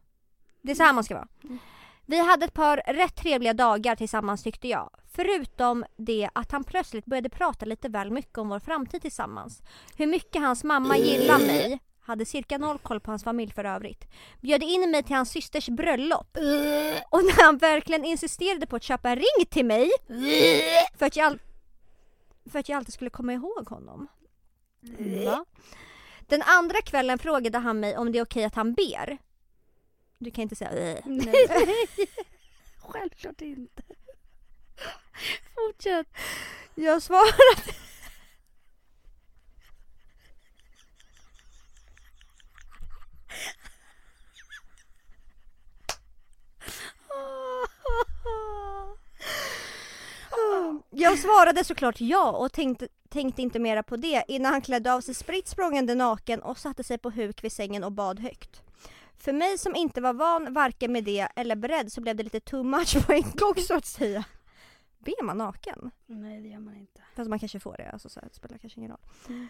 Det 0.62 0.72
är 0.72 0.76
så 0.76 0.84
här 0.84 0.94
man 0.94 1.04
ska 1.04 1.14
vara. 1.16 1.28
Mm. 1.44 1.60
Vi 2.06 2.18
hade 2.18 2.46
ett 2.46 2.54
par 2.54 2.78
rätt 2.78 3.16
trevliga 3.16 3.54
dagar 3.54 3.96
tillsammans 3.96 4.44
tyckte 4.44 4.68
jag. 4.68 4.90
Förutom 5.12 5.86
det 5.98 6.30
att 6.34 6.52
han 6.52 6.64
plötsligt 6.64 7.06
började 7.06 7.30
prata 7.30 7.66
lite 7.66 7.90
väl 7.90 8.12
mycket 8.12 8.38
om 8.38 8.50
vår 8.50 8.60
framtid 8.60 9.02
tillsammans. 9.02 9.62
Hur 9.98 10.08
mycket 10.08 10.42
hans 10.42 10.64
mamma 10.64 10.98
gillar 10.98 11.40
mig. 11.40 11.80
Hade 12.08 12.26
cirka 12.26 12.58
noll 12.58 12.80
koll 12.80 13.00
på 13.00 13.12
hans 13.12 13.24
familj 13.24 13.52
för 13.52 13.66
övrigt. 13.66 14.06
Bjöd 14.42 14.64
in 14.64 14.92
mig 14.92 15.04
till 15.04 15.16
hans 15.16 15.32
systers 15.32 15.70
bröllop. 15.70 16.38
Och 17.10 17.24
när 17.24 17.46
han 17.46 17.58
verkligen 17.58 18.06
insisterade 18.06 18.68
på 18.68 18.76
att 18.76 18.84
köpa 18.84 19.10
en 19.10 19.16
ring 19.16 19.46
till 19.50 19.66
mig. 19.66 19.90
För 20.98 21.06
att 21.06 21.16
jag, 21.16 21.40
för 22.52 22.60
att 22.60 22.70
jag 22.70 22.78
alltid 22.78 22.94
skulle 22.94 23.10
komma 23.10 23.34
ihåg 23.34 23.70
honom. 23.70 24.08
Va? 25.26 25.46
Den 26.28 26.42
andra 26.42 26.82
kvällen 26.82 27.20
frågade 27.20 27.58
han 27.58 27.80
mig 27.80 27.98
om 27.98 28.12
det 28.12 28.18
är 28.20 28.24
okej 28.24 28.44
att 28.44 28.56
han 28.56 28.74
ber. 28.74 29.18
Du 30.18 30.32
kan 30.32 30.42
inte 30.42 30.56
säga 30.56 30.98
äh. 30.98 31.06
Nej. 31.06 31.34
Självklart 32.78 33.42
inte. 33.42 33.84
Fortsätt. 35.56 36.08
Jag 36.76 37.02
svarade. 37.04 37.74
Jag 50.90 51.20
svarade 51.20 51.64
såklart 51.64 52.02
ja 52.02 52.32
och 52.32 52.52
tänkte, 52.52 52.88
tänkte 53.10 53.42
inte 53.42 53.60
mera 53.60 53.84
på 53.84 53.96
det 53.96 54.24
innan 54.28 54.52
han 54.52 54.62
klädde 54.62 54.94
av 54.94 55.02
sig 55.02 55.16
spritt 55.16 55.48
språngande 55.48 55.96
naken 55.96 56.42
och 56.42 56.58
satte 56.58 56.84
sig 56.84 56.98
på 56.98 57.10
huk 57.10 57.44
vid 57.44 57.52
sängen 57.52 57.84
och 57.84 57.92
bad 57.92 58.20
högt. 58.20 58.62
För 59.18 59.34
mig 59.34 59.58
som 59.58 59.76
inte 59.76 60.02
var 60.02 60.14
van 60.14 60.54
varken 60.54 60.92
med 60.92 61.04
det 61.04 61.28
eller 61.36 61.56
beredd 61.56 61.92
så 61.92 62.02
blev 62.02 62.16
det 62.16 62.24
lite 62.24 62.40
too 62.40 62.64
much 62.64 63.06
på 63.06 63.14
en 63.14 63.32
gång 63.36 63.56
så 63.56 63.76
att 63.76 63.86
säga. 63.86 64.26
Ber 65.00 65.24
man 65.24 65.38
naken? 65.38 65.92
Nej 66.06 66.42
det 66.42 66.48
gör 66.48 66.60
man 66.60 66.76
inte. 66.76 67.02
Fast 67.16 67.30
man 67.30 67.40
kanske 67.40 67.60
får 67.60 67.78
det, 67.78 67.90
alltså 67.90 68.10
så 68.10 68.20
här, 68.20 68.28
det 68.28 68.36
spelar 68.36 68.58
kanske 68.58 68.80
ingen 68.80 68.92
roll. 68.92 69.00
Mm. 69.30 69.48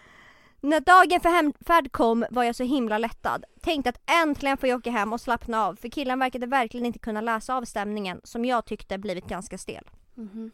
När 0.62 0.80
dagen 0.80 1.22
för 1.22 1.30
hemfärd 1.30 1.92
kom 1.92 2.26
var 2.30 2.44
jag 2.44 2.56
så 2.56 2.64
himla 2.64 2.98
lättad. 2.98 3.46
Tänkte 3.62 3.90
att 3.90 4.10
äntligen 4.24 4.58
får 4.58 4.70
jag 4.70 4.78
åka 4.78 4.92
hem 4.92 5.14
och 5.14 5.22
slappna 5.22 5.66
av 5.66 5.76
för 5.76 5.90
killen 5.90 6.20
verkade 6.20 6.48
verkligen 6.48 6.86
inte 6.86 7.00
kunna 7.00 7.22
läsa 7.22 7.56
av 7.56 7.66
stämningen 7.66 8.22
som 8.24 8.46
jag 8.46 8.66
tyckte 8.66 8.98
blivit 8.98 9.28
ganska 9.28 9.58
stel. 9.58 9.90
Mhm. 10.16 10.52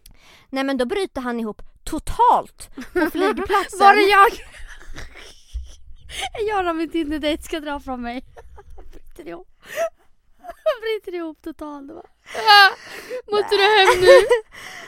Nej 0.50 0.64
men 0.64 0.78
då 0.78 0.86
bryter 0.86 1.22
han 1.22 1.40
ihop 1.40 1.62
totalt 1.84 2.70
på 2.94 3.10
flygplatsen. 3.12 3.80
Var 3.80 3.96
det 3.96 4.02
jag? 4.02 4.30
jag 6.48 6.68
och 6.68 6.76
min 6.76 6.90
Tinder-dejt 6.90 7.44
ska 7.44 7.60
dra 7.60 7.80
från 7.80 8.02
mig. 8.02 8.26
Han 8.56 8.86
bryter 8.92 9.28
ihop. 9.28 9.48
Han 10.40 10.82
bryter 10.82 11.18
ihop 11.18 11.42
totalt. 11.42 11.92
Måste 13.32 13.56
du 13.56 13.62
hem 13.64 14.02
nu? 14.02 14.28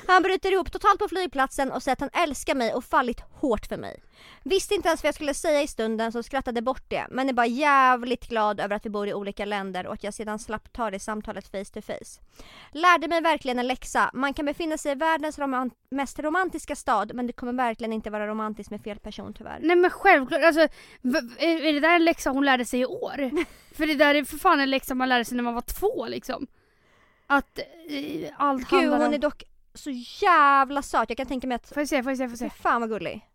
Han 0.07 0.23
bryter 0.23 0.51
ihop 0.51 0.71
totalt 0.71 0.99
på 0.99 1.07
flygplatsen 1.07 1.71
och 1.71 1.83
säger 1.83 1.93
att 1.93 1.99
han 1.99 2.23
älskar 2.23 2.55
mig 2.55 2.73
och 2.73 2.83
fallit 2.83 3.19
hårt 3.19 3.65
för 3.65 3.77
mig. 3.77 4.01
Visste 4.43 4.75
inte 4.75 4.87
ens 4.87 5.03
vad 5.03 5.07
jag 5.07 5.15
skulle 5.15 5.33
säga 5.33 5.61
i 5.61 5.67
stunden 5.67 6.11
så 6.11 6.23
skrattade 6.23 6.61
bort 6.61 6.83
det 6.87 7.07
men 7.09 7.29
är 7.29 7.33
bara 7.33 7.45
jävligt 7.45 8.27
glad 8.27 8.59
över 8.59 8.75
att 8.75 8.85
vi 8.85 8.89
bor 8.89 9.07
i 9.07 9.13
olika 9.13 9.45
länder 9.45 9.87
och 9.87 9.93
att 9.93 10.03
jag 10.03 10.13
sedan 10.13 10.39
slapp 10.39 10.73
ta 10.73 10.91
det 10.91 10.99
samtalet 10.99 11.47
face 11.47 11.73
to 11.73 11.81
face. 11.81 12.21
Lärde 12.71 13.07
mig 13.07 13.21
verkligen 13.21 13.59
en 13.59 13.67
läxa. 13.67 14.11
Man 14.13 14.33
kan 14.33 14.45
befinna 14.45 14.77
sig 14.77 14.91
i 14.91 14.95
världens 14.95 15.39
roman- 15.39 15.71
mest 15.89 16.19
romantiska 16.19 16.75
stad 16.75 17.11
men 17.15 17.27
det 17.27 17.33
kommer 17.33 17.53
verkligen 17.53 17.93
inte 17.93 18.09
vara 18.09 18.27
romantiskt 18.27 18.71
med 18.71 18.81
fel 18.81 18.99
person 18.99 19.33
tyvärr. 19.33 19.59
Nej 19.61 19.75
men 19.75 19.89
självklart, 19.89 20.43
alltså, 20.43 20.61
är 21.39 21.73
det 21.73 21.79
där 21.79 21.95
en 21.95 22.05
läxa 22.05 22.29
hon 22.29 22.45
lärde 22.45 22.65
sig 22.65 22.79
i 22.79 22.85
år? 22.85 23.45
för 23.75 23.87
det 23.87 23.95
där 23.95 24.15
är 24.15 24.23
för 24.23 24.37
fan 24.37 24.59
en 24.59 24.69
läxa 24.69 24.95
man 24.95 25.09
lärde 25.09 25.25
sig 25.25 25.35
när 25.35 25.43
man 25.43 25.53
var 25.53 25.61
två 25.61 26.07
liksom. 26.07 26.47
Att 27.27 27.59
eh, 27.59 28.31
allt 28.37 28.69
Gud 28.69 28.79
handlar 28.79 28.97
hon 28.97 29.07
om... 29.07 29.13
är 29.13 29.17
dock 29.17 29.43
så 29.75 29.89
jävla 30.21 30.81
söt. 30.81 31.09
Jag 31.09 31.17
kan 31.17 31.27
tänka 31.27 31.47
mig 31.47 31.55
att... 31.55 31.69
Får 31.69 31.81
jag 31.81 31.87
se, 31.87 32.03
får 32.03 32.11
jag 32.11 32.17
se, 32.17 32.29
får 32.29 32.43
jag 32.43 32.51
se. 32.51 32.61
fan 32.61 32.81
vad 32.81 32.89
gullig. 32.89 33.29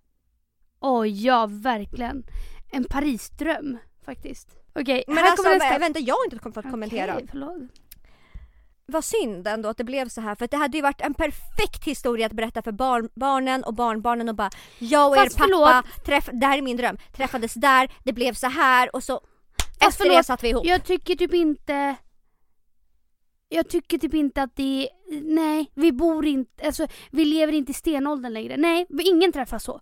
Oj 0.81 1.27
ja, 1.27 1.47
verkligen. 1.51 2.25
En 2.73 2.85
Parisdröm 2.85 3.79
faktiskt. 4.05 4.49
Okej, 4.75 5.05
Men 5.07 5.17
här 5.17 5.25
alltså 5.25 5.43
kommer 5.43 5.59
nästa. 5.59 5.79
vänta 5.79 6.01
jag 6.01 6.15
har 6.15 6.25
inte 6.25 6.53
fått 6.53 6.71
kommentera. 6.71 7.15
Okej, 7.15 7.27
förlåt. 7.31 7.63
Vad 8.87 9.05
synd 9.05 9.47
ändå 9.49 9.69
att 9.69 9.77
det 9.77 9.85
blev 9.85 10.09
så 10.09 10.21
här 10.21 10.35
för 10.35 10.45
att 10.45 10.51
det 10.51 10.57
hade 10.57 10.77
ju 10.77 10.83
varit 10.83 11.01
en 11.01 11.15
perfekt 11.15 11.85
historia 11.85 12.27
att 12.27 12.33
berätta 12.33 12.63
för 12.63 12.73
barn, 12.73 13.09
barnen 13.15 13.65
och 13.65 13.75
barnbarnen 13.75 14.29
och 14.29 14.35
bara 14.35 14.51
Jag 14.79 15.11
och 15.11 15.17
Fast 15.17 15.41
er 15.41 15.47
pappa, 15.49 15.89
träff, 16.05 16.29
det 16.33 16.47
här 16.47 16.59
är 16.59 16.63
min 16.63 16.77
dröm, 16.77 16.97
träffades 17.13 17.55
där, 17.55 17.91
det 18.05 18.13
blev 18.13 18.35
så 18.35 18.47
här 18.47 18.97
och 18.97 19.05
så 19.05 19.21
efter 19.81 20.05
det 20.05 20.11
förlåt, 20.11 20.27
satt 20.27 20.45
vi 20.45 20.49
ihop. 20.49 20.67
Jag 20.67 20.85
tycker 20.85 21.17
typ 21.17 21.35
inte... 21.35 21.95
Jag 23.49 23.69
tycker 23.69 23.99
typ 23.99 24.15
inte 24.15 24.43
att 24.43 24.57
det 24.57 24.89
Nej, 25.11 25.71
vi 25.75 25.93
bor 25.93 26.27
inte... 26.27 26.67
Alltså, 26.67 26.87
vi 27.11 27.25
lever 27.25 27.53
inte 27.53 27.71
i 27.71 27.75
stenåldern 27.75 28.33
längre. 28.33 28.57
Nej, 28.57 28.87
ingen 29.01 29.33
träffas 29.33 29.65
så. 29.65 29.81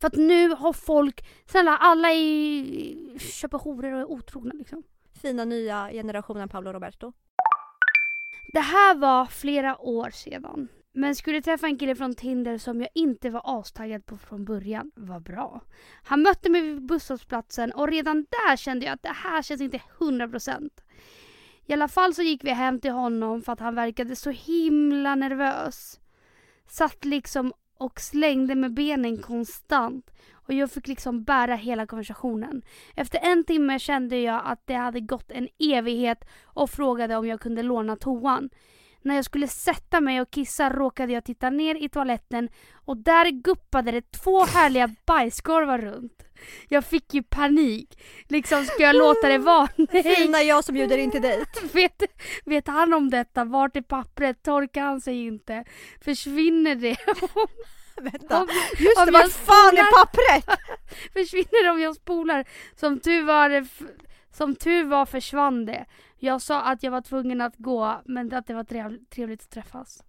För 0.00 0.06
att 0.06 0.16
nu 0.16 0.48
har 0.48 0.72
folk... 0.72 1.26
Snälla, 1.46 1.76
alla 1.76 2.08
är, 2.10 3.18
köper 3.18 3.58
horor 3.58 3.92
och 3.92 4.00
är 4.00 4.10
otrogna 4.10 4.52
liksom. 4.54 4.82
Fina 5.22 5.44
nya 5.44 5.90
generationen 5.92 6.48
Paolo 6.48 6.72
Roberto. 6.72 7.12
Det 8.52 8.60
här 8.60 8.94
var 8.94 9.26
flera 9.26 9.78
år 9.80 10.10
sedan. 10.10 10.68
Men 10.92 11.14
skulle 11.14 11.42
träffa 11.42 11.66
en 11.66 11.78
kille 11.78 11.96
från 11.96 12.14
Tinder 12.14 12.58
som 12.58 12.80
jag 12.80 12.90
inte 12.94 13.30
var 13.30 13.42
astaggad 13.44 14.06
på 14.06 14.18
från 14.18 14.44
början. 14.44 14.90
Vad 14.94 15.22
bra. 15.22 15.60
Han 16.02 16.22
mötte 16.22 16.50
mig 16.50 16.60
vid 16.60 16.86
busshållplatsen 16.86 17.72
och 17.72 17.88
redan 17.88 18.26
där 18.30 18.56
kände 18.56 18.86
jag 18.86 18.92
att 18.92 19.02
det 19.02 19.14
här 19.14 19.42
känns 19.42 19.60
inte 19.60 19.80
100%. 19.98 20.70
I 21.66 21.72
alla 21.72 21.88
fall 21.88 22.14
så 22.14 22.22
gick 22.22 22.44
vi 22.44 22.50
hem 22.50 22.80
till 22.80 22.90
honom 22.90 23.42
för 23.42 23.52
att 23.52 23.60
han 23.60 23.74
verkade 23.74 24.16
så 24.16 24.30
himla 24.30 25.14
nervös. 25.14 26.00
Satt 26.66 27.04
liksom 27.04 27.52
och 27.78 28.00
slängde 28.00 28.54
med 28.54 28.74
benen 28.74 29.18
konstant. 29.18 30.10
Och 30.32 30.54
jag 30.54 30.70
fick 30.70 30.88
liksom 30.88 31.24
bära 31.24 31.54
hela 31.54 31.86
konversationen. 31.86 32.62
Efter 32.96 33.18
en 33.22 33.44
timme 33.44 33.78
kände 33.78 34.18
jag 34.18 34.42
att 34.44 34.66
det 34.66 34.74
hade 34.74 35.00
gått 35.00 35.30
en 35.30 35.48
evighet 35.58 36.24
och 36.44 36.70
frågade 36.70 37.16
om 37.16 37.26
jag 37.26 37.40
kunde 37.40 37.62
låna 37.62 37.96
toan. 37.96 38.50
När 39.02 39.14
jag 39.14 39.24
skulle 39.24 39.48
sätta 39.48 40.00
mig 40.00 40.20
och 40.20 40.30
kissa 40.30 40.70
råkade 40.70 41.12
jag 41.12 41.24
titta 41.24 41.50
ner 41.50 41.74
i 41.74 41.88
toaletten 41.88 42.48
och 42.74 42.96
där 42.96 43.30
guppade 43.30 43.90
det 43.90 44.10
två 44.10 44.44
härliga 44.44 44.94
bajskorvar 45.06 45.78
runt. 45.78 46.23
Jag 46.68 46.84
fick 46.84 47.14
ju 47.14 47.22
panik. 47.22 47.98
Liksom, 48.28 48.64
ska 48.64 48.82
jag 48.82 48.96
låta 48.96 49.28
det 49.28 49.38
vara? 49.38 49.68
Nej. 49.76 50.02
Fina 50.16 50.42
jag 50.42 50.64
som 50.64 50.74
bjuder 50.74 50.98
in 50.98 51.10
till 51.10 51.22
dejt. 51.22 51.46
Vet, 51.72 52.02
vet 52.44 52.66
han 52.66 52.94
om 52.94 53.10
detta? 53.10 53.44
Vart 53.44 53.76
är 53.76 53.82
pappret? 53.82 54.42
Torkar 54.42 54.82
han 54.82 55.00
sig 55.00 55.26
inte? 55.26 55.64
Försvinner 56.04 56.74
det? 56.74 56.96
Vänta. 58.02 58.40
Om- 58.42 58.48
Just 58.78 58.98
om 58.98 59.06
det, 59.06 59.12
vart 59.12 59.30
fan 59.32 59.76
är 59.76 59.92
pappret? 60.04 60.58
Försvinner 61.12 61.64
det 61.64 61.70
om 61.70 61.80
jag 61.80 61.96
spolar? 61.96 62.44
Som 62.76 63.00
tur 63.00 63.22
var, 63.24 63.66
som 64.32 64.56
tur 64.56 64.84
var 64.84 65.06
försvann 65.06 65.66
det. 65.66 65.84
Jag 66.18 66.42
sa 66.42 66.60
att 66.62 66.82
jag 66.82 66.90
var 66.90 67.00
tvungen 67.00 67.40
att 67.40 67.56
gå 67.56 68.02
men 68.04 68.32
att 68.34 68.46
det 68.46 68.54
var 68.54 68.64
trev- 68.64 69.04
trevligt 69.10 69.42
att 69.42 69.50
träffas. 69.50 70.02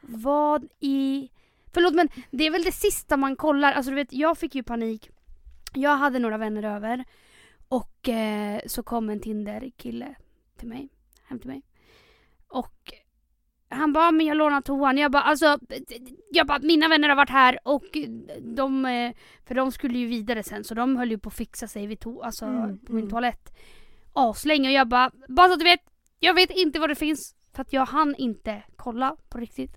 Vad 0.00 0.68
i... 0.80 1.28
Förlåt 1.74 1.94
men 1.94 2.08
det 2.30 2.46
är 2.46 2.50
väl 2.50 2.62
det 2.62 2.72
sista 2.72 3.16
man 3.16 3.36
kollar. 3.36 3.72
Alltså 3.72 3.90
du 3.90 3.96
vet 3.96 4.12
jag 4.12 4.38
fick 4.38 4.54
ju 4.54 4.62
panik. 4.62 5.10
Jag 5.74 5.96
hade 5.96 6.18
några 6.18 6.38
vänner 6.38 6.62
över 6.62 7.04
och 7.68 8.08
eh, 8.08 8.60
så 8.66 8.82
kom 8.82 9.10
en 9.10 9.20
Tinder-kille 9.20 10.14
till 10.56 10.68
mig. 10.68 10.88
Hem 11.28 11.38
till 11.38 11.48
mig. 11.50 11.62
Och 12.48 12.92
han 13.68 13.92
bara, 13.92 14.10
men 14.12 14.26
jag 14.26 14.36
lånar 14.36 14.60
toan. 14.60 14.98
Jag 14.98 15.12
bara, 15.12 15.22
alltså, 15.22 15.58
jag 16.30 16.46
bara, 16.46 16.58
mina 16.58 16.88
vänner 16.88 17.08
har 17.08 17.16
varit 17.16 17.30
här 17.30 17.58
och 17.64 17.84
de, 18.40 18.84
eh, 18.86 19.12
för 19.46 19.54
de 19.54 19.72
skulle 19.72 19.98
ju 19.98 20.06
vidare 20.06 20.42
sen 20.42 20.64
så 20.64 20.74
de 20.74 20.96
höll 20.96 21.10
ju 21.10 21.18
på 21.18 21.28
att 21.28 21.34
fixa 21.36 21.68
sig 21.68 21.86
vid 21.86 21.98
to- 21.98 22.22
alltså, 22.24 22.44
Mm, 22.44 22.78
på 22.78 22.92
min 22.92 23.02
mm. 23.02 23.10
toalett. 23.10 23.56
Aslänge 24.12 24.68
och 24.68 24.72
jag 24.74 24.88
bara, 24.88 25.10
bara 25.28 25.46
så 25.48 25.52
att 25.52 25.58
du 25.58 25.64
vet, 25.64 25.80
jag 26.18 26.34
vet 26.34 26.50
inte 26.50 26.80
vad 26.80 26.88
det 26.90 26.94
finns 26.94 27.34
för 27.54 27.62
att 27.62 27.72
jag 27.72 27.86
hann 27.86 28.14
inte 28.18 28.62
kolla 28.76 29.16
på 29.28 29.38
riktigt. 29.38 29.76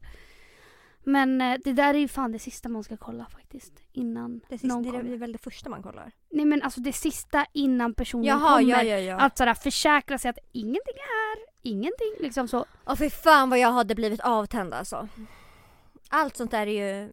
Men 1.04 1.42
eh, 1.42 1.58
det 1.64 1.74
där 1.74 1.94
är 1.94 1.98
ju 1.98 2.08
fan 2.08 2.32
det 2.32 2.40
sista 2.40 2.70
man 2.70 2.84
ska 2.84 2.98
kolla 2.98 3.26
faktiskt. 3.26 3.74
Innan 3.92 4.42
Det, 4.50 4.58
sista, 4.58 4.68
någon 4.68 4.84
det 4.84 4.90
kommer. 4.92 5.14
är 5.14 5.18
väl 5.18 5.32
det 5.32 5.38
första 5.38 5.70
man 5.70 5.84
kollar? 5.84 6.12
Nej 6.32 6.46
men 6.46 6.62
alltså 6.62 6.80
det 6.82 6.94
sista 6.94 7.46
innan 7.54 7.94
personen 7.94 8.26
Jaha, 8.26 8.60
kommer. 8.60 8.70
ja 8.74 8.84
ja 8.84 8.98
ja. 8.98 9.16
Att 9.20 9.38
sådär 9.38 9.54
försäkra 9.54 10.18
sig 10.18 10.30
att 10.30 10.38
ingenting 10.52 10.96
är 10.96 11.36
här, 11.38 11.46
ingenting 11.62 12.14
liksom 12.20 12.48
så. 12.48 12.66
Åh 12.86 12.96
fy 12.96 13.10
fan 13.10 13.50
vad 13.50 13.60
jag 13.60 13.72
hade 13.72 13.96
blivit 13.96 14.20
avtänd 14.22 14.74
alltså. 14.74 15.08
Allt 16.10 16.38
sånt 16.38 16.52
där 16.52 16.68
är 16.68 17.02
ju, 17.04 17.12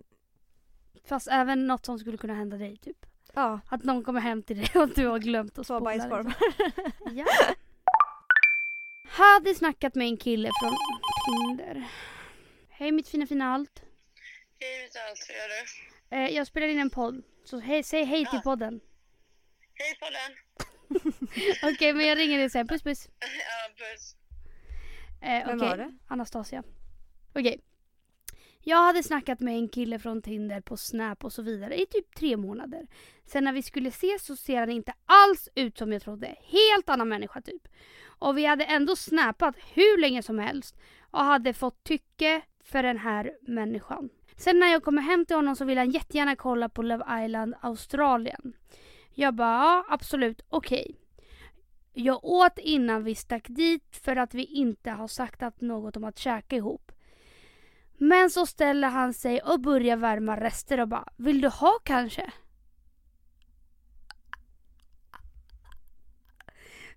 Fast 1.09 1.29
även 1.29 1.67
något 1.67 1.87
som 1.87 1.99
skulle 1.99 2.17
kunna 2.19 2.35
hända 2.35 2.57
dig 2.57 2.77
typ. 2.77 3.07
ja, 3.35 3.61
Att 3.69 3.85
någon 3.85 4.05
kommer 4.05 4.21
hem 4.21 4.43
till 4.43 4.57
dig 4.57 4.71
och 4.83 4.89
du 4.89 5.07
har 5.07 5.19
glömt 5.19 5.51
att 5.51 5.55
två 5.57 5.63
spola. 5.65 5.81
bajskorvar. 5.81 6.35
Liksom. 6.59 6.93
Ja. 7.17 7.27
Hade 9.09 9.55
snackat 9.55 9.95
med 9.95 10.07
en 10.07 10.17
kille 10.17 10.51
från 10.63 10.73
Tinder. 11.27 11.85
Hej 12.81 12.93
mitt 12.93 13.09
fina 13.09 13.27
fina 13.27 13.45
allt. 13.55 13.83
Hej 14.61 14.83
mitt 14.85 14.97
allt, 15.09 15.27
hur 15.29 15.35
gör 15.35 15.49
du? 15.49 16.17
Eh, 16.17 16.37
jag 16.37 16.47
spelar 16.47 16.67
in 16.69 16.79
en 16.79 16.91
podd. 16.91 17.23
Så 17.45 17.59
hej, 17.59 17.83
säg 17.83 18.05
hej 18.05 18.25
till 18.27 18.37
Ja. 18.37 18.41
podden. 18.41 18.81
Hej 19.75 19.95
podden! 20.01 20.37
Okej 21.75 21.93
men 21.93 22.07
jag 22.07 22.19
ringer 22.19 22.39
dig 22.39 22.51
sen. 22.51 22.69
Puss 22.69 22.83
puss. 22.83 23.09
ja, 23.21 23.75
puss. 23.77 24.17
Eh, 25.23 25.47
Vem 25.47 25.57
okej. 25.57 25.69
var 25.69 25.77
det? 25.77 25.99
Anastasia. 26.07 26.63
Okej. 27.35 27.61
Jag 28.63 28.77
hade 28.85 29.03
snackat 29.03 29.41
med 29.41 29.55
en 29.55 29.69
kille 29.69 29.99
från 29.99 30.23
Tinder 30.23 30.61
på 30.61 30.77
Snap 30.77 31.25
och 31.25 31.33
så 31.33 31.43
vidare 31.43 31.81
i 31.81 31.87
typ 31.87 32.15
tre 32.15 32.37
månader. 32.37 32.87
Sen 33.27 33.45
när 33.45 33.53
vi 33.53 33.63
skulle 33.63 33.89
ses 33.89 34.25
så 34.25 34.37
ser 34.37 34.57
han 34.61 34.71
inte 34.71 34.93
alls 35.07 35.49
ut 35.55 35.79
som 35.79 35.93
jag 35.93 36.03
trodde. 36.03 36.37
Helt 36.43 36.89
annan 36.89 37.09
människa 37.09 37.41
typ. 37.41 37.69
Och 38.03 38.39
vi 38.39 38.45
hade 38.45 38.65
ändå 38.65 38.97
snappat 38.97 39.57
hur 39.75 40.01
länge 40.01 40.23
som 40.23 40.39
helst 40.39 40.77
och 41.11 41.25
hade 41.25 41.55
fått 41.55 41.85
tycke 41.85 42.43
för 42.71 42.83
den 42.83 42.99
här 42.99 43.33
människan. 43.43 44.09
Sen 44.37 44.59
när 44.59 44.67
jag 44.67 44.83
kommer 44.83 45.03
hem 45.03 45.27
till 45.27 45.37
honom 45.37 45.57
så 45.57 45.65
vill 45.65 45.79
han 45.79 45.91
jättegärna 45.91 46.37
kolla 46.37 46.69
på 46.69 46.83
Love 46.83 47.25
Island 47.25 47.55
Australien. 47.61 48.53
Jag 49.15 49.35
bara 49.35 49.63
ja, 49.65 49.87
absolut, 49.89 50.43
okej. 50.49 50.97
Jag 51.93 52.25
åt 52.25 52.59
innan 52.59 53.05
vi 53.05 53.15
stack 53.15 53.47
dit 53.49 53.97
för 54.05 54.17
att 54.17 54.35
vi 54.35 54.45
inte 54.45 54.91
har 54.91 55.09
sagt 55.09 55.43
att 55.43 55.61
något 55.61 55.97
om 55.97 56.05
att 56.05 56.19
käka 56.19 56.57
ihop. 56.57 56.93
Men 57.99 58.31
så 58.31 58.47
ställer 58.47 58.89
han 58.89 59.15
sig 59.15 59.41
och 59.41 59.61
börjar 59.61 59.97
värma 59.97 60.41
rester 60.41 60.81
och 60.81 60.89
bara 60.89 61.09
Vill 61.17 61.41
du 61.41 61.49
ha 61.49 61.79
kanske? 61.85 62.33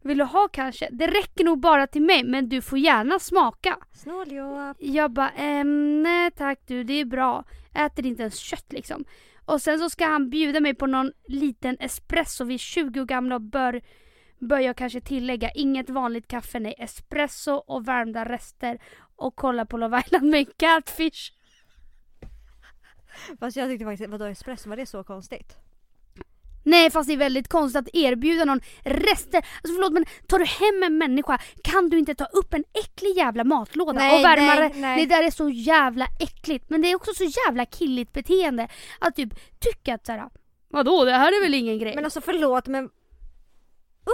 Vill 0.04 0.18
du 0.18 0.24
ha 0.24 0.48
kanske? 0.48 0.90
Det 0.92 1.08
räcker 1.08 1.44
nog 1.44 1.60
bara 1.60 1.88
till 1.88 2.02
mig 2.02 2.24
men 2.24 2.50
du 2.50 2.62
får 2.62 2.80
gärna 2.80 3.20
smaka. 3.20 3.78
Snåljåp. 3.94 4.78
Jag 4.80 5.12
bara, 5.12 5.30
ehm, 5.30 6.04
nej 6.04 6.32
tack 6.32 6.60
du, 6.68 6.84
det 6.84 6.94
är 6.94 7.06
bra. 7.06 7.44
Äter 7.74 8.06
inte 8.06 8.22
ens 8.22 8.38
kött 8.38 8.74
liksom. 8.74 9.06
Och 9.46 9.62
sen 9.62 9.80
så 9.80 9.90
ska 9.90 10.06
han 10.06 10.30
bjuda 10.30 10.60
mig 10.60 10.74
på 10.76 10.86
någon 10.86 11.12
liten 11.28 11.78
espresso. 11.80 12.44
Vi 12.44 12.54
är 12.54 12.58
20 12.58 13.02
år 13.02 13.06
gamla 13.06 13.36
och 13.36 13.42
bör, 13.42 13.82
bör 14.40 14.60
jag 14.60 14.76
kanske 14.76 15.02
tillägga. 15.02 15.52
Inget 15.52 15.90
vanligt 15.90 16.28
kaffe, 16.28 16.60
nej. 16.60 16.76
Espresso 16.78 17.54
och 17.54 17.88
värmda 17.88 18.26
rester. 18.26 18.82
Och 19.16 19.36
kolla 19.36 19.66
på 19.66 19.78
Love 19.78 20.00
Island 20.06 20.30
med 20.30 20.40
en 20.40 20.54
catfish. 20.58 21.32
Fast 23.40 23.58
jag 23.58 23.70
tyckte 23.70 23.86
faktiskt, 23.86 24.10
vadå 24.10 24.26
espresso, 24.26 24.70
var 24.70 24.78
det 24.78 24.86
så 24.86 25.04
konstigt? 25.04 25.63
Nej 26.64 26.92
fast 26.92 27.08
det 27.08 27.14
är 27.14 27.18
väldigt 27.18 27.48
konstigt 27.48 27.80
att 27.80 27.96
erbjuda 27.96 28.46
någon 28.46 28.62
rester. 28.84 29.38
Alltså 29.38 29.76
förlåt 29.76 29.94
men 29.94 30.06
tar 30.28 30.40
du 30.40 30.46
hem 30.46 30.84
en 30.84 30.98
människa 30.98 31.38
kan 31.64 31.90
du 31.90 32.00
inte 32.00 32.16
ta 32.16 32.26
upp 32.26 32.54
en 32.54 32.64
äcklig 32.74 33.18
jävla 33.18 33.44
matlåda 33.44 34.00
Nej, 34.00 34.20
och 34.20 34.26
värma 34.26 34.56
nej, 34.56 34.70
det. 34.74 34.80
nej. 34.80 35.06
Det 35.06 35.16
där 35.16 35.24
är 35.24 35.32
så 35.32 35.50
jävla 35.50 36.08
äckligt. 36.20 36.70
Men 36.70 36.82
det 36.82 36.92
är 36.92 36.96
också 36.96 37.14
så 37.14 37.24
jävla 37.24 37.66
killigt 37.66 38.14
beteende 38.14 38.68
att 39.00 39.16
typ 39.16 39.30
tycka 39.60 39.96
att 39.96 40.06
såhär 40.06 40.30
Vadå 40.70 41.06
det 41.06 41.12
här 41.12 41.28
är 41.28 41.42
väl 41.42 41.54
ingen 41.54 41.80
grej? 41.80 41.96
Men 41.96 42.06
alltså 42.06 42.22
förlåt 42.22 42.68
men 42.68 42.90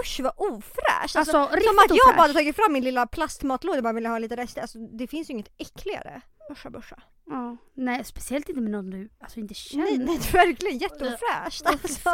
Usch 0.04 0.20
vad 0.20 0.32
ofräscht! 0.36 1.16
Alltså, 1.16 1.18
Alltså, 1.18 1.56
riktigt 1.56 1.68
som 1.68 1.78
att 1.78 1.96
jag 2.06 2.16
bara 2.16 2.22
hade 2.22 2.34
tagit 2.34 2.56
fram 2.56 2.72
min 2.72 2.84
lilla 2.84 3.06
plastmatlåda 3.06 3.78
och 3.78 3.82
bara 3.82 3.92
ville 3.92 4.08
ha 4.08 4.18
lite 4.18 4.36
rester. 4.36 4.62
Alltså 4.62 4.78
det 4.78 5.06
finns 5.06 5.30
ju 5.30 5.34
inget 5.34 5.52
äckligare. 5.58 6.20
Uscha 6.50 6.70
buscha. 6.70 7.02
Ja, 7.30 7.56
nej 7.74 8.04
speciellt 8.04 8.48
inte 8.48 8.60
med 8.60 8.70
någon 8.70 8.90
du 8.90 9.08
alltså 9.18 9.40
inte 9.40 9.54
känner. 9.54 9.84
Nej, 9.84 9.98
nej 9.98 10.18
verkligen 10.32 10.78
jätteofräscht. 10.78 11.66
Alltså. 11.66 12.10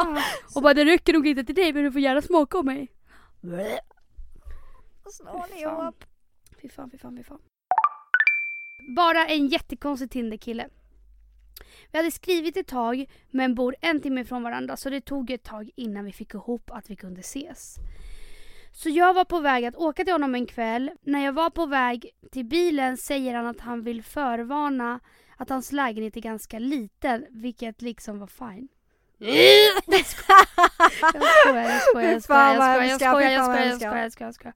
Och 0.54 0.62
bara 0.62 0.74
det 0.74 0.84
räcker 0.84 1.12
nog 1.12 1.26
inte 1.26 1.44
till 1.44 1.54
dig 1.54 1.72
men 1.72 1.84
du 1.84 1.92
får 1.92 2.00
gärna 2.00 2.22
smaka 2.22 2.58
om 2.58 2.66
mig. 2.66 2.92
Snåljåp. 5.06 6.04
Fy 6.62 6.68
fan, 6.68 6.90
fy 6.90 6.98
fan, 6.98 7.16
fy 7.16 7.22
fan. 7.22 7.38
Bara 8.96 9.26
en 9.26 9.46
jättekonstig 9.46 10.10
Tinder-kille. 10.10 10.68
Vi 11.92 11.98
hade 11.98 12.10
skrivit 12.10 12.56
ett 12.56 12.66
tag 12.66 13.10
men 13.30 13.54
bor 13.54 13.76
en 13.80 14.00
timme 14.00 14.20
ifrån 14.20 14.42
varandra 14.42 14.76
så 14.76 14.90
det 14.90 15.00
tog 15.00 15.30
ett 15.30 15.44
tag 15.44 15.70
innan 15.76 16.04
vi 16.04 16.12
fick 16.12 16.34
ihop 16.34 16.70
att 16.70 16.90
vi 16.90 16.96
kunde 16.96 17.20
ses. 17.20 17.76
Så 18.76 18.88
jag 18.88 19.14
var 19.14 19.24
på 19.24 19.40
väg 19.40 19.64
att 19.64 19.76
åka 19.76 20.04
till 20.04 20.12
honom 20.12 20.34
en 20.34 20.46
kväll. 20.46 20.90
När 21.02 21.24
jag 21.24 21.32
var 21.32 21.50
på 21.50 21.66
väg 21.66 22.10
till 22.32 22.44
bilen 22.44 22.96
säger 22.96 23.34
han 23.34 23.46
att 23.46 23.60
han 23.60 23.82
vill 23.82 24.02
förvarna 24.02 25.00
att 25.36 25.48
hans 25.48 25.72
lägenhet 25.72 26.16
är 26.16 26.20
ganska 26.20 26.58
liten, 26.58 27.26
vilket 27.30 27.82
liksom 27.82 28.18
var 28.18 28.26
fine. 28.26 28.68
Jag 29.18 29.28
skojar, 31.32 31.70
jag 31.70 31.82
skojar, 31.82 32.12
jag 32.12 32.22
skojar, 32.22 32.82
jag 32.82 33.00
skojar, 33.00 33.30
jag 33.30 33.44
skojar, 34.12 34.26
jag 34.26 34.34
skojar. 34.34 34.54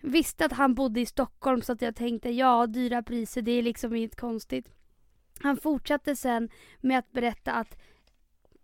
Visste 0.00 0.44
att 0.44 0.52
han 0.52 0.74
bodde 0.74 1.00
i 1.00 1.06
Stockholm 1.06 1.62
så 1.62 1.72
att 1.72 1.82
jag 1.82 1.96
tänkte 1.96 2.30
ja, 2.30 2.66
dyra 2.66 3.02
priser, 3.02 3.42
det 3.42 3.52
är 3.52 3.62
liksom 3.62 3.94
inget 3.94 4.16
konstigt. 4.16 4.68
Han 5.42 5.56
fortsatte 5.56 6.16
sen 6.16 6.48
med 6.80 6.98
att 6.98 7.12
berätta 7.12 7.52
att 7.52 7.78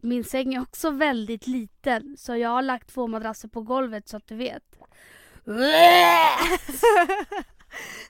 min 0.01 0.25
säng 0.25 0.55
är 0.55 0.63
också 0.63 0.91
väldigt 0.91 1.47
liten 1.47 2.17
så 2.19 2.37
jag 2.37 2.49
har 2.49 2.63
lagt 2.63 2.95
två 2.95 3.07
madrasser 3.07 3.49
på 3.49 3.63
golvet 3.63 4.09
så 4.09 4.17
att 4.17 4.27
du 4.27 4.37
vet. 4.37 4.65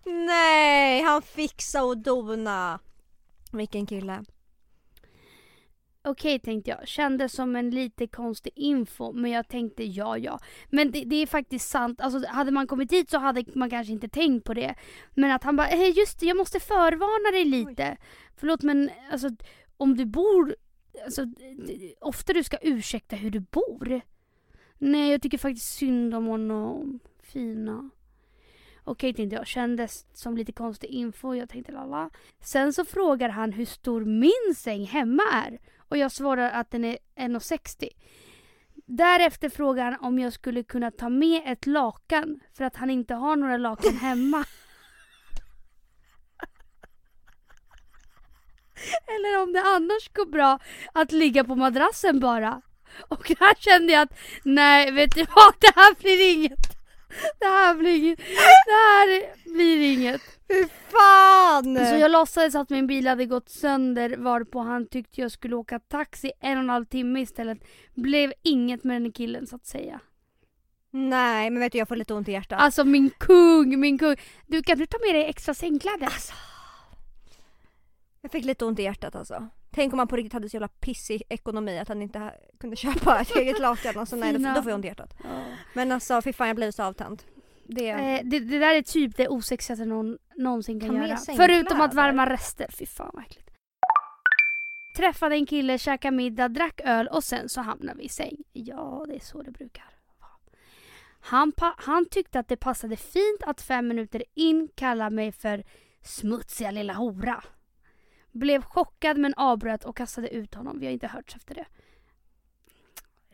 Nej, 0.04 1.02
han 1.02 1.22
fixa 1.22 1.84
och 1.84 1.98
dona. 1.98 2.78
Vilken 3.52 3.86
kille. 3.86 4.24
Okej 6.04 6.38
tänkte 6.38 6.70
jag, 6.70 6.88
kändes 6.88 7.32
som 7.32 7.56
en 7.56 7.70
lite 7.70 8.06
konstig 8.06 8.52
info 8.56 9.12
men 9.12 9.30
jag 9.30 9.48
tänkte 9.48 9.84
ja 9.84 10.18
ja. 10.18 10.38
Men 10.70 10.90
det, 10.90 11.04
det 11.04 11.16
är 11.16 11.26
faktiskt 11.26 11.68
sant, 11.68 12.00
alltså 12.00 12.28
hade 12.28 12.50
man 12.50 12.66
kommit 12.66 12.92
hit 12.92 13.10
så 13.10 13.18
hade 13.18 13.44
man 13.54 13.70
kanske 13.70 13.92
inte 13.92 14.08
tänkt 14.08 14.44
på 14.44 14.54
det. 14.54 14.74
Men 15.14 15.30
att 15.30 15.44
han 15.44 15.56
bara, 15.56 15.66
hej 15.66 15.98
just 15.98 16.20
det 16.20 16.26
jag 16.26 16.36
måste 16.36 16.60
förvarna 16.60 17.30
dig 17.30 17.44
lite. 17.44 17.96
Förlåt 18.36 18.62
men 18.62 18.90
alltså 19.12 19.30
om 19.76 19.96
du 19.96 20.06
bor, 20.06 20.56
alltså 21.04 21.26
ofta 22.00 22.32
du 22.32 22.44
ska 22.44 22.58
ursäkta 22.62 23.16
hur 23.16 23.30
du 23.30 23.40
bor. 23.40 24.00
Nej 24.78 25.10
jag 25.10 25.22
tycker 25.22 25.38
faktiskt 25.38 25.76
synd 25.76 26.14
om 26.14 26.26
honom. 26.26 27.00
Fina. 27.22 27.90
Okej 28.84 29.14
tänkte 29.14 29.36
jag, 29.36 29.46
kändes 29.46 30.06
som 30.12 30.36
lite 30.36 30.52
konstig 30.52 30.90
info. 30.90 31.34
Jag 31.34 31.48
tänkte 31.48 31.72
lala. 31.72 32.10
Sen 32.40 32.72
så 32.72 32.84
frågar 32.84 33.28
han 33.28 33.52
hur 33.52 33.64
stor 33.64 34.04
min 34.04 34.54
säng 34.54 34.86
hemma 34.86 35.22
är. 35.32 35.58
Och 35.78 35.96
jag 35.96 36.12
svarar 36.12 36.50
att 36.50 36.70
den 36.70 36.84
är 36.84 36.98
1,60. 37.16 37.88
Därefter 38.86 39.48
frågar 39.48 39.84
han 39.84 40.00
om 40.00 40.18
jag 40.18 40.32
skulle 40.32 40.62
kunna 40.62 40.90
ta 40.90 41.08
med 41.08 41.42
ett 41.46 41.66
lakan 41.66 42.40
för 42.52 42.64
att 42.64 42.76
han 42.76 42.90
inte 42.90 43.14
har 43.14 43.36
några 43.36 43.56
lakan 43.56 43.96
hemma. 43.96 44.44
Eller 49.06 49.42
om 49.42 49.52
det 49.52 49.62
annars 49.62 50.12
går 50.12 50.26
bra 50.26 50.58
att 50.92 51.12
ligga 51.12 51.44
på 51.44 51.54
madrassen 51.54 52.20
bara. 52.20 52.62
Och 53.08 53.32
här 53.40 53.54
kände 53.54 53.92
jag 53.92 54.02
att 54.02 54.18
nej, 54.42 54.90
vet 54.90 55.14
du 55.14 55.24
vad? 55.24 55.54
Det 55.60 55.72
här 55.74 55.94
blir 56.00 56.32
inget. 56.32 56.78
Det 57.38 57.46
här 57.46 57.74
blir 57.74 57.96
inget. 57.96 58.18
Det 58.66 58.72
här 58.72 59.34
blir 59.54 59.92
inget. 59.92 60.20
Fy 60.48 60.64
fan! 60.88 61.86
Så 61.86 61.96
jag 61.96 62.10
låtsades 62.10 62.54
att 62.54 62.70
min 62.70 62.86
bil 62.86 63.06
hade 63.06 63.26
gått 63.26 63.48
sönder 63.48 64.16
varpå 64.16 64.58
han 64.60 64.86
tyckte 64.86 65.20
jag 65.20 65.32
skulle 65.32 65.56
åka 65.56 65.78
taxi 65.78 66.32
en 66.40 66.58
och 66.58 66.64
en 66.64 66.70
halv 66.70 66.84
timme 66.84 67.20
istället. 67.20 67.58
Blev 67.94 68.32
inget 68.42 68.84
med 68.84 69.02
den 69.02 69.12
killen 69.12 69.46
så 69.46 69.56
att 69.56 69.66
säga. 69.66 70.00
Nej 70.90 71.50
men 71.50 71.60
vet 71.60 71.72
du 71.72 71.78
jag 71.78 71.88
får 71.88 71.96
lite 71.96 72.14
ont 72.14 72.28
i 72.28 72.32
hjärtat. 72.32 72.60
Alltså 72.60 72.84
min 72.84 73.10
kung, 73.18 73.80
min 73.80 73.98
kung. 73.98 74.16
Du 74.46 74.62
kan 74.62 74.78
du 74.78 74.86
ta 74.86 74.98
med 75.06 75.14
dig 75.14 75.24
extra 75.24 75.54
sängkläder? 75.54 76.06
Alltså. 76.06 76.32
Jag 78.20 78.30
fick 78.30 78.44
lite 78.44 78.64
ont 78.64 78.78
i 78.78 78.82
hjärtat 78.82 79.16
alltså. 79.16 79.48
Tänk 79.70 79.92
om 79.92 79.96
man 79.96 80.08
på 80.08 80.16
riktigt 80.16 80.32
hade 80.32 80.48
så 80.48 80.56
jävla 80.56 80.68
pissig 80.68 81.22
ekonomi 81.28 81.78
att 81.78 81.88
han 81.88 82.02
inte 82.02 82.34
kunde 82.60 82.76
köpa 82.76 83.20
ett 83.20 83.36
eget 83.36 83.58
lakan. 83.58 83.98
Alltså, 83.98 84.16
nej, 84.16 84.32
då, 84.32 84.62
får 84.62 84.70
jag 84.70 84.74
ont 84.74 84.84
i 84.84 84.88
hjärtat. 84.88 85.14
Men 85.74 85.92
alltså 85.92 86.22
fy 86.22 86.32
fan 86.32 86.46
jag 86.46 86.56
blev 86.56 86.70
så 86.70 86.82
avtänd. 86.82 87.22
Det... 87.66 87.88
Eh, 87.88 88.20
det, 88.24 88.40
det 88.40 88.58
där 88.58 88.74
är 88.74 88.82
typ 88.82 89.16
det 89.16 89.28
osexigaste 89.28 89.84
någon 89.84 90.18
någonsin 90.36 90.80
kan 90.80 90.94
med 90.94 91.08
göra. 91.08 91.18
Förutom 91.36 91.80
att 91.80 91.94
värma 91.94 92.30
rester. 92.30 92.66
Fy 92.78 92.86
fan 92.86 93.10
vad 93.14 93.22
äckligt. 93.24 93.50
Träffade 94.96 95.34
en 95.34 95.46
kille, 95.46 95.78
käkade 95.78 96.16
middag, 96.16 96.48
drack 96.48 96.80
öl 96.84 97.08
och 97.08 97.24
sen 97.24 97.48
så 97.48 97.60
hamnade 97.60 97.98
vi 97.98 98.04
i 98.04 98.08
säng. 98.08 98.36
Ja, 98.52 99.04
det 99.08 99.14
är 99.14 99.20
så 99.20 99.42
det 99.42 99.50
brukar. 99.50 99.84
Han, 101.20 101.52
han 101.76 102.06
tyckte 102.10 102.38
att 102.38 102.48
det 102.48 102.56
passade 102.56 102.96
fint 102.96 103.42
att 103.46 103.62
fem 103.62 103.88
minuter 103.88 104.24
in 104.34 104.68
kalla 104.74 105.10
mig 105.10 105.32
för 105.32 105.64
smutsiga 106.02 106.70
lilla 106.70 106.92
hora. 106.92 107.44
Blev 108.32 108.62
chockad 108.62 109.18
men 109.18 109.34
avbröt 109.34 109.84
och 109.84 109.96
kastade 109.96 110.28
ut 110.28 110.54
honom. 110.54 110.78
Vi 110.78 110.86
har 110.86 110.92
inte 110.92 111.06
hörts 111.06 111.36
efter 111.36 111.54
det. 111.54 111.66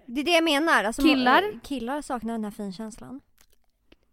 Det 0.06 0.20
är 0.20 0.24
det 0.24 0.30
jag 0.30 0.44
menar. 0.44 0.84
Alltså, 0.84 1.02
Killar? 1.02 1.52
må- 1.54 1.60
killar 1.60 2.02
saknar 2.02 2.32
den 2.34 2.44
här 2.44 2.50
finkänslan. 2.50 3.20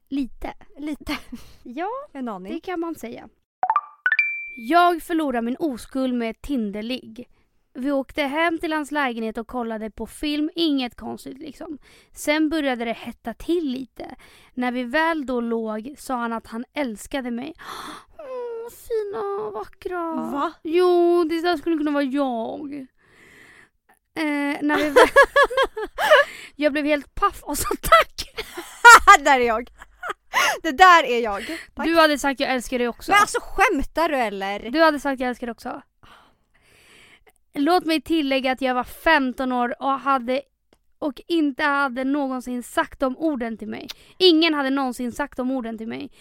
Lite. 0.10 0.54
Lite. 0.78 1.18
Ja, 1.64 1.90
En 2.14 2.26
Det 2.26 2.32
aning. 2.32 2.62
kan 2.62 2.80
man 2.80 2.96
säga. 2.96 3.30
Jag 4.56 5.02
förlorade 5.04 5.46
min 5.46 5.56
oskuld 5.60 6.14
med 6.14 6.30
ett 6.30 6.42
Tinderligg. 6.42 7.30
Vi 7.74 7.92
åkte 7.92 8.24
hem 8.24 8.58
till 8.60 8.74
hans 8.74 8.92
lägenhet 8.92 9.38
och 9.38 9.48
kollade 9.48 9.92
på 9.92 10.08
film, 10.08 10.50
inget 10.56 10.96
konstigt 10.96 11.38
liksom. 11.38 11.78
Sen 12.12 12.50
började 12.50 12.86
det 12.86 12.94
hetta 12.94 13.34
till 13.34 13.68
lite. 13.72 14.16
När 14.54 14.72
vi 14.72 14.84
väl 14.84 15.26
då 15.26 15.42
låg 15.42 15.96
sa 15.98 16.16
han 16.16 16.34
att 16.34 16.48
han 16.48 16.66
älskade 16.74 17.32
mig. 17.32 17.54
Åh, 18.64 18.70
fina, 18.70 19.52
vackra. 19.52 20.16
Va? 20.16 20.54
Jo, 20.64 21.24
det 21.24 21.42
där 21.42 21.58
skulle 21.58 21.78
kunna 21.78 21.92
vara 21.92 22.04
jag. 22.04 22.74
Eh, 24.16 24.58
när 24.62 24.78
vi 24.78 24.84
väl... 24.84 25.08
jag 26.56 26.74
blev 26.74 26.86
helt 26.86 27.16
paff 27.16 27.44
och 27.44 27.58
sa 27.58 27.70
tack. 27.82 28.46
där 29.20 29.40
är 29.40 29.48
jag. 29.48 29.70
Det 30.62 30.72
där 30.72 31.04
är 31.04 31.20
jag. 31.20 31.60
Tack. 31.74 31.86
Du 31.86 31.96
hade 31.96 32.18
sagt 32.18 32.40
jag 32.40 32.50
älskar 32.50 32.80
dig 32.80 32.88
också. 32.88 33.12
Men 33.12 33.22
alltså 33.22 33.40
skämtar 33.42 34.10
du 34.10 34.16
eller? 34.16 34.70
Du 34.70 34.82
hade 34.82 35.00
sagt 35.00 35.20
jag 35.20 35.30
älskar 35.30 35.48
dig 35.48 35.52
också. 35.52 35.82
Låt 37.54 37.86
mig 37.86 38.02
tillägga 38.02 38.52
att 38.52 38.62
jag 38.62 38.76
var 38.76 38.84
15 38.84 39.52
år 39.52 39.76
och 39.80 40.00
hade 40.00 40.42
och 41.00 41.22
inte 41.28 41.64
hade 41.64 42.04
någonsin 42.04 42.64
sagt 42.64 43.00
de 43.00 43.18
orden 43.18 43.58
till 43.58 43.68
mig. 43.68 43.88
Ingen 44.18 44.54
hade 44.54 44.70
någonsin 44.70 45.12
sagt 45.12 45.38
de 45.38 45.52
orden 45.52 45.78
till 45.78 45.88
mig. 45.88 46.12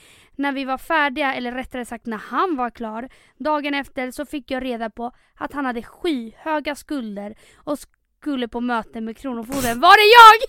När 0.40 0.52
vi 0.52 0.64
var 0.64 0.78
färdiga, 0.78 1.34
eller 1.34 1.52
rättare 1.52 1.84
sagt 1.84 2.06
när 2.06 2.16
han 2.16 2.56
var 2.56 2.70
klar, 2.70 3.08
dagen 3.36 3.74
efter 3.74 4.10
så 4.10 4.26
fick 4.26 4.50
jag 4.50 4.64
reda 4.64 4.90
på 4.90 5.12
att 5.34 5.52
han 5.52 5.66
hade 5.66 5.82
skyhöga 5.82 6.74
skulder 6.74 7.34
och 7.56 7.78
skulle 7.78 8.48
på 8.48 8.60
möte 8.60 9.00
med 9.00 9.16
Kronofogden. 9.16 9.80
Var 9.80 9.96
det 9.96 10.10
jag? 10.18 10.48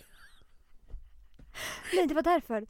nej, 1.94 2.08
det 2.08 2.14
var 2.14 2.22
därför. 2.22 2.66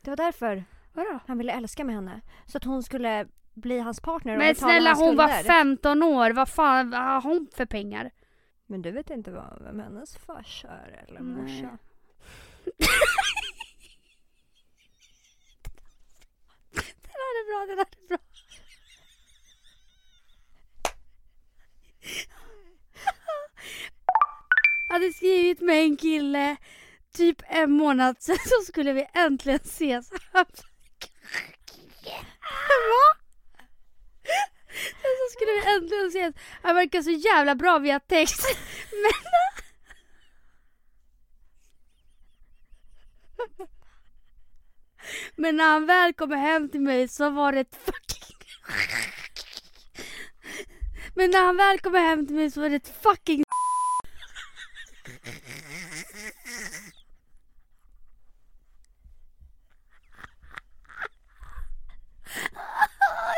Det 0.00 0.10
var 0.10 0.16
därför 0.16 0.64
Vadå? 0.92 1.18
han 1.26 1.38
ville 1.38 1.52
älska 1.52 1.84
med 1.84 1.94
henne. 1.94 2.20
Så 2.46 2.56
att 2.56 2.64
hon 2.64 2.82
skulle 2.82 3.26
bli 3.54 3.78
hans 3.78 4.00
partner 4.00 4.32
och 4.32 4.38
Men 4.38 4.54
betala 4.54 4.72
snälla 4.72 4.90
hans 4.90 5.00
hon 5.00 5.16
var 5.16 5.28
skulder. 5.28 5.52
15 5.52 6.02
år, 6.02 6.30
vad 6.30 6.48
fan 6.48 6.92
har 6.92 7.20
hon 7.20 7.46
för 7.54 7.66
pengar? 7.66 8.10
Men 8.66 8.82
du 8.82 8.90
vet 8.90 9.10
inte 9.10 9.30
vad, 9.30 9.62
vem 9.62 9.80
hennes 9.80 10.16
farsa 10.16 10.68
är 10.68 11.04
eller 11.08 11.20
Nej. 11.20 11.42
morsa? 11.42 11.78
Den 17.14 17.22
här 17.22 17.23
är 17.34 17.46
bra, 17.50 17.66
den 17.66 17.78
här 17.78 17.86
är 18.02 18.08
bra. 18.08 18.18
Jag 24.88 24.94
hade 24.94 25.12
skrivit 25.12 25.60
med 25.60 25.82
en 25.82 25.96
kille 25.96 26.56
typ 27.14 27.42
en 27.48 27.72
månad 27.72 28.16
sen 28.18 28.36
så 28.44 28.72
skulle 28.72 28.92
vi 28.92 29.06
äntligen 29.14 29.60
ses. 29.64 30.10
Va? 30.10 30.44
Sen 34.74 35.14
så 35.20 35.32
skulle 35.32 35.52
vi 35.52 35.76
äntligen 35.76 36.08
ses. 36.08 36.34
Han 36.62 36.74
verkar 36.74 37.02
så 37.02 37.10
jävla 37.10 37.54
bra 37.54 37.78
via 37.78 38.00
text. 38.00 38.46
Men... 38.90 39.12
Men 45.36 45.56
när 45.56 45.64
han 45.64 45.86
väl 45.86 46.14
kommer 46.14 46.36
hem 46.36 46.68
till 46.68 46.80
mig 46.80 47.08
så 47.08 47.30
var 47.30 47.52
det 47.52 47.60
ett 47.60 47.76
fucking... 47.76 48.36
Men 51.14 51.30
när 51.30 51.44
han 51.44 51.56
väl 51.56 51.80
kommer 51.80 52.00
hem 52.00 52.26
till 52.26 52.36
mig 52.36 52.50
så 52.50 52.60
var 52.60 52.68
det 52.68 52.76
ett 52.76 53.02
fucking... 53.02 53.44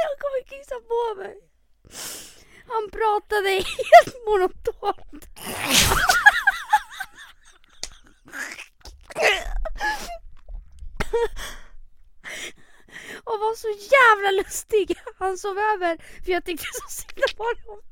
Jag 0.06 0.18
kommer 0.20 0.42
kissa 0.44 0.74
på 0.74 1.20
mig. 1.22 1.36
Han 2.68 2.90
pratade 2.90 3.50
helt 3.50 4.16
monotont. 4.26 5.26
Och 13.24 13.38
var 13.40 13.54
så 13.54 13.68
jävla 13.68 14.30
lustig. 14.42 14.96
Han 15.18 15.38
sov 15.38 15.58
över 15.58 15.98
för 16.24 16.32
jag 16.32 16.44
tyckte 16.44 16.66
så 16.72 16.88
synd 16.88 17.24
om 17.30 17.38
honom. 17.38 17.82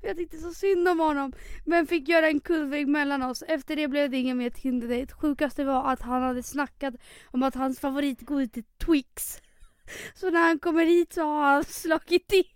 För 0.00 0.08
jag 0.08 0.16
tyckte 0.16 0.38
så 0.38 0.54
synd 0.54 0.88
om 0.88 1.00
honom. 1.00 1.32
Men 1.64 1.86
fick 1.86 2.08
göra 2.08 2.28
en 2.28 2.40
kullväg 2.40 2.88
mellan 2.88 3.22
oss. 3.22 3.42
Efter 3.42 3.76
det 3.76 3.88
blev 3.88 4.10
det 4.10 4.16
ingen 4.16 4.38
mer 4.38 4.50
Tinder-dejt. 4.50 5.14
Sjukaste 5.14 5.64
var 5.64 5.92
att 5.92 6.02
han 6.02 6.22
hade 6.22 6.42
snackat 6.42 6.94
om 7.26 7.42
att 7.42 7.54
hans 7.54 7.80
favoritgodis 7.80 8.56
är 8.56 8.64
Twix. 8.84 9.38
Så 10.14 10.30
när 10.30 10.40
han 10.40 10.58
kommer 10.58 10.84
hit 10.84 11.12
så 11.12 11.22
har 11.22 11.52
han 11.52 11.64
slagit 11.64 12.32
i. 12.32 12.44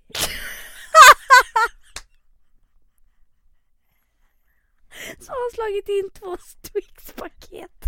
Så 5.21 5.33
har 5.33 5.45
han 5.45 5.51
slagit 5.55 5.89
in 5.89 6.11
två 6.11 6.37
Twix-paket. 6.63 7.88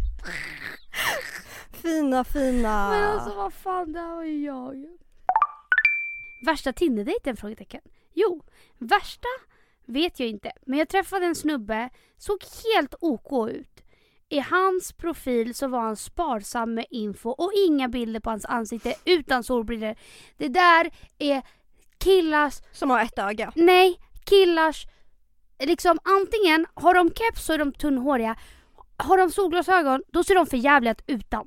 Fina 1.72 2.24
fina. 2.24 2.90
Men 2.90 3.04
alltså 3.04 3.34
vad 3.34 3.52
fan, 3.52 3.92
det 3.92 4.00
här 4.00 4.14
var 4.14 4.24
ju 4.24 4.44
jag. 4.44 4.86
Värsta 6.46 6.72
Tinder-dejten? 6.72 7.36
Frågetecken. 7.36 7.80
Jo, 8.14 8.44
värsta 8.78 9.28
vet 9.86 10.20
jag 10.20 10.28
inte. 10.28 10.52
Men 10.66 10.78
jag 10.78 10.88
träffade 10.88 11.26
en 11.26 11.34
snubbe, 11.34 11.90
såg 12.18 12.44
helt 12.64 12.94
OK 13.00 13.48
ut. 13.50 13.80
I 14.28 14.38
hans 14.38 14.92
profil 14.92 15.54
så 15.54 15.68
var 15.68 15.80
han 15.80 15.96
sparsam 15.96 16.74
med 16.74 16.86
info 16.90 17.30
och 17.30 17.52
inga 17.68 17.88
bilder 17.88 18.20
på 18.20 18.30
hans 18.30 18.44
ansikte 18.44 18.94
utan 19.04 19.44
solbrillor. 19.44 19.94
Det 20.36 20.48
där 20.48 20.90
är 21.18 21.42
killars 21.98 22.54
Som 22.72 22.90
har 22.90 23.02
ett 23.02 23.18
öga. 23.18 23.52
Nej, 23.56 24.00
killars... 24.24 24.86
Liksom 25.58 25.98
antingen 26.04 26.66
har 26.74 26.94
de 26.94 27.10
keps 27.10 27.44
så 27.44 27.52
är 27.52 27.58
de 27.58 27.72
tunnhåriga. 27.72 28.36
Har 29.02 29.18
de 29.18 29.30
solglasögon 29.30 30.02
då 30.12 30.24
ser 30.24 30.34
de 30.34 30.46
för 30.46 30.56
jävliga 30.56 30.92
ut 30.92 31.02
utan. 31.06 31.46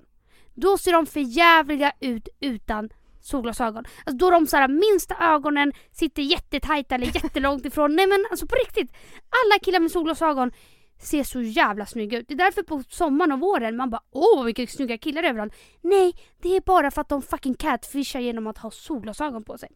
Då 0.54 0.78
ser 0.78 0.94
de 0.94 1.06
för 1.06 1.20
jävliga 1.20 1.92
ut 2.00 2.28
utan 2.40 2.90
solglasögon. 3.22 3.86
Alltså 4.06 4.18
då 4.18 4.30
de 4.30 4.48
så 4.48 4.58
här, 4.58 4.68
minsta 4.68 5.16
ögonen 5.20 5.74
sitter 5.92 6.22
jättetajta 6.22 6.96
eller 6.96 7.06
jättelångt 7.06 7.66
ifrån. 7.66 7.96
Nej 7.96 8.08
men 8.08 8.26
alltså 8.32 8.48
på 8.48 8.56
riktigt. 8.56 8.92
Alla 9.30 9.60
killar 9.62 9.80
med 9.80 9.92
solglasögon 9.92 10.52
ser 11.00 11.24
så 11.24 11.42
jävla 11.42 11.86
snygga 11.86 12.20
ut. 12.20 12.28
Det 12.28 12.34
är 12.34 12.38
därför 12.38 12.64
på 12.64 12.84
sommaren 12.90 13.32
och 13.32 13.40
våren 13.40 13.78
man 13.78 13.90
bara 13.90 14.02
åh 14.12 14.44
vilka 14.44 14.68
snygga 14.68 14.98
killar 14.98 15.24
överallt. 15.24 15.54
Nej, 15.82 16.14
det 16.42 16.56
är 16.56 16.62
bara 16.62 16.92
för 16.92 17.02
att 17.02 17.10
de 17.10 17.22
fucking 17.22 17.54
catfishar 17.54 18.20
genom 18.20 18.48
att 18.48 18.58
ha 18.58 18.72
solglasögon 18.72 19.44
på 19.44 19.58
sig. 19.58 19.70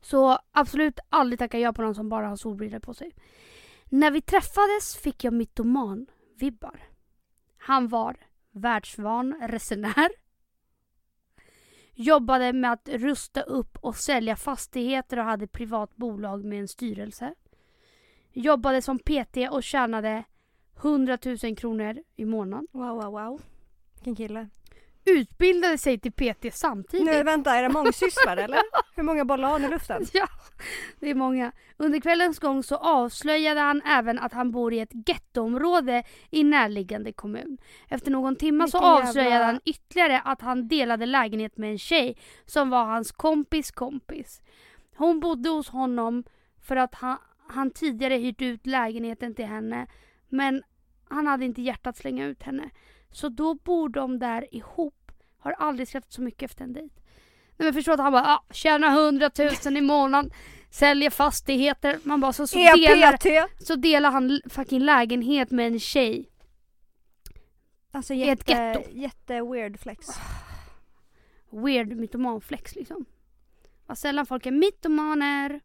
Så 0.00 0.38
absolut 0.52 0.98
aldrig 1.08 1.38
tacka 1.38 1.58
ja 1.58 1.72
på 1.72 1.82
någon 1.82 1.94
som 1.94 2.08
bara 2.08 2.28
har 2.28 2.36
solbrillor 2.36 2.78
på 2.78 2.94
sig. 2.94 3.14
När 3.84 4.10
vi 4.10 4.20
träffades 4.20 4.96
fick 4.96 5.24
jag 5.24 5.32
vibbar. 6.38 6.82
Han 7.58 7.88
var 7.88 8.16
världsvan 8.50 9.34
resenär. 9.42 10.08
Jobbade 11.94 12.52
med 12.52 12.72
att 12.72 12.88
rusta 12.88 13.42
upp 13.42 13.78
och 13.80 13.96
sälja 13.96 14.36
fastigheter 14.36 15.18
och 15.18 15.24
hade 15.24 15.46
privat 15.46 15.96
bolag 15.96 16.44
med 16.44 16.60
en 16.60 16.68
styrelse. 16.68 17.34
Jobbade 18.32 18.82
som 18.82 18.98
PT 18.98 19.36
och 19.50 19.62
tjänade 19.62 20.24
100 20.76 21.18
000 21.42 21.56
kronor 21.56 22.02
i 22.16 22.24
månaden. 22.24 22.66
Wow 22.72 23.02
wow 23.02 23.12
wow. 23.12 23.40
Vilken 23.94 24.16
kille. 24.16 24.48
Utbildade 25.16 25.78
sig 25.78 25.98
till 25.98 26.12
PT 26.12 26.54
samtidigt. 26.54 27.06
Nu 27.06 27.22
vänta, 27.22 27.54
är 27.54 27.62
det 27.62 27.68
mångsysslare 27.68 28.42
eller? 28.42 28.60
Hur 28.96 29.02
många 29.02 29.24
bollar 29.24 29.48
har 29.48 29.58
ni 29.58 29.66
i 29.66 29.70
luften? 29.70 30.06
Ja, 30.12 30.28
det 31.00 31.10
är 31.10 31.14
många. 31.14 31.52
Under 31.76 32.00
kvällens 32.00 32.38
gång 32.38 32.62
så 32.62 32.76
avslöjade 32.76 33.60
han 33.60 33.82
även 33.82 34.18
att 34.18 34.32
han 34.32 34.50
bor 34.50 34.72
i 34.72 34.78
ett 34.80 35.08
gettoområde 35.08 36.02
i 36.30 36.44
närliggande 36.44 37.12
kommun. 37.12 37.58
Efter 37.88 38.10
någon 38.10 38.36
timme 38.36 38.68
så 38.68 38.78
Vilken 38.78 38.88
jävla- 38.94 39.08
avslöjade 39.08 39.44
han 39.44 39.60
ytterligare 39.64 40.20
att 40.20 40.40
han 40.40 40.68
delade 40.68 41.06
lägenhet 41.06 41.56
med 41.56 41.70
en 41.70 41.78
tjej 41.78 42.16
som 42.46 42.70
var 42.70 42.84
hans 42.84 43.12
kompis 43.12 43.70
kompis. 43.70 44.40
Hon 44.96 45.20
bodde 45.20 45.48
hos 45.48 45.68
honom 45.68 46.24
för 46.62 46.76
att 46.76 46.94
han, 46.94 47.18
han 47.48 47.70
tidigare 47.70 48.14
hyrt 48.14 48.42
ut 48.42 48.66
lägenheten 48.66 49.34
till 49.34 49.46
henne 49.46 49.86
men 50.28 50.62
han 51.08 51.26
hade 51.26 51.44
inte 51.44 51.62
hjärtat 51.62 51.86
att 51.86 51.96
slänga 51.96 52.26
ut 52.26 52.42
henne. 52.42 52.70
Så 53.10 53.28
då 53.28 53.54
bor 53.54 53.88
de 53.88 54.18
där 54.18 54.54
ihop. 54.54 55.12
Har 55.38 55.52
aldrig 55.52 55.88
skrattat 55.88 56.12
så 56.12 56.22
mycket 56.22 56.50
efter 56.50 56.64
en 56.64 56.72
dejt. 56.72 56.94
Nej 57.56 57.66
men 57.66 57.74
förstå 57.74 57.92
att 57.92 58.00
han 58.00 58.12
bara 58.12 58.26
ah, 58.26 58.44
tjänar 58.50 58.88
100 58.88 59.30
000 59.64 59.76
i 59.76 59.80
månaden, 59.80 60.30
säljer 60.70 61.10
fastigheter. 61.10 61.98
Man 62.02 62.20
bara 62.20 62.32
så, 62.32 62.46
så, 62.46 62.58
delar, 62.58 63.14
EPT! 63.14 63.66
så 63.66 63.76
delar 63.76 64.10
han 64.10 64.40
fucking 64.50 64.80
lägenhet 64.80 65.50
med 65.50 65.66
en 65.66 65.80
tjej. 65.80 66.28
Alltså 67.90 68.14
I 68.14 68.28
ett 68.28 68.48
jätte, 68.48 68.52
getto. 68.52 68.90
jätte 68.90 69.42
weird 69.42 69.80
flex. 69.80 70.06
Weird 71.50 71.96
mytomanflex 71.96 72.74
liksom. 72.74 73.04
Vad 73.86 73.98
sällan 73.98 74.26
folk 74.26 74.46
är 74.46 74.50
mytomaner. 74.50 75.60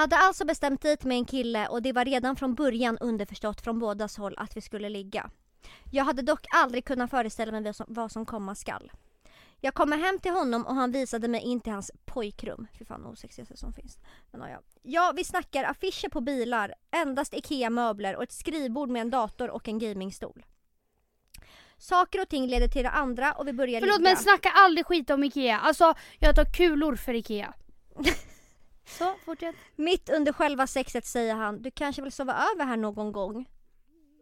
Hade 0.00 0.16
alltså 0.16 0.44
bestämt 0.44 0.82
dit 0.82 1.04
med 1.04 1.16
en 1.16 1.24
kille 1.24 1.68
och 1.68 1.82
det 1.82 1.92
var 1.92 2.04
redan 2.04 2.36
från 2.36 2.54
början 2.54 2.98
underförstått 2.98 3.60
från 3.60 3.78
bådas 3.78 4.16
håll 4.16 4.34
att 4.38 4.56
vi 4.56 4.60
skulle 4.60 4.88
ligga. 4.88 5.30
Jag 5.90 6.04
hade 6.04 6.22
dock 6.22 6.46
aldrig 6.54 6.84
kunnat 6.84 7.10
föreställa 7.10 7.60
mig 7.60 7.72
vad 7.88 8.12
som, 8.12 8.26
komma 8.26 8.54
skall. 8.54 8.92
Jag 9.60 9.74
kommer 9.74 9.98
hem 9.98 10.18
till 10.18 10.32
honom 10.32 10.66
och 10.66 10.74
han 10.74 10.92
visade 10.92 11.28
mig 11.28 11.40
in 11.40 11.60
till 11.60 11.72
hans 11.72 11.90
pojkrum. 12.04 12.66
Fy 12.78 12.84
fan 12.84 13.06
osexigaste 13.06 13.56
som 13.56 13.72
finns. 13.72 13.98
Men, 14.30 14.50
ja. 14.50 14.60
ja, 14.82 15.12
vi 15.16 15.24
snackar 15.24 15.64
affischer 15.64 16.08
på 16.08 16.20
bilar, 16.20 16.74
endast 16.90 17.34
IKEA-möbler 17.34 18.16
och 18.16 18.22
ett 18.22 18.32
skrivbord 18.32 18.88
med 18.88 19.00
en 19.00 19.10
dator 19.10 19.50
och 19.50 19.68
en 19.68 19.78
gamingstol. 19.78 20.46
Saker 21.78 22.22
och 22.22 22.28
ting 22.28 22.46
leder 22.46 22.68
till 22.68 22.82
det 22.82 22.90
andra 22.90 23.32
och 23.32 23.48
vi 23.48 23.52
börjar 23.52 23.80
Förlåt 23.80 23.98
ligga. 23.98 24.10
men 24.10 24.16
snacka 24.16 24.50
aldrig 24.50 24.86
skit 24.86 25.10
om 25.10 25.24
IKEA. 25.24 25.58
Alltså 25.58 25.94
jag 26.18 26.36
tar 26.36 26.44
kulor 26.44 26.96
för 26.96 27.14
IKEA. 27.14 27.54
så, 28.98 29.14
fortsätt. 29.24 29.56
Mitt 29.76 30.08
under 30.08 30.32
själva 30.32 30.66
sexet 30.66 31.06
säger 31.06 31.34
han, 31.34 31.62
du 31.62 31.70
kanske 31.70 32.02
vill 32.02 32.12
sova 32.12 32.32
över 32.32 32.64
här 32.64 32.76
någon 32.76 33.12
gång? 33.12 33.48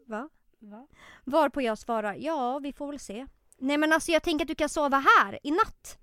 Va? 0.07 0.29
Va? 0.59 0.87
Varpå 1.25 1.63
jag 1.63 1.79
svarar, 1.79 2.15
ja 2.15 2.59
vi 2.59 2.73
får 2.73 2.87
väl 2.87 2.99
se. 2.99 3.27
Nej 3.59 3.79
men 3.79 3.93
alltså 3.93 4.13
jag 4.13 4.23
tänker 4.23 4.45
att 4.45 4.49
du 4.49 4.55
kan 4.55 4.69
sova 4.69 4.99
här 4.99 5.39
i 5.43 5.51
natt. 5.51 5.99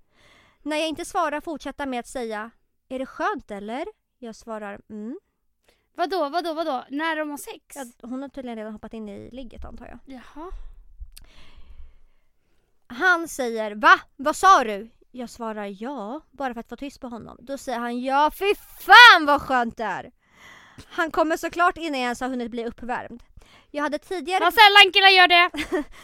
När 0.62 0.76
jag 0.76 0.88
inte 0.88 1.04
svarar 1.04 1.40
fortsätter 1.40 1.86
med 1.86 2.00
att 2.00 2.06
säga, 2.06 2.50
är 2.88 2.98
det 2.98 3.06
skönt 3.06 3.50
eller? 3.50 3.86
Jag 4.18 4.34
svarar, 4.34 4.80
mm. 4.88 5.18
Vadå, 5.94 6.28
vadå, 6.28 6.54
vadå? 6.54 6.84
När 6.90 7.16
de 7.16 7.30
har 7.30 7.36
sex? 7.36 7.76
Ja, 7.76 8.08
hon 8.08 8.22
har 8.22 8.28
tydligen 8.28 8.56
redan 8.56 8.72
hoppat 8.72 8.94
in 8.94 9.08
i 9.08 9.30
ligget 9.30 9.64
antar 9.64 9.86
jag. 9.86 9.98
Jaha. 10.04 10.50
Han 12.86 13.28
säger, 13.28 13.74
va? 13.74 14.00
Vad 14.16 14.36
sa 14.36 14.64
du? 14.64 14.90
Jag 15.16 15.30
svarar 15.30 15.82
ja, 15.82 16.20
bara 16.30 16.54
för 16.54 16.60
att 16.60 16.68
få 16.68 16.76
tyst 16.76 17.00
på 17.00 17.08
honom. 17.08 17.38
Då 17.40 17.58
säger 17.58 17.78
han 17.78 18.00
ja, 18.02 18.30
fy 18.38 18.54
fan 18.80 19.26
vad 19.26 19.42
skönt 19.42 19.76
det 19.76 19.84
är! 19.84 20.12
Han 20.88 21.10
kommer 21.10 21.36
såklart 21.36 21.76
innan 21.76 22.00
jag 22.00 22.04
ens 22.04 22.20
har 22.20 22.28
hunnit 22.28 22.50
bli 22.50 22.66
uppvärmd. 22.66 23.22
Jag 23.70 23.82
hade 23.82 23.98
tidigare 23.98 24.44
Vad 24.44 24.54
sällan 24.54 24.92
killar 24.92 25.08
gör 25.08 25.28
det. 25.28 25.50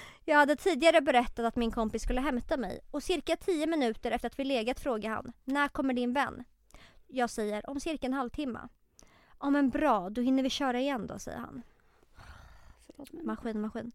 Jag 0.24 0.36
hade 0.36 0.56
tidigare 0.56 1.00
berättat 1.00 1.46
att 1.46 1.56
min 1.56 1.70
kompis 1.70 2.02
skulle 2.02 2.20
hämta 2.20 2.56
mig 2.56 2.80
och 2.90 3.02
cirka 3.02 3.36
10 3.36 3.66
minuter 3.66 4.10
efter 4.10 4.26
att 4.26 4.38
vi 4.38 4.44
legat 4.44 4.80
frågar 4.80 5.10
han 5.10 5.32
När 5.44 5.68
kommer 5.68 5.94
din 5.94 6.12
vän? 6.12 6.44
Jag 7.06 7.30
säger 7.30 7.70
om 7.70 7.80
cirka 7.80 8.06
en 8.06 8.12
halvtimme. 8.12 8.68
Ja 9.40 9.50
men 9.50 9.70
bra, 9.70 10.10
då 10.10 10.20
hinner 10.20 10.42
vi 10.42 10.50
köra 10.50 10.80
igen 10.80 11.06
då 11.06 11.18
säger 11.18 11.38
han. 11.38 11.62
Maskin, 13.24 13.60
maskin. 13.60 13.92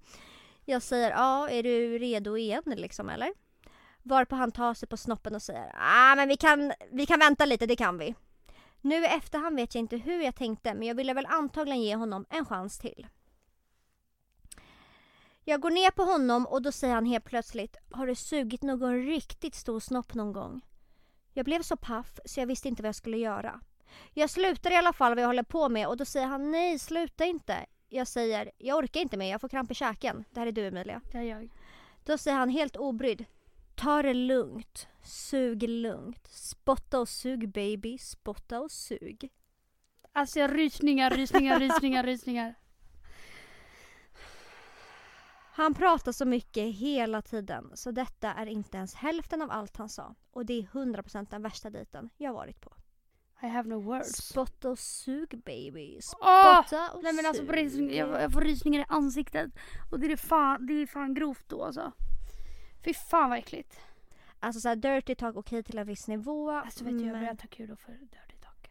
Jag 0.65 0.81
säger 0.81 1.11
ja, 1.11 1.49
är 1.49 1.63
du 1.63 1.97
redo 1.97 2.37
igen 2.37 2.63
liksom 2.65 3.09
eller? 3.09 3.46
Varpå 4.07 4.35
han 4.35 4.51
tar 4.51 4.73
sig 4.73 4.87
på 4.89 4.97
snoppen 4.97 5.35
och 5.35 5.41
säger 5.41 5.71
ah, 5.75 6.15
men 6.15 6.29
vi 6.29 6.37
kan, 6.37 6.73
vi 6.91 7.05
kan 7.05 7.19
vänta 7.19 7.45
lite, 7.45 7.65
det 7.65 7.75
kan 7.75 7.97
vi. 7.97 8.15
Nu 8.81 8.95
i 8.95 9.05
efterhand 9.05 9.55
vet 9.55 9.75
jag 9.75 9.79
inte 9.79 9.97
hur 9.97 10.21
jag 10.21 10.35
tänkte 10.35 10.73
men 10.73 10.87
jag 10.87 10.95
ville 10.95 11.13
väl 11.13 11.25
antagligen 11.25 11.81
ge 11.81 11.95
honom 11.95 12.25
en 12.29 12.45
chans 12.45 12.79
till. 12.79 13.07
Jag 15.43 15.61
går 15.61 15.71
ner 15.71 15.91
på 15.91 16.03
honom 16.03 16.47
och 16.47 16.61
då 16.61 16.71
säger 16.71 16.93
han 16.93 17.05
helt 17.05 17.25
plötsligt 17.25 17.77
Har 17.91 18.07
du 18.07 18.15
sugit 18.15 18.63
någon 18.63 19.05
riktigt 19.05 19.55
stor 19.55 19.79
snopp 19.79 20.13
någon 20.13 20.33
gång? 20.33 20.61
Jag 21.33 21.45
blev 21.45 21.61
så 21.61 21.77
paff 21.77 22.19
så 22.25 22.39
jag 22.39 22.47
visste 22.47 22.67
inte 22.67 22.81
vad 22.83 22.87
jag 22.87 22.95
skulle 22.95 23.17
göra. 23.17 23.61
Jag 24.13 24.29
slutar 24.29 24.71
i 24.71 24.75
alla 24.75 24.93
fall 24.93 25.15
vad 25.15 25.23
jag 25.23 25.27
håller 25.27 25.43
på 25.43 25.69
med 25.69 25.87
och 25.87 25.97
då 25.97 26.05
säger 26.05 26.27
han 26.27 26.51
nej 26.51 26.79
sluta 26.79 27.25
inte. 27.25 27.65
Jag 27.89 28.07
säger 28.07 28.51
jag 28.57 28.77
orkar 28.77 29.01
inte 29.01 29.17
mer, 29.17 29.31
jag 29.31 29.41
får 29.41 29.49
kramp 29.49 29.71
i 29.71 29.73
käken. 29.73 30.23
Det 30.31 30.39
här 30.39 30.47
är 30.47 30.51
du 30.51 30.67
Emilia. 30.67 31.01
Det 31.11 31.17
är 31.17 31.21
jag. 31.21 31.49
Då 32.05 32.17
säger 32.17 32.37
han 32.37 32.49
helt 32.49 32.75
obrydd. 32.75 33.25
Ta 33.77 34.01
det 34.01 34.13
lugnt. 34.13 34.87
Sug 35.03 35.63
lugnt. 35.63 36.27
Spotta 36.27 36.99
och 36.99 37.09
sug 37.09 37.49
baby. 37.51 37.97
Spotta 37.97 38.59
och 38.59 38.71
sug. 38.71 39.31
Alltså 40.13 40.47
rysningar, 40.47 41.09
rysningar, 41.09 41.59
rysningar, 41.59 42.03
rysningar. 42.03 42.55
Han 45.53 45.73
pratar 45.73 46.11
så 46.11 46.25
mycket 46.25 46.75
hela 46.75 47.21
tiden 47.21 47.71
så 47.73 47.91
detta 47.91 48.33
är 48.33 48.45
inte 48.45 48.77
ens 48.77 48.95
hälften 48.95 49.41
av 49.41 49.51
allt 49.51 49.77
han 49.77 49.89
sa. 49.89 50.15
Och 50.31 50.45
det 50.45 50.53
är 50.53 50.63
100% 50.63 51.27
den 51.29 51.41
värsta 51.41 51.69
dejten 51.69 52.09
jag 52.17 52.33
varit 52.33 52.61
på. 52.61 52.73
I 53.41 53.47
have 53.47 53.69
no 53.69 53.81
words. 53.81 54.15
Spotta 54.15 54.69
och 54.69 54.79
sug 54.79 55.41
baby. 55.45 56.01
Spotta 56.01 56.91
och 56.93 57.03
Nej 57.03 57.13
men 57.13 57.25
alltså 57.25 57.45
sug. 57.45 57.93
jag, 57.93 58.21
jag 58.21 58.33
får 58.33 58.41
rysningar 58.41 58.81
i 58.81 58.85
ansiktet. 58.89 59.51
Och 59.91 59.99
det 59.99 60.11
är 60.11 60.17
fan, 60.17 60.65
det 60.65 60.73
är 60.73 60.85
fan 60.87 61.13
grovt 61.13 61.49
då 61.49 61.63
alltså. 61.63 61.91
Fy 62.85 62.93
fan 62.93 63.29
vad 63.29 63.39
äckligt. 63.39 63.79
Alltså 64.39 64.61
såhär 64.61 64.75
dirty 64.75 65.15
talk 65.15 65.35
okej 65.35 65.63
till 65.63 65.77
en 65.77 65.87
viss 65.87 66.07
nivå. 66.07 66.51
Alltså 66.51 66.83
vet 66.83 66.97
du 66.97 67.03
jag 67.05 67.11
men 67.11 67.21
börjar 67.21 67.35
ta 67.35 67.47
kul 67.47 67.75
för 67.85 67.91
dirty 67.91 68.35
talk. 68.43 68.69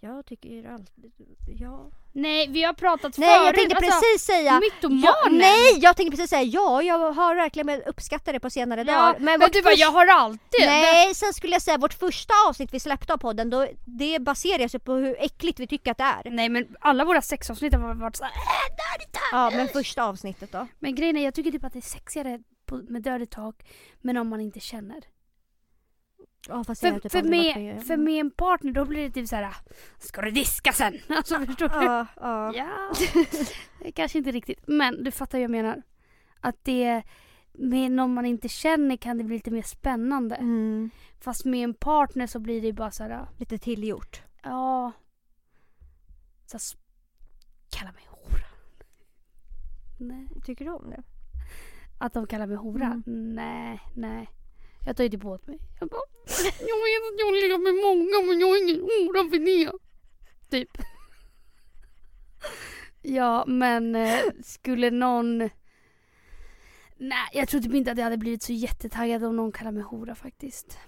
jag 0.00 0.26
tycker 0.26 0.48
ju 0.48 0.66
alltid... 0.66 1.12
Ja. 1.60 1.90
Nej 2.12 2.48
vi 2.48 2.62
har 2.62 2.72
pratat 2.72 3.18
Nej 3.18 3.28
förut. 3.38 3.46
jag 3.46 3.54
tänkte 3.54 3.76
alltså, 3.76 3.90
precis 4.00 4.26
säga... 4.26 4.60
Mytomanen! 4.60 5.02
Ja, 5.02 5.28
nej 5.30 5.78
jag 5.78 5.96
tänkte 5.96 6.16
precis 6.16 6.30
säga 6.30 6.42
ja, 6.42 6.82
jag 6.82 7.12
har 7.12 7.34
verkligen 7.34 7.82
uppskattat 7.82 8.34
det 8.34 8.40
på 8.40 8.50
senare 8.50 8.80
Ja, 8.80 8.84
dagar. 8.86 9.18
men, 9.18 9.40
vårt 9.40 9.52
du 9.52 9.62
bara 9.62 9.74
jag 9.74 9.90
har 9.90 10.06
alltid. 10.06 10.66
Nej, 10.66 11.14
sen 11.14 11.32
skulle 11.32 11.52
jag 11.52 11.62
säga 11.62 11.78
vårt 11.78 11.94
första 11.94 12.34
avsnitt 12.48 12.74
vi 12.74 12.80
släppte 12.80 13.12
av 13.12 13.18
podden, 13.18 13.50
då, 13.50 13.68
det 13.84 14.18
baserar 14.18 14.68
sig 14.68 14.80
på 14.80 14.92
hur 14.92 15.16
äckligt 15.20 15.60
vi 15.60 15.66
tycker 15.66 15.90
att 15.90 15.98
det 15.98 16.04
är. 16.04 16.30
Nej 16.30 16.48
men 16.48 16.76
alla 16.80 17.04
våra 17.04 17.22
sexavsnitt 17.22 17.74
har 17.74 17.94
varit 17.94 18.16
såhär 18.16 18.30
äh, 18.32 18.76
dirty 18.76 19.10
talk. 19.12 19.28
Ja, 19.32 19.50
men 19.56 19.68
första 19.68 20.04
avsnittet 20.04 20.52
då? 20.52 20.66
Men 20.78 20.94
grejen 20.94 21.16
är 21.16 21.24
jag 21.24 21.34
tycker 21.34 21.50
typ 21.50 21.64
att 21.64 21.72
det 21.72 21.78
är 21.78 21.80
sexigare 21.80 22.40
på, 22.68 22.76
med 22.76 23.02
dirty 23.02 23.26
talk 23.26 23.66
men 24.00 24.16
om 24.16 24.28
man 24.28 24.40
inte 24.40 24.60
känner. 24.60 25.04
Ja, 26.48 26.64
fast 26.64 26.80
För, 26.80 26.98
typ 27.00 27.12
för, 27.12 27.22
med, 27.22 27.56
med- 27.56 27.86
för 27.86 27.96
med 27.96 28.20
en 28.20 28.30
partner 28.30 28.72
då 28.72 28.84
blir 28.84 29.02
det 29.02 29.10
typ 29.10 29.28
såhär 29.28 29.54
Ska 29.98 30.20
du 30.22 30.30
diska 30.30 30.72
sen? 30.72 30.98
Alltså 31.08 31.38
förstår 31.46 31.68
du? 31.68 31.74
Ja, 31.74 32.06
ja. 32.16 32.52
Ja, 33.84 33.90
kanske 33.94 34.18
inte 34.18 34.30
riktigt. 34.30 34.64
Men 34.66 35.04
du 35.04 35.10
fattar 35.10 35.38
vad 35.38 35.42
jag 35.44 35.50
menar. 35.50 35.82
Att 36.40 36.64
det 36.64 37.02
med 37.52 37.92
någon 37.92 38.14
man 38.14 38.26
inte 38.26 38.48
känner 38.48 38.96
kan 38.96 39.18
det 39.18 39.24
bli 39.24 39.36
lite 39.36 39.50
mer 39.50 39.62
spännande. 39.62 40.36
Mm, 40.36 40.90
Fast 41.20 41.44
med 41.44 41.64
en 41.64 41.74
partner 41.74 42.26
så 42.26 42.38
blir 42.38 42.62
det 42.62 42.72
bara 42.72 42.90
såhär, 42.90 43.26
lite 43.38 43.58
tillgjort. 43.58 44.22
ja. 44.42 44.92
Så 46.46 46.58
kalla 47.70 47.92
mig 47.92 48.02
hora. 48.10 48.46
Nej. 49.98 50.28
Tycker 50.44 50.64
du 50.64 50.70
om 50.70 50.90
det? 50.90 51.02
Att 51.98 52.12
de 52.12 52.26
kallar 52.26 52.46
mig 52.46 52.56
hora? 52.56 53.02
Mm. 53.06 53.34
Nej, 53.34 53.80
nej. 53.96 54.28
Jag 54.86 54.96
tar 54.96 55.04
ju 55.04 55.10
typ 55.10 55.24
åt 55.24 55.46
mig. 55.46 55.58
Jag 55.80 55.88
bara, 55.88 56.00
jag 56.58 56.78
vet 56.84 57.02
att 57.08 57.18
jag 57.18 57.34
legat 57.34 57.60
med 57.60 57.74
många 57.74 58.26
men 58.26 58.40
jag 58.40 58.56
är 58.56 58.62
ingen 58.62 58.80
hora 58.80 59.30
för 59.30 59.38
det. 59.38 59.72
Typ. 60.50 60.70
Ja 63.02 63.44
men 63.46 63.94
eh, 63.94 64.18
skulle 64.42 64.90
någon... 64.90 65.38
Nej 66.96 67.28
jag 67.32 67.48
tror 67.48 67.60
typ 67.60 67.74
inte 67.74 67.92
att 67.92 67.98
jag 67.98 68.04
hade 68.04 68.16
blivit 68.16 68.42
så 68.42 68.52
jättetaggad 68.52 69.24
om 69.24 69.36
någon 69.36 69.52
kallar 69.52 69.72
mig 69.72 69.82
hora 69.82 70.14
faktiskt. 70.14 70.78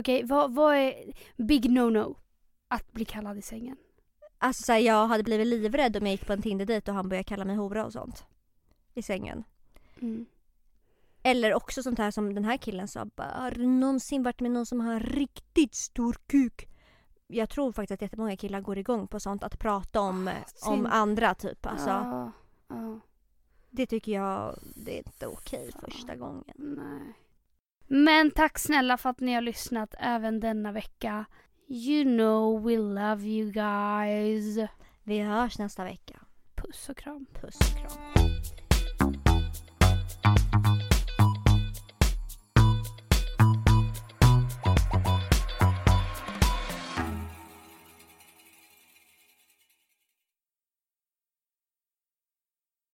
Okej 0.00 0.22
vad, 0.24 0.54
vad 0.54 0.76
är 0.76 0.94
big 1.36 1.70
no-no? 1.70 2.16
Att 2.68 2.92
bli 2.92 3.04
kallad 3.04 3.38
i 3.38 3.42
sängen. 3.42 3.76
Alltså 4.38 4.62
såhär, 4.62 4.80
jag 4.80 5.06
hade 5.06 5.22
blivit 5.22 5.46
livrädd 5.46 5.96
om 5.96 6.06
jag 6.06 6.12
gick 6.12 6.26
på 6.26 6.32
en 6.32 6.42
Tinder-dejt 6.42 6.90
och 6.90 6.96
han 6.96 7.08
började 7.08 7.24
kalla 7.24 7.44
mig 7.44 7.56
hora 7.56 7.86
och 7.86 7.92
sånt. 7.92 8.24
I 8.94 9.02
sängen. 9.02 9.44
Mm. 10.00 10.26
Eller 11.22 11.54
också 11.54 11.82
sånt 11.82 11.98
här 11.98 12.10
som 12.10 12.34
den 12.34 12.44
här 12.44 12.56
killen 12.56 12.88
sa. 12.88 13.06
Har 13.16 13.50
du 13.50 13.66
någonsin 13.66 14.22
varit 14.22 14.40
med 14.40 14.50
någon 14.50 14.66
som 14.66 14.80
har 14.80 14.92
en 14.92 15.00
riktigt 15.00 15.74
stor 15.74 16.16
kuk? 16.26 16.68
Jag 17.26 17.50
tror 17.50 17.72
faktiskt 17.72 17.94
att 17.94 18.02
jättemånga 18.02 18.36
killar 18.36 18.60
går 18.60 18.78
igång 18.78 19.08
på 19.08 19.20
sånt. 19.20 19.42
Att 19.44 19.58
prata 19.58 20.00
om, 20.00 20.28
om 20.62 20.76
synd. 20.76 20.86
andra 20.90 21.34
typ. 21.34 21.66
Alltså, 21.66 21.88
Ja, 21.88 22.32
ja. 22.68 23.00
Det 23.70 23.86
tycker 23.86 24.12
jag 24.12 24.58
det 24.76 24.94
är 24.94 24.98
inte 24.98 25.26
okej 25.26 25.70
första 25.80 26.16
gången. 26.16 26.54
Nej. 26.56 27.14
Men 27.86 28.30
tack 28.30 28.58
snälla 28.58 28.96
för 28.96 29.10
att 29.10 29.20
ni 29.20 29.34
har 29.34 29.40
lyssnat 29.40 29.94
även 29.98 30.40
denna 30.40 30.72
vecka. 30.72 31.24
You 31.68 32.04
know 32.04 32.62
we 32.64 32.76
love 32.76 33.24
you 33.24 33.50
guys. 33.50 34.68
Vi 35.02 35.20
hörs 35.20 35.58
nästa 35.58 35.84
vecka. 35.84 36.20
Puss 36.54 36.88
och 36.88 36.96
kram. 36.96 37.26
Puss 37.32 37.58
och 37.60 37.78
kram. 37.78 38.28